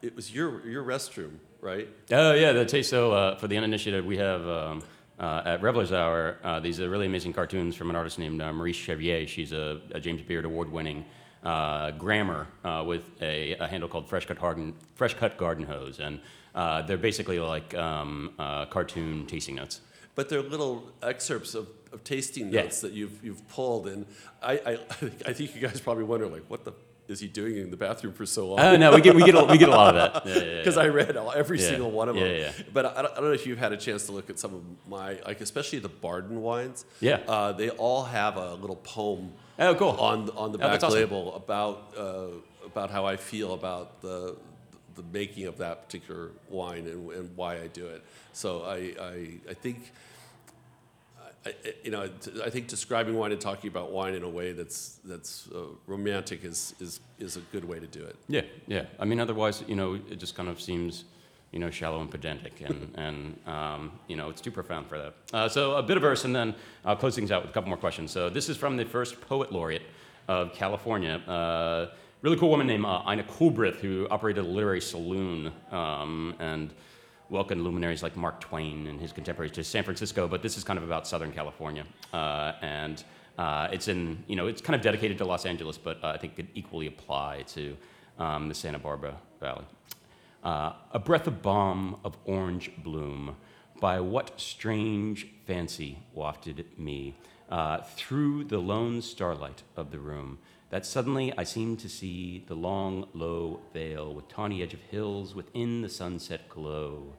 it 0.00 0.16
was 0.16 0.32
your 0.32 0.66
your 0.66 0.84
restroom, 0.84 1.32
right? 1.60 1.88
Oh 2.10 2.32
yeah, 2.32 2.52
the 2.52 2.64
taste. 2.64 2.88
So 2.88 3.12
uh, 3.12 3.36
for 3.36 3.48
the 3.48 3.56
uninitiated, 3.58 4.06
we 4.06 4.16
have 4.16 4.46
um, 4.48 4.82
uh, 5.18 5.42
at 5.44 5.62
Revelers 5.62 5.92
Hour 5.92 6.38
uh, 6.44 6.60
these 6.60 6.80
are 6.80 6.88
really 6.88 7.06
amazing 7.06 7.32
cartoons 7.32 7.74
from 7.74 7.90
an 7.90 7.96
artist 7.96 8.18
named 8.18 8.40
uh, 8.40 8.52
Maurice 8.52 8.76
Chevier. 8.76 9.26
She's 9.26 9.52
a, 9.52 9.80
a 9.92 10.00
James 10.00 10.22
Beard 10.22 10.44
Award-winning 10.44 11.04
uh, 11.42 11.90
grammar 11.92 12.46
uh, 12.64 12.84
with 12.86 13.04
a, 13.20 13.54
a 13.54 13.66
handle 13.66 13.88
called 13.88 14.08
Fresh 14.08 14.26
Cut 14.26 14.40
Garden, 14.40 14.74
Fresh 14.94 15.14
Cut 15.14 15.36
Garden 15.36 15.64
Hose, 15.64 16.00
and 16.00 16.20
uh, 16.54 16.82
they're 16.82 16.96
basically 16.96 17.38
like 17.38 17.74
um, 17.74 18.34
uh, 18.38 18.66
cartoon 18.66 19.26
tasting 19.26 19.54
notes. 19.54 19.80
But 20.16 20.28
they're 20.28 20.42
little 20.42 20.90
excerpts 21.02 21.54
of, 21.54 21.68
of 21.92 22.02
tasting 22.02 22.50
Yeah. 22.52 22.62
notes 22.62 22.80
that 22.80 22.92
you've 22.92 23.22
you've 23.24 23.46
pulled, 23.48 23.86
and 23.86 24.06
I, 24.42 24.52
I 24.54 24.72
I 25.30 25.32
think 25.32 25.54
you 25.54 25.60
guys 25.60 25.80
probably 25.80 26.04
wonder 26.04 26.26
like, 26.26 26.44
what 26.48 26.64
the 26.64 26.72
is 27.08 27.20
he 27.20 27.28
doing 27.28 27.56
in 27.58 27.70
the 27.70 27.76
bathroom 27.76 28.12
for 28.12 28.26
so 28.26 28.48
long? 28.48 28.58
Oh 28.58 28.74
no, 28.76 28.92
we 28.92 29.00
get 29.00 29.14
we 29.14 29.22
get 29.24 29.36
a, 29.36 29.44
we 29.44 29.58
get 29.58 29.68
a 29.68 29.72
lot 29.72 29.94
of 29.96 30.12
that. 30.14 30.26
Yeah, 30.26 30.34
yeah, 30.34 30.42
yeah. 30.52 30.58
Because 30.58 30.76
I 30.76 30.88
read 30.88 31.16
all, 31.16 31.30
every 31.32 31.60
Yeah. 31.60 31.68
single 31.68 31.90
one 31.92 32.08
of 32.08 32.16
them. 32.16 32.24
Yeah, 32.26 32.32
yeah. 32.46 32.52
But 32.72 32.86
I 32.86 33.02
don't, 33.02 33.12
I 33.12 33.14
don't 33.20 33.24
know 33.26 33.32
if 33.32 33.46
you've 33.46 33.58
had 33.60 33.72
a 33.72 33.76
chance 33.76 34.06
to 34.06 34.12
look 34.12 34.28
at 34.30 34.38
some 34.40 34.52
of 34.54 34.62
my, 34.88 35.20
like 35.24 35.40
especially 35.40 35.78
the 35.78 35.88
Barden 35.88 36.42
wines. 36.42 36.84
Yeah. 37.00 37.20
Uh, 37.28 37.52
they 37.52 37.70
all 37.70 38.02
have 38.04 38.36
a 38.36 38.54
little 38.54 38.76
poem. 38.76 39.34
Oh, 39.58 39.74
cool. 39.76 39.90
On 39.90 40.30
on 40.30 40.50
the 40.52 40.58
Oh, 40.58 40.68
back 40.68 40.82
awesome. 40.82 40.98
label 40.98 41.36
about 41.36 41.94
uh, 41.96 42.26
about 42.64 42.90
how 42.90 43.06
I 43.06 43.16
feel 43.16 43.52
about 43.54 44.00
the 44.02 44.34
the 44.96 45.04
making 45.12 45.46
of 45.46 45.58
that 45.58 45.86
particular 45.86 46.30
wine 46.48 46.86
and, 46.86 47.10
and 47.12 47.36
why 47.36 47.60
I 47.60 47.68
do 47.68 47.86
it. 47.86 48.02
So 48.32 48.62
I 48.62 48.94
I, 49.00 49.28
I 49.50 49.54
think. 49.54 49.92
I, 51.44 51.54
you 51.84 51.92
know, 51.92 52.10
I 52.44 52.50
think 52.50 52.66
describing 52.66 53.14
wine 53.14 53.30
and 53.30 53.40
talking 53.40 53.68
about 53.68 53.92
wine 53.92 54.14
in 54.14 54.24
a 54.24 54.28
way 54.28 54.50
that's 54.50 54.98
that's 55.04 55.48
uh, 55.54 55.66
romantic 55.86 56.44
is, 56.44 56.74
is 56.80 56.98
is 57.20 57.36
a 57.36 57.40
good 57.52 57.64
way 57.64 57.78
to 57.78 57.86
do 57.86 58.02
it. 58.04 58.16
Yeah, 58.26 58.40
yeah. 58.66 58.86
I 58.98 59.04
mean, 59.04 59.20
otherwise, 59.20 59.62
you 59.68 59.76
know, 59.76 59.94
it 59.94 60.18
just 60.18 60.34
kind 60.34 60.48
of 60.48 60.60
seems, 60.60 61.04
you 61.52 61.60
know, 61.60 61.70
shallow 61.70 62.00
and 62.00 62.10
pedantic, 62.10 62.62
and 62.62 62.92
and 62.96 63.38
um, 63.46 63.92
you 64.08 64.16
know, 64.16 64.28
it's 64.28 64.40
too 64.40 64.50
profound 64.50 64.88
for 64.88 64.98
that. 64.98 65.14
Uh, 65.32 65.48
so 65.48 65.76
a 65.76 65.84
bit 65.84 65.96
of 65.96 66.02
verse, 66.02 66.24
and 66.24 66.34
then 66.34 66.52
I'll 66.84 66.96
close 66.96 67.14
things 67.14 67.30
out 67.30 67.42
with 67.42 67.52
a 67.52 67.54
couple 67.54 67.68
more 67.68 67.78
questions. 67.78 68.10
So 68.10 68.28
this 68.28 68.48
is 68.48 68.56
from 68.56 68.76
the 68.76 68.84
first 68.84 69.20
poet 69.20 69.52
laureate 69.52 69.86
of 70.26 70.52
California. 70.52 71.18
Uh, 71.28 71.90
really 72.26 72.36
cool 72.36 72.50
woman 72.50 72.66
named 72.66 72.84
uh, 72.84 73.08
Ina 73.08 73.22
Coolbrith, 73.22 73.76
who 73.76 74.08
operated 74.10 74.44
a 74.44 74.48
literary 74.48 74.80
saloon 74.80 75.52
um, 75.70 76.34
and 76.40 76.74
welcomed 77.30 77.60
luminaries 77.60 78.02
like 78.02 78.16
Mark 78.16 78.40
Twain 78.40 78.88
and 78.88 79.00
his 79.00 79.12
contemporaries 79.12 79.52
to 79.52 79.62
San 79.62 79.84
Francisco. 79.84 80.26
But 80.26 80.42
this 80.42 80.56
is 80.58 80.64
kind 80.64 80.76
of 80.76 80.82
about 80.82 81.06
Southern 81.06 81.30
California, 81.30 81.84
uh, 82.12 82.54
and 82.62 83.04
uh, 83.38 83.68
it's 83.70 83.86
in, 83.86 84.24
you 84.26 84.34
know, 84.34 84.48
it's 84.48 84.60
kind 84.60 84.74
of 84.74 84.82
dedicated 84.82 85.18
to 85.18 85.24
Los 85.24 85.46
Angeles, 85.46 85.78
but 85.78 86.02
uh, 86.02 86.08
I 86.08 86.18
think 86.18 86.34
could 86.34 86.48
equally 86.56 86.88
apply 86.88 87.44
to 87.54 87.76
um, 88.18 88.48
the 88.48 88.56
Santa 88.56 88.80
Barbara 88.80 89.14
Valley. 89.38 89.64
Uh, 90.42 90.72
a 90.90 90.98
breath 90.98 91.28
of 91.28 91.42
balm 91.42 92.00
of 92.02 92.16
orange 92.24 92.72
bloom, 92.82 93.36
by 93.80 94.00
what 94.00 94.40
strange 94.40 95.28
fancy 95.46 96.00
wafted 96.12 96.64
me 96.76 97.14
uh, 97.50 97.82
through 97.82 98.42
the 98.42 98.58
lone 98.58 99.00
starlight 99.00 99.62
of 99.76 99.92
the 99.92 99.98
room, 100.00 100.38
that 100.70 100.86
suddenly 100.86 101.32
I 101.36 101.44
seemed 101.44 101.78
to 101.80 101.88
see 101.88 102.44
the 102.46 102.54
long, 102.54 103.08
low 103.14 103.60
vale 103.72 104.12
with 104.14 104.28
tawny 104.28 104.62
edge 104.62 104.74
of 104.74 104.80
hills 104.80 105.34
within 105.34 105.82
the 105.82 105.88
sunset 105.88 106.48
glow 106.48 107.14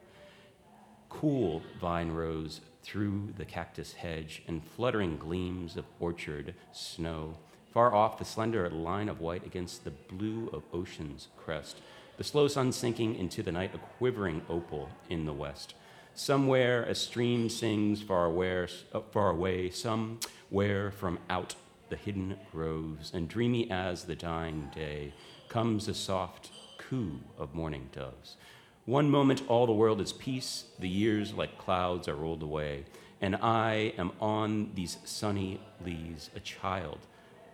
cool 1.08 1.62
vine 1.80 2.12
rose 2.12 2.60
through 2.82 3.32
the 3.36 3.44
cactus 3.44 3.94
hedge 3.94 4.42
and 4.46 4.64
fluttering 4.64 5.16
gleams 5.16 5.76
of 5.76 5.84
orchard 6.00 6.54
snow. 6.72 7.36
Far 7.72 7.94
off, 7.94 8.18
the 8.18 8.24
slender 8.24 8.68
line 8.70 9.08
of 9.08 9.20
white 9.20 9.44
against 9.44 9.84
the 9.84 9.90
blue 9.90 10.48
of 10.52 10.62
ocean's 10.72 11.28
crest. 11.36 11.80
The 12.16 12.24
slow 12.24 12.48
sun 12.48 12.72
sinking 12.72 13.14
into 13.14 13.42
the 13.42 13.52
night, 13.52 13.74
a 13.74 13.78
quivering 13.78 14.42
opal 14.48 14.88
in 15.08 15.26
the 15.26 15.32
west. 15.32 15.74
Somewhere 16.14 16.82
a 16.84 16.94
stream 16.94 17.48
sings 17.48 18.02
far 18.02 18.24
away, 18.24 18.66
far 19.12 19.30
away, 19.30 19.70
somewhere 19.70 20.90
from 20.90 21.18
out 21.28 21.54
the 21.88 21.96
hidden 21.96 22.36
groves, 22.52 23.12
and 23.14 23.28
dreamy 23.28 23.70
as 23.70 24.04
the 24.04 24.14
dying 24.14 24.70
day 24.74 25.12
comes 25.48 25.88
a 25.88 25.94
soft 25.94 26.50
coo 26.78 27.20
of 27.38 27.54
morning 27.54 27.88
doves. 27.92 28.36
One 28.84 29.10
moment 29.10 29.42
all 29.48 29.66
the 29.66 29.72
world 29.72 30.00
is 30.00 30.12
peace, 30.12 30.64
the 30.78 30.88
years 30.88 31.34
like 31.34 31.58
clouds 31.58 32.08
are 32.08 32.14
rolled 32.14 32.42
away, 32.42 32.84
and 33.20 33.36
I 33.36 33.92
am 33.98 34.12
on 34.20 34.70
these 34.74 34.98
sunny 35.04 35.60
leas, 35.84 36.30
a 36.34 36.40
child 36.40 36.98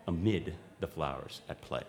amid 0.07 0.55
the 0.81 0.87
flowers 0.87 1.41
at 1.49 1.61
play. 1.61 1.83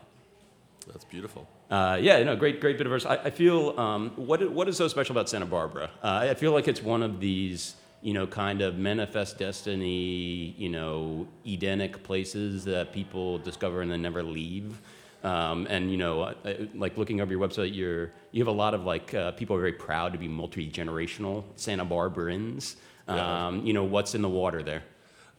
That's 0.87 1.05
beautiful. 1.05 1.47
Uh, 1.69 1.97
yeah, 1.99 2.21
no, 2.23 2.35
great, 2.35 2.61
great 2.61 2.77
bit 2.77 2.85
of 2.85 2.91
verse. 2.91 3.05
I, 3.05 3.15
I 3.15 3.29
feel 3.31 3.79
um, 3.79 4.11
what, 4.15 4.51
what 4.51 4.67
is 4.67 4.77
so 4.77 4.87
special 4.87 5.13
about 5.13 5.29
Santa 5.29 5.47
Barbara? 5.47 5.89
Uh, 6.03 6.27
I 6.29 6.33
feel 6.35 6.51
like 6.51 6.67
it's 6.67 6.81
one 6.81 7.01
of 7.01 7.19
these 7.19 7.75
you 8.05 8.13
know, 8.13 8.27
kind 8.27 8.61
of 8.61 8.77
manifest 8.77 9.39
destiny, 9.39 10.53
you 10.59 10.69
know, 10.69 11.27
Edenic 11.43 12.03
places 12.03 12.63
that 12.65 12.93
people 12.93 13.39
discover 13.39 13.81
and 13.81 13.91
then 13.91 14.03
never 14.03 14.21
leave. 14.21 14.79
Um, 15.23 15.65
and 15.71 15.89
you 15.89 15.97
know, 15.97 16.35
like 16.75 16.97
looking 16.97 17.19
over 17.19 17.31
your 17.31 17.41
website, 17.41 17.75
you're 17.75 18.11
you 18.31 18.43
have 18.43 18.47
a 18.47 18.57
lot 18.63 18.75
of 18.75 18.83
like 18.83 19.11
uh, 19.15 19.31
people 19.31 19.55
are 19.55 19.59
very 19.59 19.73
proud 19.73 20.13
to 20.13 20.19
be 20.19 20.27
multi 20.27 20.69
generational 20.69 21.45
Santa 21.55 21.83
Barbarans. 21.83 22.75
Yeah. 23.07 23.47
Um, 23.47 23.65
you 23.65 23.73
know, 23.73 23.83
what's 23.83 24.13
in 24.13 24.21
the 24.21 24.29
water 24.29 24.61
there? 24.61 24.83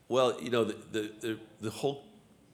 Well, 0.09 0.37
you 0.41 0.51
know, 0.51 0.65
the, 0.65 0.77
the, 0.91 1.13
the, 1.21 1.39
the 1.61 1.71
whole, 1.71 2.05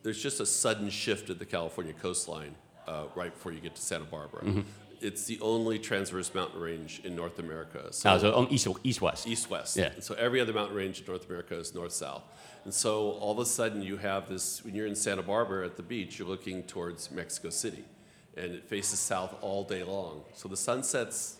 there's 0.03 0.23
just 0.23 0.41
a 0.41 0.47
sudden 0.47 0.91
shift 0.91 1.31
at 1.31 1.39
the 1.39 1.47
California 1.47 1.95
coastline 1.95 2.55
uh, 2.87 3.05
right 3.15 3.33
before 3.33 3.53
you 3.53 3.61
get 3.61 3.75
to 3.77 3.83
Santa 3.83 4.05
Barbara. 4.05 4.43
Mm-hmm. 4.43 4.61
It's 5.03 5.24
the 5.24 5.38
only 5.40 5.78
transverse 5.78 6.32
mountain 6.34 6.61
range 6.61 7.00
in 7.05 7.16
North 7.16 7.38
America. 7.38 7.92
So 7.92 8.11
Uh, 8.11 8.18
so 8.18 8.48
east 8.50 8.68
east 8.84 9.00
west. 9.03 9.26
east 9.26 9.50
west. 9.50 9.76
Yeah. 9.76 9.92
And 9.92 10.03
so 10.05 10.14
every 10.14 10.40
other 10.40 10.53
mountain 10.53 10.76
range 10.76 11.00
in 11.00 11.07
North 11.07 11.26
America 11.28 11.57
is 11.59 11.74
north 11.74 11.92
south. 11.92 12.22
And 12.64 12.72
so 12.72 13.12
all 13.22 13.32
of 13.32 13.38
a 13.38 13.46
sudden 13.46 13.82
you 13.82 13.96
have 13.96 14.28
this 14.28 14.64
when 14.64 14.74
you're 14.74 14.86
in 14.86 14.94
Santa 14.94 15.22
Barbara 15.22 15.66
at 15.66 15.76
the 15.76 15.82
beach, 15.82 16.18
you're 16.18 16.28
looking 16.28 16.62
towards 16.62 17.11
Mexico 17.11 17.50
City, 17.50 17.84
and 18.36 18.53
it 18.55 18.64
faces 18.64 19.00
south 19.00 19.34
all 19.40 19.64
day 19.64 19.82
long. 19.82 20.22
So 20.34 20.48
the 20.48 20.57
sun 20.57 20.82
sets 20.84 21.38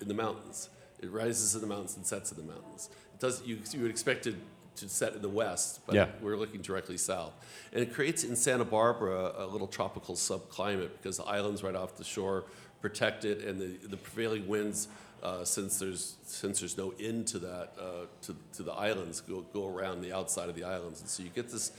in 0.00 0.08
the 0.08 0.14
mountains. 0.14 0.68
It 1.00 1.10
rises 1.10 1.54
in 1.54 1.62
the 1.62 1.66
mountains 1.66 1.96
and 1.96 2.06
sets 2.06 2.30
in 2.30 2.36
the 2.36 2.52
mountains. 2.52 2.90
It 3.14 3.20
does 3.20 3.42
you, 3.46 3.58
you 3.72 3.80
would 3.82 3.90
expect 3.90 4.26
it 4.26 4.34
to 4.80 4.88
set 4.88 5.14
in 5.14 5.22
the 5.22 5.28
west, 5.28 5.80
but 5.86 5.94
Yeah. 5.94 6.08
we're 6.20 6.36
looking 6.36 6.60
directly 6.60 6.96
south. 6.98 7.32
And 7.72 7.82
it 7.82 7.94
creates 7.94 8.24
in 8.24 8.34
Santa 8.36 8.64
Barbara 8.64 9.32
a 9.38 9.46
little 9.46 9.66
tropical 9.68 10.14
subclimate 10.16 10.90
because 10.96 11.16
the 11.16 11.24
islands 11.24 11.62
right 11.62 11.74
off 11.74 11.96
the 11.96 12.04
shore 12.04 12.44
protect 12.80 13.24
it, 13.24 13.44
and 13.44 13.60
the, 13.60 13.76
the 13.88 13.96
prevailing 13.96 14.48
winds, 14.48 14.88
uh, 15.22 15.44
since 15.44 15.78
there's 15.78 16.16
since 16.24 16.60
there's 16.60 16.78
no 16.78 16.94
end 16.98 17.26
to 17.28 17.38
that 17.38 17.74
uh, 17.78 18.06
to, 18.22 18.34
to 18.54 18.62
the 18.62 18.72
islands, 18.72 19.20
go, 19.20 19.42
go 19.52 19.68
around 19.68 20.00
the 20.00 20.12
outside 20.12 20.48
of 20.48 20.54
the 20.54 20.64
islands, 20.64 21.00
and 21.00 21.08
so 21.08 21.22
you 21.22 21.28
get 21.30 21.50
this. 21.50 21.72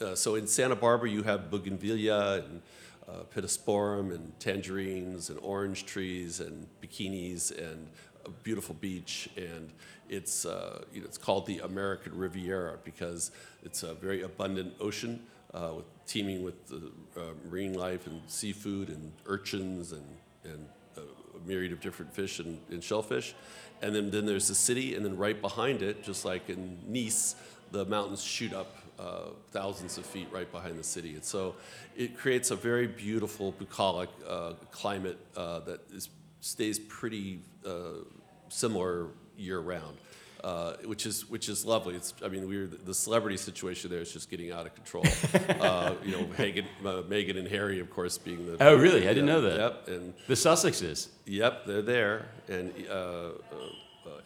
Uh, 0.00 0.14
so 0.14 0.34
in 0.34 0.46
Santa 0.46 0.74
Barbara, 0.74 1.08
you 1.10 1.22
have 1.22 1.50
bougainvillea 1.50 2.42
and 2.44 2.62
uh, 3.08 3.22
pittosporum 3.34 4.14
and 4.14 4.32
tangerines 4.40 5.30
and 5.30 5.38
orange 5.40 5.84
trees 5.86 6.40
and 6.40 6.66
bikinis 6.82 7.50
and 7.56 7.86
a 8.24 8.30
beautiful 8.30 8.74
beach 8.80 9.28
and 9.36 9.72
it's 10.08 10.44
uh, 10.44 10.82
you 10.92 11.00
know 11.00 11.06
it's 11.06 11.18
called 11.18 11.46
the 11.46 11.58
American 11.60 12.16
Riviera 12.16 12.78
because 12.84 13.30
it's 13.62 13.82
a 13.82 13.94
very 13.94 14.22
abundant 14.22 14.74
ocean 14.80 15.22
uh, 15.54 15.72
with 15.76 15.86
teeming 16.06 16.42
with 16.42 16.68
the, 16.68 16.90
uh, 17.20 17.24
marine 17.48 17.74
life 17.74 18.06
and 18.06 18.20
seafood 18.26 18.88
and 18.88 19.12
urchins 19.26 19.92
and 19.92 20.06
and 20.44 20.66
a, 20.96 21.00
myriad 21.46 21.72
of 21.72 21.80
different 21.80 22.12
fish 22.12 22.38
and, 22.38 22.58
and 22.70 22.84
shellfish 22.84 23.34
and 23.80 23.94
then 23.94 24.10
then 24.10 24.26
there's 24.26 24.48
the 24.48 24.54
city 24.54 24.94
and 24.94 25.04
then 25.04 25.16
right 25.16 25.40
behind 25.40 25.82
it 25.82 26.02
just 26.02 26.24
like 26.24 26.50
in 26.50 26.78
Nice 26.86 27.34
the 27.72 27.84
mountains 27.84 28.22
shoot 28.22 28.52
up 28.52 28.76
uh, 29.00 29.30
thousands 29.50 29.96
of 29.96 30.04
feet 30.04 30.28
right 30.30 30.50
behind 30.52 30.78
the 30.78 30.84
city. 30.84 31.14
And 31.14 31.24
so 31.24 31.54
it 31.96 32.18
creates 32.18 32.50
a 32.50 32.56
very 32.56 32.86
beautiful 32.86 33.52
bucolic 33.52 34.10
uh, 34.28 34.52
climate 34.70 35.18
uh, 35.36 35.60
that 35.60 35.80
is, 35.90 36.10
stays 36.40 36.78
pretty 36.78 37.40
uh, 37.66 38.04
similar 38.48 39.08
year 39.36 39.60
round. 39.60 39.96
Uh, 40.42 40.72
which 40.86 41.04
is 41.04 41.28
which 41.28 41.50
is 41.50 41.66
lovely. 41.66 41.94
It's 41.94 42.14
I 42.24 42.28
mean 42.28 42.48
we're 42.48 42.66
the 42.66 42.94
celebrity 42.94 43.36
situation 43.36 43.90
there 43.90 44.00
is 44.00 44.10
just 44.10 44.30
getting 44.30 44.50
out 44.50 44.64
of 44.64 44.74
control. 44.74 45.04
uh, 45.60 45.92
you 46.02 46.12
know, 46.12 46.26
Hagen, 46.34 46.64
uh, 46.82 47.02
Meghan 47.02 47.38
and 47.38 47.46
Harry, 47.46 47.78
of 47.78 47.90
course, 47.90 48.16
being 48.16 48.46
the 48.46 48.56
Oh, 48.58 48.74
really? 48.74 49.06
I 49.06 49.12
didn't 49.12 49.26
know 49.26 49.42
that. 49.42 49.58
Yep, 49.58 49.88
and 49.88 50.14
The 50.28 50.34
Sussexes. 50.34 51.08
Yep, 51.26 51.66
they're 51.66 51.82
there, 51.82 52.28
and 52.48 52.72
uh, 52.88 52.92
uh, 52.92 53.32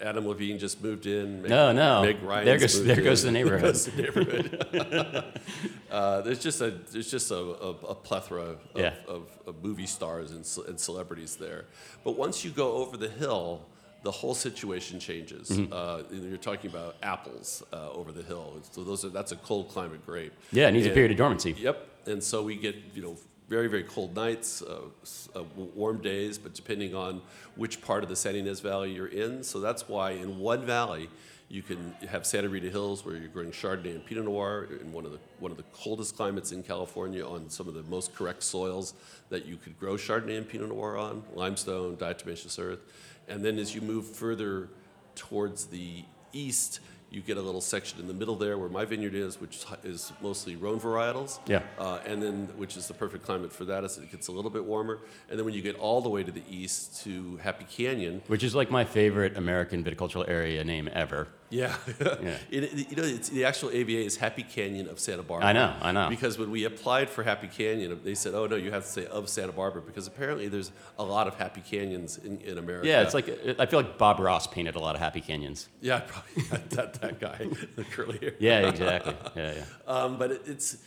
Adam 0.00 0.26
Levine 0.26 0.58
just 0.58 0.82
moved 0.82 1.06
in. 1.06 1.42
Meg, 1.42 1.50
No, 1.50 1.72
no. 1.72 2.02
Meg 2.02 2.22
Ryan's 2.22 2.46
There 2.46 2.58
goes- 2.58 2.84
there 2.84 2.98
in. 2.98 3.04
goes 3.10 3.22
the 3.22 3.30
neighborhood. 3.30 3.62
There 3.62 3.70
goes 3.72 3.84
the 3.86 4.02
neighborhood. 4.02 5.40
uh, 5.90 6.20
there's 6.22 6.38
just 6.40 6.60
a 6.60 6.70
there's 6.70 7.10
just 7.10 7.30
a, 7.30 7.36
a, 7.36 7.70
a 7.70 7.94
plethora 7.94 8.42
of, 8.42 8.58
Yeah. 8.74 8.94
of, 9.08 9.28
of 9.46 9.62
movie 9.62 9.86
stars 9.86 10.30
and, 10.32 10.68
and 10.68 10.78
celebrities 10.78 11.36
there. 11.36 11.64
But 12.02 12.16
once 12.18 12.44
you 12.44 12.50
go 12.50 12.72
over 12.72 12.96
the 12.96 13.08
hill, 13.08 13.62
the 14.02 14.10
whole 14.10 14.34
situation 14.34 15.00
changes. 15.00 15.48
Mm-hmm. 15.48 15.72
Uh, 15.72 16.02
you're 16.28 16.36
talking 16.36 16.70
about 16.70 16.96
apples 17.02 17.62
uh, 17.72 17.90
over 17.92 18.12
the 18.12 18.22
hill, 18.22 18.60
so 18.70 18.84
those 18.84 19.04
are 19.04 19.08
that's 19.08 19.32
a 19.32 19.36
cold 19.36 19.68
climate 19.70 20.04
grape. 20.04 20.32
Yeah, 20.52 20.68
it 20.68 20.72
needs 20.72 20.86
a 20.86 20.90
period 20.90 21.10
of 21.12 21.16
dormancy. 21.16 21.52
Yep. 21.58 21.88
And 22.06 22.22
so 22.22 22.42
we 22.42 22.56
get, 22.56 22.76
you 22.94 23.00
know, 23.02 23.16
very, 23.48 23.68
very 23.68 23.82
cold 23.82 24.14
nights, 24.14 24.62
uh, 24.62 24.80
uh, 25.36 25.42
warm 25.56 26.00
days, 26.00 26.38
but 26.38 26.54
depending 26.54 26.94
on 26.94 27.20
which 27.56 27.80
part 27.82 28.02
of 28.02 28.08
the 28.08 28.16
Santa 28.16 28.38
Ynez 28.38 28.60
Valley 28.60 28.92
you're 28.92 29.06
in. 29.06 29.42
So 29.42 29.60
that's 29.60 29.88
why 29.88 30.12
in 30.12 30.38
one 30.38 30.64
valley, 30.64 31.10
you 31.48 31.62
can 31.62 31.94
have 32.08 32.26
Santa 32.26 32.48
Rita 32.48 32.70
Hills 32.70 33.04
where 33.04 33.16
you're 33.16 33.28
growing 33.28 33.52
Chardonnay 33.52 33.94
and 33.94 34.04
Pinot 34.04 34.24
Noir 34.24 34.66
in 34.80 34.90
one 34.92 35.04
of 35.04 35.12
the 35.12 35.18
one 35.38 35.50
of 35.50 35.58
the 35.58 35.64
coldest 35.74 36.16
climates 36.16 36.52
in 36.52 36.62
California 36.62 37.24
on 37.24 37.50
some 37.50 37.68
of 37.68 37.74
the 37.74 37.82
most 37.84 38.14
correct 38.14 38.42
soils 38.42 38.94
that 39.28 39.44
you 39.44 39.56
could 39.56 39.78
grow 39.78 39.94
Chardonnay 39.94 40.38
and 40.38 40.48
Pinot 40.48 40.70
Noir 40.70 40.96
on, 40.96 41.22
limestone, 41.34 41.96
diatomaceous 41.96 42.58
earth. 42.58 42.80
And 43.28 43.44
then 43.44 43.58
as 43.58 43.74
you 43.74 43.82
move 43.82 44.06
further 44.06 44.68
towards 45.14 45.66
the 45.66 46.04
east, 46.32 46.80
you 47.14 47.22
get 47.22 47.36
a 47.36 47.42
little 47.42 47.60
section 47.60 48.00
in 48.00 48.08
the 48.08 48.14
middle 48.14 48.34
there 48.34 48.58
where 48.58 48.68
my 48.68 48.84
vineyard 48.84 49.14
is, 49.14 49.40
which 49.40 49.64
is 49.84 50.12
mostly 50.20 50.56
Rhone 50.56 50.80
varietals. 50.80 51.38
Yeah. 51.46 51.62
Uh, 51.78 52.00
and 52.04 52.22
then, 52.22 52.48
which 52.56 52.76
is 52.76 52.88
the 52.88 52.94
perfect 52.94 53.24
climate 53.24 53.52
for 53.52 53.64
that, 53.66 53.84
as 53.84 53.98
it 53.98 54.10
gets 54.10 54.28
a 54.28 54.32
little 54.32 54.50
bit 54.50 54.64
warmer. 54.64 54.98
And 55.30 55.38
then 55.38 55.44
when 55.44 55.54
you 55.54 55.62
get 55.62 55.76
all 55.76 56.00
the 56.00 56.08
way 56.08 56.24
to 56.24 56.32
the 56.32 56.42
east 56.50 57.02
to 57.04 57.36
Happy 57.36 57.64
Canyon, 57.70 58.22
Which 58.26 58.42
is 58.42 58.54
like 58.54 58.70
my 58.70 58.84
favorite 58.84 59.36
American 59.36 59.84
viticultural 59.84 60.28
area 60.28 60.64
name 60.64 60.88
ever. 60.92 61.28
yeah, 61.50 61.76
Yeah. 62.00 62.36
It- 62.50 62.64
it- 62.64 62.90
you 62.90 62.96
know, 62.96 63.02
it's, 63.04 63.28
the 63.28 63.44
actual 63.44 63.70
AVA 63.70 64.04
is 64.04 64.16
Happy 64.16 64.42
Canyon 64.42 64.88
of 64.88 64.98
Santa 64.98 65.22
Barbara. 65.22 65.48
I 65.48 65.52
know, 65.52 65.74
I 65.80 65.92
know. 65.92 66.08
Because 66.08 66.38
when 66.38 66.50
we 66.50 66.64
applied 66.64 67.08
for 67.10 67.22
Happy 67.22 67.48
Canyon, 67.48 68.00
they 68.02 68.14
said, 68.14 68.34
"Oh 68.34 68.46
no, 68.46 68.56
you 68.56 68.70
have 68.72 68.84
to 68.84 68.88
say 68.90 69.06
of 69.06 69.28
Santa 69.28 69.52
Barbara," 69.52 69.82
because 69.82 70.06
apparently 70.06 70.48
there's 70.48 70.72
a 70.98 71.04
lot 71.04 71.26
of 71.28 71.34
Happy 71.36 71.60
Canyons 71.60 72.18
in, 72.18 72.40
in 72.40 72.58
America. 72.58 72.86
Yeah, 72.88 73.02
it's 73.02 73.14
like 73.14 73.28
I 73.58 73.66
feel 73.66 73.80
like 73.80 73.98
Bob 73.98 74.18
Ross 74.20 74.46
painted 74.46 74.74
a 74.74 74.80
lot 74.80 74.94
of 74.94 75.00
happy 75.00 75.20
canyons. 75.20 75.68
yeah, 75.80 76.00
probably 76.06 76.42
that, 76.70 76.94
that 76.94 77.20
guy, 77.20 77.46
the 77.76 77.84
curly 77.84 78.18
hair. 78.18 78.34
Yeah, 78.38 78.68
exactly. 78.68 79.14
Yeah, 79.36 79.54
yeah. 79.56 79.64
Um, 79.86 80.18
but 80.18 80.30
it, 80.32 80.42
it's 80.46 80.78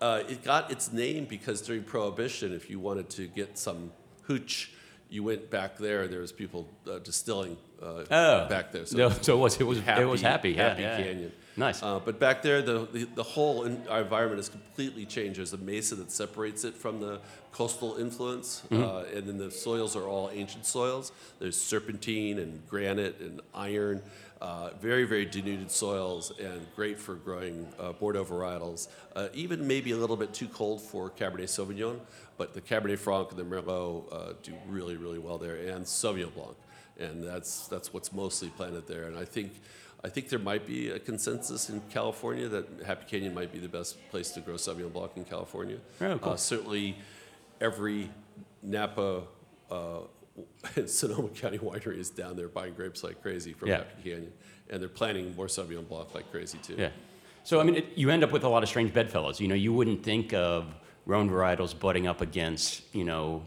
uh, 0.00 0.22
it 0.28 0.42
got 0.44 0.70
its 0.70 0.92
name 0.92 1.24
because 1.26 1.62
during 1.62 1.84
Prohibition, 1.84 2.52
if 2.52 2.68
you 2.68 2.78
wanted 2.80 3.08
to 3.10 3.28
get 3.28 3.56
some 3.56 3.92
hooch, 4.24 4.71
you 5.12 5.22
went 5.22 5.50
back 5.50 5.76
there. 5.78 6.08
There 6.08 6.20
was 6.20 6.32
people 6.32 6.66
uh, 6.90 6.98
distilling 6.98 7.56
uh, 7.82 8.04
Oh, 8.10 8.48
back 8.48 8.72
there. 8.72 8.86
So, 8.86 9.10
so 9.10 9.36
it 9.36 9.40
was 9.40 9.60
it 9.60 9.64
was 9.66 9.80
happy, 9.80 10.02
it 10.02 10.06
was 10.06 10.22
happy. 10.22 10.50
Yeah, 10.52 10.68
happy 10.70 10.82
yeah, 10.82 10.98
yeah. 10.98 11.04
canyon. 11.04 11.32
Nice. 11.54 11.82
Uh, 11.82 11.98
but 12.02 12.18
back 12.18 12.40
there, 12.40 12.62
the, 12.62 12.88
the, 12.90 13.04
the 13.14 13.22
whole 13.22 13.64
in, 13.64 13.86
our 13.88 14.00
environment 14.00 14.38
has 14.38 14.48
completely 14.48 15.04
changed. 15.04 15.38
There's 15.38 15.52
a 15.52 15.58
mesa 15.58 15.96
that 15.96 16.10
separates 16.10 16.64
it 16.64 16.74
from 16.74 16.98
the 17.00 17.20
coastal 17.52 17.96
influence, 17.98 18.62
Mm-hmm. 18.70 18.82
uh, 18.82 19.16
and 19.18 19.26
then 19.28 19.36
the 19.36 19.50
soils 19.50 19.94
are 19.94 20.08
all 20.08 20.30
ancient 20.32 20.64
soils. 20.64 21.12
There's 21.40 21.60
serpentine 21.60 22.38
and 22.38 22.66
granite 22.70 23.20
and 23.20 23.42
iron. 23.54 24.00
Uh, 24.42 24.70
very, 24.80 25.04
very 25.04 25.24
denuded 25.24 25.70
soils 25.70 26.32
and 26.40 26.66
great 26.74 26.98
for 26.98 27.14
growing 27.14 27.64
uh, 27.78 27.92
Bordeaux 27.92 28.24
varietals. 28.24 28.88
Uh, 29.14 29.28
even 29.32 29.64
maybe 29.68 29.92
a 29.92 29.96
little 29.96 30.16
bit 30.16 30.34
too 30.34 30.48
cold 30.48 30.82
for 30.82 31.08
Cabernet 31.10 31.48
Sauvignon, 31.48 32.00
but 32.38 32.52
the 32.52 32.60
Cabernet 32.60 32.98
Franc 32.98 33.30
and 33.30 33.38
the 33.38 33.44
Merlot 33.44 34.12
uh, 34.12 34.32
do 34.42 34.52
really, 34.68 34.96
really 34.96 35.20
well 35.20 35.38
there, 35.38 35.54
and 35.54 35.86
Sauvignon 35.86 36.34
Blanc. 36.34 36.56
And 36.98 37.22
that's, 37.22 37.68
that's 37.68 37.94
what's 37.94 38.12
mostly 38.12 38.48
planted 38.48 38.88
there. 38.88 39.04
And 39.04 39.16
I 39.16 39.24
think 39.24 39.52
I 40.04 40.08
think 40.08 40.28
there 40.28 40.40
might 40.40 40.66
be 40.66 40.90
a 40.90 40.98
consensus 40.98 41.70
in 41.70 41.80
California 41.90 42.48
that 42.48 42.66
Happy 42.84 43.04
Canyon 43.08 43.34
might 43.34 43.52
be 43.52 43.60
the 43.60 43.68
best 43.68 43.96
place 44.10 44.30
to 44.32 44.40
grow 44.40 44.56
Sauvignon 44.56 44.92
Blanc 44.92 45.12
in 45.14 45.24
California. 45.24 45.78
Oh, 46.00 46.18
cool. 46.18 46.32
Uh, 46.32 46.36
certainly, 46.36 46.96
every 47.60 48.10
Napa, 48.62 49.22
uh, 49.70 50.00
Sonoma 50.86 51.28
County 51.28 51.58
winery 51.58 51.98
is 51.98 52.10
down 52.10 52.36
there 52.36 52.48
buying 52.48 52.74
grapes 52.74 53.04
like 53.04 53.20
crazy 53.22 53.52
from 53.52 53.68
Yeah. 53.68 53.78
Happy 53.78 54.10
Canyon, 54.10 54.32
and 54.70 54.80
they're 54.80 54.88
planting 54.88 55.34
more 55.36 55.46
Sauvignon 55.46 55.86
Blanc 55.86 56.14
like 56.14 56.30
crazy 56.30 56.58
too. 56.58 56.76
Yeah. 56.78 56.90
So 57.44 57.60
I 57.60 57.64
mean, 57.64 57.76
it, 57.76 57.86
you 57.96 58.10
end 58.10 58.24
up 58.24 58.32
with 58.32 58.44
a 58.44 58.48
lot 58.48 58.62
of 58.62 58.68
strange 58.68 58.92
bedfellows. 58.92 59.40
You 59.40 59.48
know, 59.48 59.54
you 59.54 59.72
wouldn't 59.72 60.02
think 60.02 60.32
of 60.32 60.74
Rhone 61.04 61.28
varietals 61.28 61.78
butting 61.78 62.06
up 62.06 62.20
against 62.20 62.82
you 62.94 63.04
know 63.04 63.44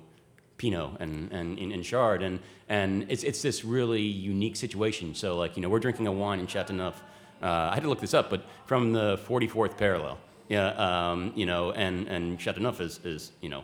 Pinot 0.57 0.99
and 0.99 1.31
and, 1.31 1.57
and, 1.57 1.71
and 1.71 1.83
Chard, 1.83 2.21
and 2.21 2.39
and 2.69 3.05
it's 3.09 3.23
it's 3.23 3.41
this 3.41 3.65
really 3.65 4.01
unique 4.01 4.55
situation. 4.55 5.15
So 5.15 5.37
like 5.37 5.55
you 5.55 5.61
know, 5.61 5.69
we're 5.69 5.79
drinking 5.79 6.07
a 6.07 6.11
wine 6.11 6.39
in 6.39 6.47
Chateauneuf. 6.47 7.01
Uh, 7.41 7.69
I 7.71 7.73
had 7.73 7.83
to 7.83 7.89
look 7.89 7.99
this 8.01 8.13
up, 8.13 8.29
but 8.29 8.45
from 8.65 8.93
the 8.93 9.17
44th 9.27 9.77
parallel. 9.77 10.17
Yeah. 10.47 10.69
Um, 10.69 11.33
you 11.35 11.45
know, 11.45 11.71
and 11.71 12.07
and 12.07 12.39
Chateauneuf 12.39 12.79
is 12.81 12.99
is 13.03 13.31
you 13.41 13.49
know 13.49 13.63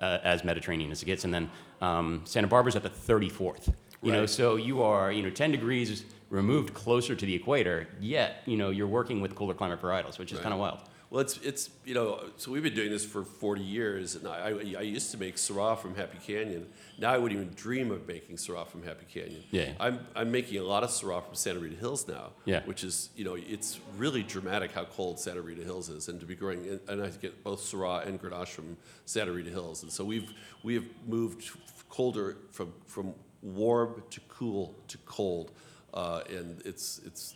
uh, 0.00 0.18
as 0.22 0.44
Mediterranean 0.44 0.90
as 0.90 1.02
it 1.02 1.06
gets, 1.06 1.24
and 1.24 1.32
then 1.32 1.50
um, 1.80 2.22
Santa 2.24 2.46
Barbara's 2.46 2.76
at 2.76 2.82
the 2.82 2.90
34th. 2.90 3.72
You 4.02 4.12
know, 4.12 4.26
so 4.26 4.56
you 4.56 4.82
are, 4.82 5.10
you 5.10 5.22
know, 5.22 5.30
10 5.30 5.50
degrees 5.50 6.04
removed 6.30 6.72
closer 6.72 7.16
to 7.16 7.26
the 7.26 7.34
equator, 7.34 7.88
yet, 8.00 8.42
you 8.46 8.56
know, 8.56 8.70
you're 8.70 8.86
working 8.86 9.20
with 9.20 9.34
cooler 9.34 9.54
climate 9.54 9.82
varietals, 9.82 10.18
which 10.18 10.32
is 10.32 10.38
kind 10.38 10.52
of 10.52 10.60
wild. 10.60 10.80
Well, 11.10 11.22
it's 11.22 11.38
it's 11.38 11.70
you 11.86 11.94
know 11.94 12.20
so 12.36 12.52
we've 12.52 12.62
been 12.62 12.74
doing 12.74 12.90
this 12.90 13.04
for 13.04 13.24
40 13.24 13.62
years, 13.62 14.14
and 14.14 14.28
I, 14.28 14.48
I, 14.78 14.82
used 14.82 15.10
to 15.12 15.18
make 15.18 15.36
Syrah 15.36 15.78
from 15.78 15.94
Happy 15.94 16.18
Canyon. 16.18 16.66
Now 16.98 17.12
I 17.12 17.18
wouldn't 17.18 17.40
even 17.40 17.54
dream 17.54 17.90
of 17.90 18.06
making 18.06 18.36
Syrah 18.36 18.66
from 18.66 18.82
Happy 18.82 19.06
Canyon. 19.10 19.42
Yeah. 19.50 19.72
I'm 19.80 20.00
I'm 20.14 20.30
making 20.30 20.58
a 20.58 20.64
lot 20.64 20.84
of 20.84 20.90
Syrah 20.90 21.24
from 21.24 21.34
Santa 21.34 21.60
Rita 21.60 21.76
Hills 21.76 22.06
now. 22.06 22.32
Yeah. 22.44 22.62
Which 22.66 22.84
is 22.84 23.08
you 23.16 23.24
know 23.24 23.36
it's 23.36 23.80
really 23.96 24.22
dramatic 24.22 24.72
how 24.72 24.84
cold 24.84 25.18
Santa 25.18 25.40
Rita 25.40 25.62
Hills 25.62 25.88
is, 25.88 26.08
and 26.08 26.20
to 26.20 26.26
be 26.26 26.34
growing 26.34 26.78
and 26.88 27.02
I 27.02 27.08
get 27.08 27.42
both 27.42 27.60
Syrah 27.60 28.06
and 28.06 28.20
Grenache 28.20 28.48
from 28.48 28.76
Santa 29.06 29.32
Rita 29.32 29.50
Hills, 29.50 29.82
and 29.82 29.90
so 29.90 30.04
we've 30.04 30.30
we 30.62 30.74
have 30.74 30.84
moved 31.06 31.50
colder 31.88 32.36
from 32.52 32.74
from 32.84 33.14
warm 33.40 34.02
to 34.10 34.20
cool 34.28 34.74
to 34.88 34.98
cold, 34.98 35.52
uh, 35.94 36.20
and 36.28 36.60
it's 36.66 37.00
it's 37.06 37.34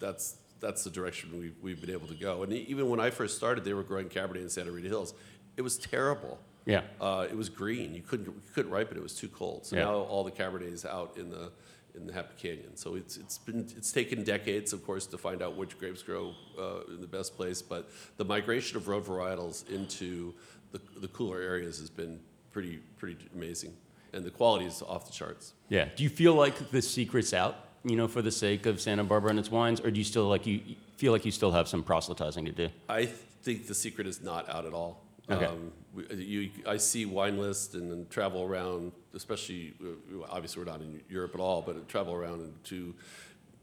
that's 0.00 0.36
that's 0.60 0.84
the 0.84 0.90
direction 0.90 1.38
we've, 1.38 1.54
we've 1.62 1.80
been 1.80 1.90
able 1.90 2.06
to 2.08 2.14
go. 2.14 2.42
And 2.42 2.52
even 2.52 2.88
when 2.88 3.00
I 3.00 3.10
first 3.10 3.36
started, 3.36 3.64
they 3.64 3.74
were 3.74 3.82
growing 3.82 4.08
Cabernet 4.08 4.36
in 4.42 4.48
Santa 4.48 4.70
Rita 4.72 4.88
Hills. 4.88 5.14
It 5.56 5.62
was 5.62 5.76
terrible. 5.78 6.38
Yeah. 6.64 6.82
Uh, 7.00 7.26
it 7.30 7.36
was 7.36 7.48
green. 7.48 7.94
You 7.94 8.02
couldn't 8.02 8.26
you 8.26 8.52
couldn't 8.54 8.72
ripen. 8.72 8.96
It 8.96 9.02
was 9.02 9.14
too 9.14 9.28
cold. 9.28 9.66
So 9.66 9.76
Yeah. 9.76 9.84
now 9.84 9.94
all 9.94 10.24
the 10.24 10.30
Cabernet 10.32 10.72
is 10.72 10.84
out 10.84 11.16
in 11.16 11.30
the 11.30 11.52
in 11.94 12.06
the 12.06 12.12
Happy 12.12 12.34
Canyon. 12.36 12.76
So 12.76 12.94
it's 12.96 13.16
it's 13.16 13.38
been 13.38 13.60
it's 13.76 13.92
taken 13.92 14.24
decades, 14.24 14.72
of 14.72 14.84
course, 14.84 15.06
to 15.06 15.18
find 15.18 15.42
out 15.42 15.56
which 15.56 15.78
grapes 15.78 16.02
grow 16.02 16.34
uh, 16.58 16.80
in 16.92 17.00
the 17.00 17.06
best 17.06 17.36
place. 17.36 17.62
But 17.62 17.88
the 18.16 18.24
migration 18.24 18.76
of 18.76 18.88
Rhone 18.88 19.02
varietals 19.02 19.68
into 19.70 20.34
the, 20.72 20.80
the 21.00 21.08
cooler 21.08 21.40
areas 21.40 21.78
has 21.78 21.88
been 21.88 22.18
pretty 22.50 22.78
pretty 22.98 23.16
amazing, 23.34 23.74
and 24.12 24.24
the 24.24 24.30
quality 24.30 24.66
is 24.66 24.82
off 24.82 25.06
the 25.06 25.12
charts. 25.12 25.54
Yeah. 25.68 25.88
Do 25.94 26.02
you 26.02 26.10
feel 26.10 26.34
like 26.34 26.70
the 26.70 26.82
secret's 26.82 27.32
out, 27.32 27.65
you 27.86 27.94
know, 27.96 28.08
for 28.08 28.20
the 28.20 28.32
sake 28.32 28.66
of 28.66 28.80
Santa 28.80 29.04
Barbara 29.04 29.30
and 29.30 29.38
its 29.38 29.50
wines, 29.50 29.80
or 29.80 29.90
do 29.92 29.98
you 29.98 30.04
still 30.04 30.28
like 30.28 30.44
you 30.46 30.60
feel 30.96 31.12
like 31.12 31.24
you 31.24 31.30
still 31.30 31.52
have 31.52 31.68
some 31.68 31.82
proselytizing 31.84 32.44
to 32.44 32.52
do? 32.52 32.68
I 32.88 33.06
think 33.06 33.68
the 33.68 33.74
secret 33.74 34.08
is 34.08 34.20
not 34.20 34.48
out 34.48 34.66
at 34.66 34.74
all. 34.74 35.04
Okay. 35.30 35.44
Um, 35.44 35.72
we- 35.94 36.06
you, 36.16 36.50
I 36.66 36.76
see 36.78 37.06
wine 37.06 37.38
lists 37.38 37.74
and 37.74 37.90
then 37.90 38.06
travel 38.10 38.42
around, 38.42 38.90
especially, 39.14 39.74
uh, 39.82 40.24
obviously 40.28 40.62
we're 40.64 40.70
not 40.70 40.80
in 40.80 41.00
Europe 41.08 41.32
at 41.34 41.40
all, 41.40 41.62
but 41.62 41.88
travel 41.88 42.12
around 42.14 42.52
to 42.64 42.94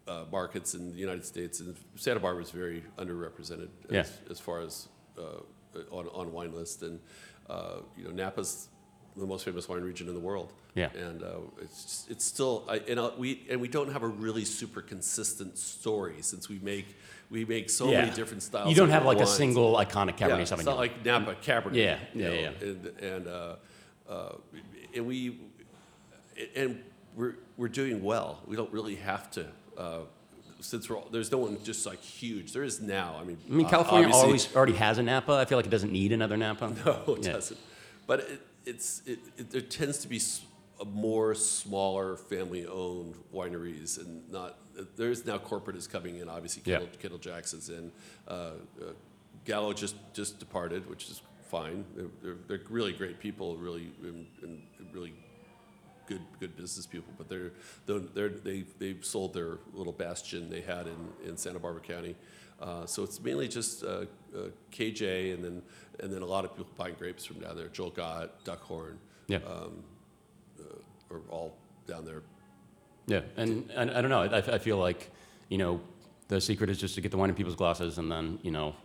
uh, 0.08 0.24
markets 0.32 0.74
in 0.74 0.92
the 0.94 0.98
United 1.00 1.26
States, 1.26 1.60
and 1.62 1.76
Santa 1.96 2.20
Barbara 2.20 2.44
is 2.44 2.52
very 2.52 2.84
underrepresented 2.98 3.70
as, 3.90 3.92
Yeah. 3.92 4.06
as 4.32 4.40
far 4.40 4.60
as 4.62 4.88
uh, 5.18 5.42
on, 5.92 6.08
on 6.14 6.32
wine 6.34 6.54
lists. 6.54 6.82
And, 6.82 7.00
uh, 7.50 7.78
you 7.98 8.06
know, 8.06 8.12
Napa's 8.12 8.68
the 9.16 9.26
most 9.26 9.46
famous 9.46 9.70
wine 9.70 9.82
region 9.82 10.08
in 10.08 10.14
the 10.14 10.20
world. 10.20 10.52
Yeah. 10.76 10.90
And 10.96 11.22
uh, 11.22 11.28
it's 11.62 11.84
just, 11.84 12.12
it's 12.12 12.26
still 12.26 12.66
I, 12.68 12.78
and 12.88 13.00
uh, 13.00 13.12
we 13.18 13.46
and 13.50 13.62
we 13.62 13.68
don't 13.68 13.92
have 13.92 14.04
a 14.04 14.08
really 14.08 14.46
super 14.46 14.82
consistent 14.82 15.58
story 15.58 16.16
since 16.22 16.50
we 16.50 16.60
make 16.60 16.96
we 17.30 17.46
make 17.46 17.70
so 17.70 17.88
many 17.88 18.12
different 18.12 18.44
styles. 18.44 18.70
You 18.70 18.76
don't 18.76 18.90
have 18.90 19.06
like 19.06 19.20
a 19.20 19.28
single 19.28 19.76
iconic 19.76 20.18
Cabernet 20.18 20.50
Yeah, 20.50 20.56
it's 20.56 20.66
not 20.66 20.78
like 20.78 21.06
Napa 21.06 21.36
Cabernet. 21.36 21.76
Yeah, 21.76 22.00
yeah, 22.14 22.28
know, 22.28 22.34
yeah. 22.34 22.52
And 22.62 22.88
and 23.02 23.28
uh, 23.28 23.56
uh, 24.10 24.36
and 24.96 25.06
we 25.06 25.40
and 26.56 26.82
we're 27.16 27.36
we're 27.58 27.68
doing 27.70 28.04
well. 28.04 28.42
We 28.48 28.56
don't 28.56 28.72
really 28.72 28.96
have 28.96 29.30
to. 29.32 29.46
Uh, 29.78 30.00
since 30.60 30.90
we're 30.90 30.96
all, 30.98 31.10
there's 31.12 31.32
no 31.32 31.40
one 31.40 31.62
just 31.64 31.86
like 31.86 32.02
huge. 32.02 32.54
There 32.54 32.64
is 32.64 32.82
now. 32.82 33.18
I 33.20 33.24
mean, 33.26 33.38
I 33.50 33.54
mean, 33.54 33.66
uh, 33.66 33.70
California 33.70 34.10
always 34.14 34.56
already 34.56 34.74
has 34.74 34.98
a 34.98 35.04
Napa. 35.04 35.34
I 35.34 35.46
feel 35.46 35.58
like 35.58 35.66
it 35.66 35.72
doesn't 35.72 35.92
need 35.92 36.12
another 36.14 36.38
Napa. 36.38 36.74
No, 36.86 37.14
it 37.16 37.26
Yeah. 37.26 37.34
doesn't. 37.34 37.60
But 38.08 38.22
it, 38.22 38.42
it's 38.66 39.02
it, 39.06 39.20
it, 39.38 39.52
there 39.52 39.62
tends 39.62 40.00
to 40.00 40.08
be 40.08 40.20
more 40.86 41.34
smaller 41.36 42.18
family-owned 42.18 43.16
wineries, 43.34 44.00
and 44.00 44.30
not 44.32 44.58
there's 44.96 45.26
now 45.26 45.38
corporate 45.38 45.78
is 45.78 45.88
coming 45.88 46.18
in. 46.18 46.30
Obviously, 46.30 46.64
Yeah. 46.66 46.80
Kendall, 46.80 46.98
Kendall 47.00 47.20
Jackson's 47.20 47.70
in. 47.70 47.92
Uh, 48.28 48.32
uh, 48.32 48.54
Gallo 49.46 49.74
just 49.74 49.96
just 50.14 50.40
departed, 50.40 50.90
which 50.90 51.10
is 51.10 51.22
fine. 51.50 51.86
They're, 51.96 52.08
they're, 52.22 52.38
they're 52.48 52.62
really 52.70 52.94
great 52.94 53.20
people, 53.20 53.58
really 53.58 53.92
and, 54.02 54.26
and 54.42 54.62
really 54.94 55.14
good 56.08 56.22
good 56.40 56.56
business 56.56 56.86
people. 56.86 57.14
But 57.18 57.30
they're 57.30 57.52
they're, 57.86 58.00
they're 58.00 58.30
they 58.30 58.64
they 58.80 58.96
sold 59.02 59.34
their 59.34 59.58
little 59.74 59.94
bastion 59.94 60.50
they 60.50 60.62
had 60.62 60.88
in, 60.88 61.30
in 61.30 61.38
Santa 61.38 61.60
Barbara 61.60 61.82
County. 61.82 62.16
Uh, 62.62 62.86
so 62.86 63.04
it's 63.04 63.22
mainly 63.22 63.48
just 63.48 63.84
uh, 63.84 64.06
uh, 64.36 64.48
KJ, 64.72 65.34
and 65.34 65.44
then 65.44 65.62
and 66.00 66.12
then 66.12 66.22
a 66.22 66.26
lot 66.26 66.46
of 66.46 66.56
people 66.56 66.72
buying 66.78 66.96
grapes 66.98 67.26
from 67.26 67.40
down 67.40 67.56
there. 67.56 67.68
Joel 67.68 67.92
Gott, 67.92 68.44
Duckhorn, 68.46 68.96
Yeah. 69.28 69.40
are 71.12 71.22
all 71.30 71.56
down 71.88 72.06
there. 72.06 72.22
Yeah, 73.06 73.22
and, 73.38 73.70
and 73.76 73.92
I 73.92 74.02
don't 74.02 74.10
know. 74.10 74.22
I, 74.24 74.38
I 74.56 74.58
feel 74.58 74.78
like, 74.78 75.12
you 75.50 75.58
know, 75.58 75.82
the 76.30 76.40
secret 76.42 76.70
is 76.70 76.80
just 76.80 76.96
to 76.96 77.02
get 77.02 77.12
the 77.12 77.18
wine 77.18 77.30
in 77.30 77.36
people's 77.36 77.56
glasses, 77.56 77.98
and 77.98 78.12
then, 78.12 78.40
you 78.42 78.50
know, 78.52 78.76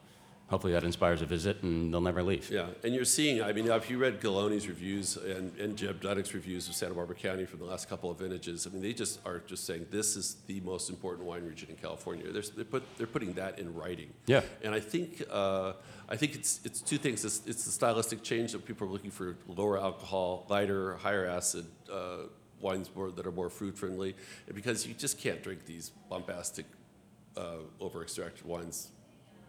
hopefully 0.49 0.72
that 0.72 0.84
inspires 0.84 1.22
a 1.22 1.26
visit, 1.26 1.62
and 1.62 1.92
they'll 1.92 2.01
never 2.01 2.22
leave. 2.22 2.51
Yeah, 2.51 2.66
and 2.82 2.94
you're 2.94 3.05
seeing, 3.05 3.42
I 3.42 3.53
mean, 3.53 3.68
if 3.68 3.90
you 3.90 3.99
read 3.99 4.20
Galloni's 4.20 4.66
reviews 4.66 5.16
and, 5.16 5.55
and 5.59 5.76
Jeb 5.76 6.01
Dunnuck's 6.01 6.32
reviews 6.34 6.68
of 6.68 6.74
Santa 6.74 6.94
Barbara 6.94 7.16
County 7.16 7.44
from 7.44 7.59
the 7.61 7.66
last 7.66 7.88
couple 7.88 8.11
of 8.11 8.18
vintages, 8.18 8.66
I 8.66 8.70
mean, 8.70 8.82
they 8.82 8.94
just 8.94 9.20
are 9.26 9.40
just 9.40 9.64
saying 9.64 9.86
this 9.90 10.16
is 10.16 10.36
the 10.46 10.61
most 10.61 10.88
important 10.88 11.26
wine 11.26 11.44
region 11.44 11.68
in 11.68 11.76
California. 11.76 12.32
They're, 12.32 12.42
they're, 12.57 12.64
put, 12.64 12.82
they're 12.96 13.07
putting 13.07 13.34
that 13.34 13.59
in 13.59 13.74
writing. 13.74 14.11
Yeah. 14.26 14.42
And 14.62 14.74
I 14.74 14.80
think, 14.80 15.22
uh, 15.30 15.74
I 16.09 16.16
think 16.16 16.34
it's, 16.34 16.61
it's 16.64 16.80
two 16.80 16.99
things. 16.99 17.24
It's, 17.24 17.42
it's 17.46 17.64
the 17.64 17.70
stylistic 17.70 18.22
change 18.22 18.53
that 18.53 18.64
people 18.64 18.88
are 18.88 18.90
looking 18.90 19.11
for 19.11 19.36
lower 19.46 19.78
alcohol, 19.78 20.46
lighter, 20.49 20.96
higher 20.96 21.26
acid 21.26 21.66
uh, 21.92 22.28
wines 22.61 22.90
more, 22.94 23.11
that 23.11 23.26
are 23.26 23.32
more 23.32 23.51
fruit 23.51 23.76
friendly, 23.76 24.16
because 24.55 24.86
you 24.86 24.94
just 24.94 25.18
can't 25.18 25.42
drink 25.42 25.66
these 25.66 25.90
bombastic, 26.09 26.64
uh, 27.36 27.59
over 27.80 28.03
extracted 28.03 28.46
wines. 28.46 28.88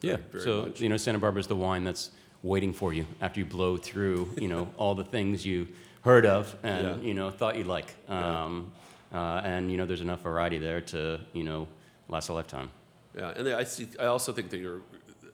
Yeah. 0.02 0.18
very 0.32 0.43
so 0.43 0.62
much. 0.64 0.82
you 0.82 0.89
know, 0.89 0.97
Santa 0.97 1.20
Barbara's 1.20 1.47
the 1.47 1.56
wine 1.56 1.84
that's 1.84 2.12
waiting 2.43 2.74
for 2.74 2.93
you 2.93 3.06
after 3.22 3.39
you 3.39 3.45
blow 3.45 3.78
through, 3.78 4.30
you 4.39 4.47
know, 4.47 4.70
all 4.78 4.95
the 4.95 5.04
things 5.04 5.45
you 5.45 5.68
heard 6.04 6.26
of 6.26 6.56
and 6.64 6.86
Yeah. 6.88 7.08
you 7.08 7.14
know 7.14 7.30
thought 7.30 7.56
you'd 7.58 7.68
like. 7.68 7.93
Um, 8.08 8.72
uh, 9.14 9.41
and 9.43 9.72
you 9.72 9.78
know, 9.78 9.86
there's 9.86 10.02
enough 10.02 10.22
variety 10.22 10.58
there 10.60 10.82
to 10.82 11.20
you 11.34 11.43
know 11.43 11.68
last 12.08 12.30
a 12.30 12.34
lifetime. 12.34 12.70
Yeah, 13.18 13.34
and 13.36 13.47
I 13.50 13.64
see. 13.64 13.88
I 14.00 14.06
also 14.06 14.32
think 14.32 14.50
that 14.52 14.58
you're, 14.60 14.82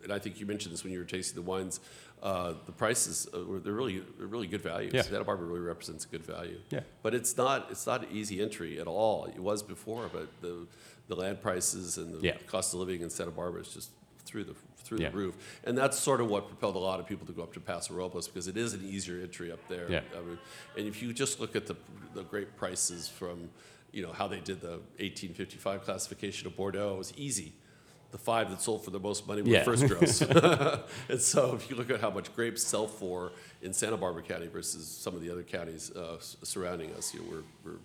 and 0.03 0.11
I 0.13 0.17
think 0.19 0.39
you 0.39 0.45
mentioned 0.45 0.73
this 0.73 0.83
when 0.83 0.93
you 0.93 0.99
were 0.99 1.05
tasting 1.05 1.35
the 1.35 1.41
wines. 1.49 1.79
Uh, 2.23 2.53
the 2.65 2.71
prices 2.71 3.27
uh, 3.33 3.39
they're 3.63 3.73
really 3.73 4.01
they're 4.17 4.25
really 4.27 4.47
good 4.47 4.61
values. 4.61 4.93
Yeah. 4.93 5.01
Santa 5.03 5.25
Barbara 5.25 5.45
really 5.45 5.59
represents 5.59 6.05
a 6.05 6.07
good 6.07 6.25
value. 6.25 6.57
Yeah. 6.71 6.79
but 7.03 7.13
it's 7.13 7.35
not 7.37 7.67
it's 7.69 7.85
not 7.85 8.05
easy 8.11 8.41
entry 8.41 8.79
at 8.79 8.87
all. 8.87 9.25
It 9.25 9.39
was 9.39 9.61
before, 9.61 10.09
but 10.11 10.27
the 10.41 10.65
the 11.09 11.15
land 11.15 11.41
prices 11.41 11.97
and 11.97 12.13
the 12.15 12.21
Yeah. 12.27 12.37
cost 12.47 12.73
of 12.73 12.79
living 12.79 13.01
in 13.01 13.09
Santa 13.11 13.29
Barbara 13.31 13.61
is 13.61 13.73
just 13.73 13.89
through 14.25 14.43
the 14.45 14.55
through 14.83 14.99
Yeah. 14.99 15.09
the 15.09 15.17
roof, 15.17 15.35
and 15.63 15.75
that's 15.77 15.97
sort 15.97 16.21
of 16.21 16.27
what 16.29 16.47
propelled 16.47 16.75
a 16.75 16.79
lot 16.79 16.99
of 16.99 17.07
people 17.07 17.25
to 17.25 17.33
go 17.33 17.41
up 17.43 17.53
to 17.53 17.59
Paso 17.59 17.93
Robles 17.95 18.27
because 18.27 18.47
it 18.47 18.55
is 18.57 18.73
an 18.73 18.83
easier 18.87 19.19
entry 19.21 19.51
up 19.51 19.67
there. 19.67 19.89
Yeah. 19.91 20.01
I 20.15 20.21
mean, 20.21 20.37
and 20.77 20.87
if 20.87 21.01
you 21.01 21.11
just 21.13 21.39
look 21.39 21.55
at 21.55 21.65
the 21.67 21.75
the 22.13 22.23
great 22.23 22.55
prices 22.55 23.07
from, 23.07 23.49
you 23.91 24.01
know, 24.03 24.11
how 24.13 24.27
they 24.27 24.39
did 24.39 24.61
the 24.61 24.79
1855 24.99 25.83
classification 25.83 26.47
of 26.47 26.55
Bordeaux, 26.55 26.93
it 26.95 26.97
was 26.97 27.13
easy. 27.17 27.53
The 28.11 28.17
five 28.19 28.49
that 28.51 28.61
sold 28.61 28.85
for 28.85 28.91
the 28.91 28.99
most 28.99 29.27
money 29.27 29.41
were 29.41 29.49
Yeah. 29.49 29.63
first 29.63 29.87
gross. 29.89 30.21
and 31.09 31.19
so 31.19 31.53
if 31.55 31.69
you 31.69 31.75
look 31.75 31.89
at 31.89 31.99
how 31.99 32.09
much 32.11 32.33
grapes 32.35 32.63
sell 32.63 32.87
for 32.87 33.31
in 33.61 33.73
Santa 33.73 33.97
Barbara 33.97 34.21
County 34.23 34.47
versus 34.47 34.87
some 34.87 35.13
of 35.15 35.21
the 35.21 35.29
other 35.31 35.43
counties 35.43 35.91
uh, 35.91 36.17
surrounding 36.19 36.93
us, 36.93 37.13
you 37.13 37.19
know, 37.21 37.25
we're, 37.29 37.43
we're 37.71 37.79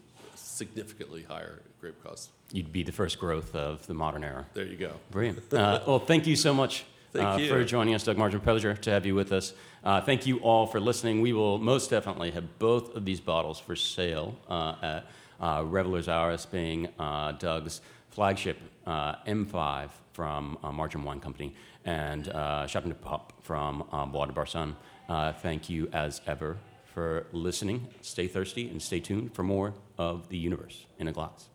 significantly 0.61 1.23
higher 1.23 1.63
grape 1.81 2.03
costs. 2.05 2.29
You'd 2.53 2.73
be 2.73 2.83
the 2.83 2.93
first 2.93 3.19
growth 3.19 3.55
of 3.55 3.87
the 3.87 3.95
modern 3.95 4.23
era. 4.23 4.45
There 4.53 4.67
you 4.67 4.77
go. 4.77 4.93
Brilliant. 5.11 5.39
Uh, 5.53 5.81
well, 5.87 5.99
thank 5.99 6.27
you 6.27 6.37
so 6.37 6.53
much 6.53 6.85
uh, 7.15 7.39
for 7.49 7.65
joining 7.65 7.95
us, 7.95 8.05
Doug 8.05 8.19
Margerum. 8.19 8.43
Pleasure 8.43 8.75
to 8.75 8.91
have 8.91 9.07
you 9.07 9.15
with 9.15 9.33
us. 9.33 9.55
Uh, 9.83 10.01
thank 10.03 10.27
you 10.27 10.39
all 10.39 10.67
for 10.67 10.81
listening. 10.81 11.23
We 11.23 11.33
will 11.33 11.59
most 11.59 11.89
definitely 11.89 12.31
have 12.33 12.59
both 12.59 12.95
of 12.95 13.07
these 13.07 13.21
bottles 13.21 13.59
for 13.59 13.75
sale 13.75 14.37
uh, 14.49 14.75
at 14.83 15.07
uh, 15.41 15.65
Revelers 15.65 16.09
Auris, 16.09 16.45
being 16.51 16.89
uh, 16.99 17.33
Doug's 17.33 17.81
flagship 18.11 18.59
uh, 18.87 19.15
M5 19.27 19.89
from 20.13 20.59
uh, 20.63 20.71
Margerum 20.71 21.05
Wine 21.05 21.21
Company 21.21 21.55
and 21.87 22.29
uh, 22.29 22.67
Chateau 22.67 22.91
de 22.91 22.95
Pop 22.95 23.33
from 23.41 23.85
uh, 23.93 24.05
Bois 24.05 24.27
de 24.27 24.33
Boursan. 24.35 24.75
Uh, 25.09 25.33
thank 25.33 25.71
you 25.71 25.89
as 25.95 26.21
ever 26.27 26.59
for 26.93 27.27
listening. 27.33 27.89
Stay 28.03 28.27
thirsty 28.27 28.69
and 28.69 28.83
stay 28.83 29.01
tuned 29.01 29.33
for 29.33 29.43
more 29.43 29.73
of 30.01 30.30
the 30.30 30.38
universe 30.38 30.86
in 30.98 31.09
a 31.09 31.12
glass. 31.12 31.51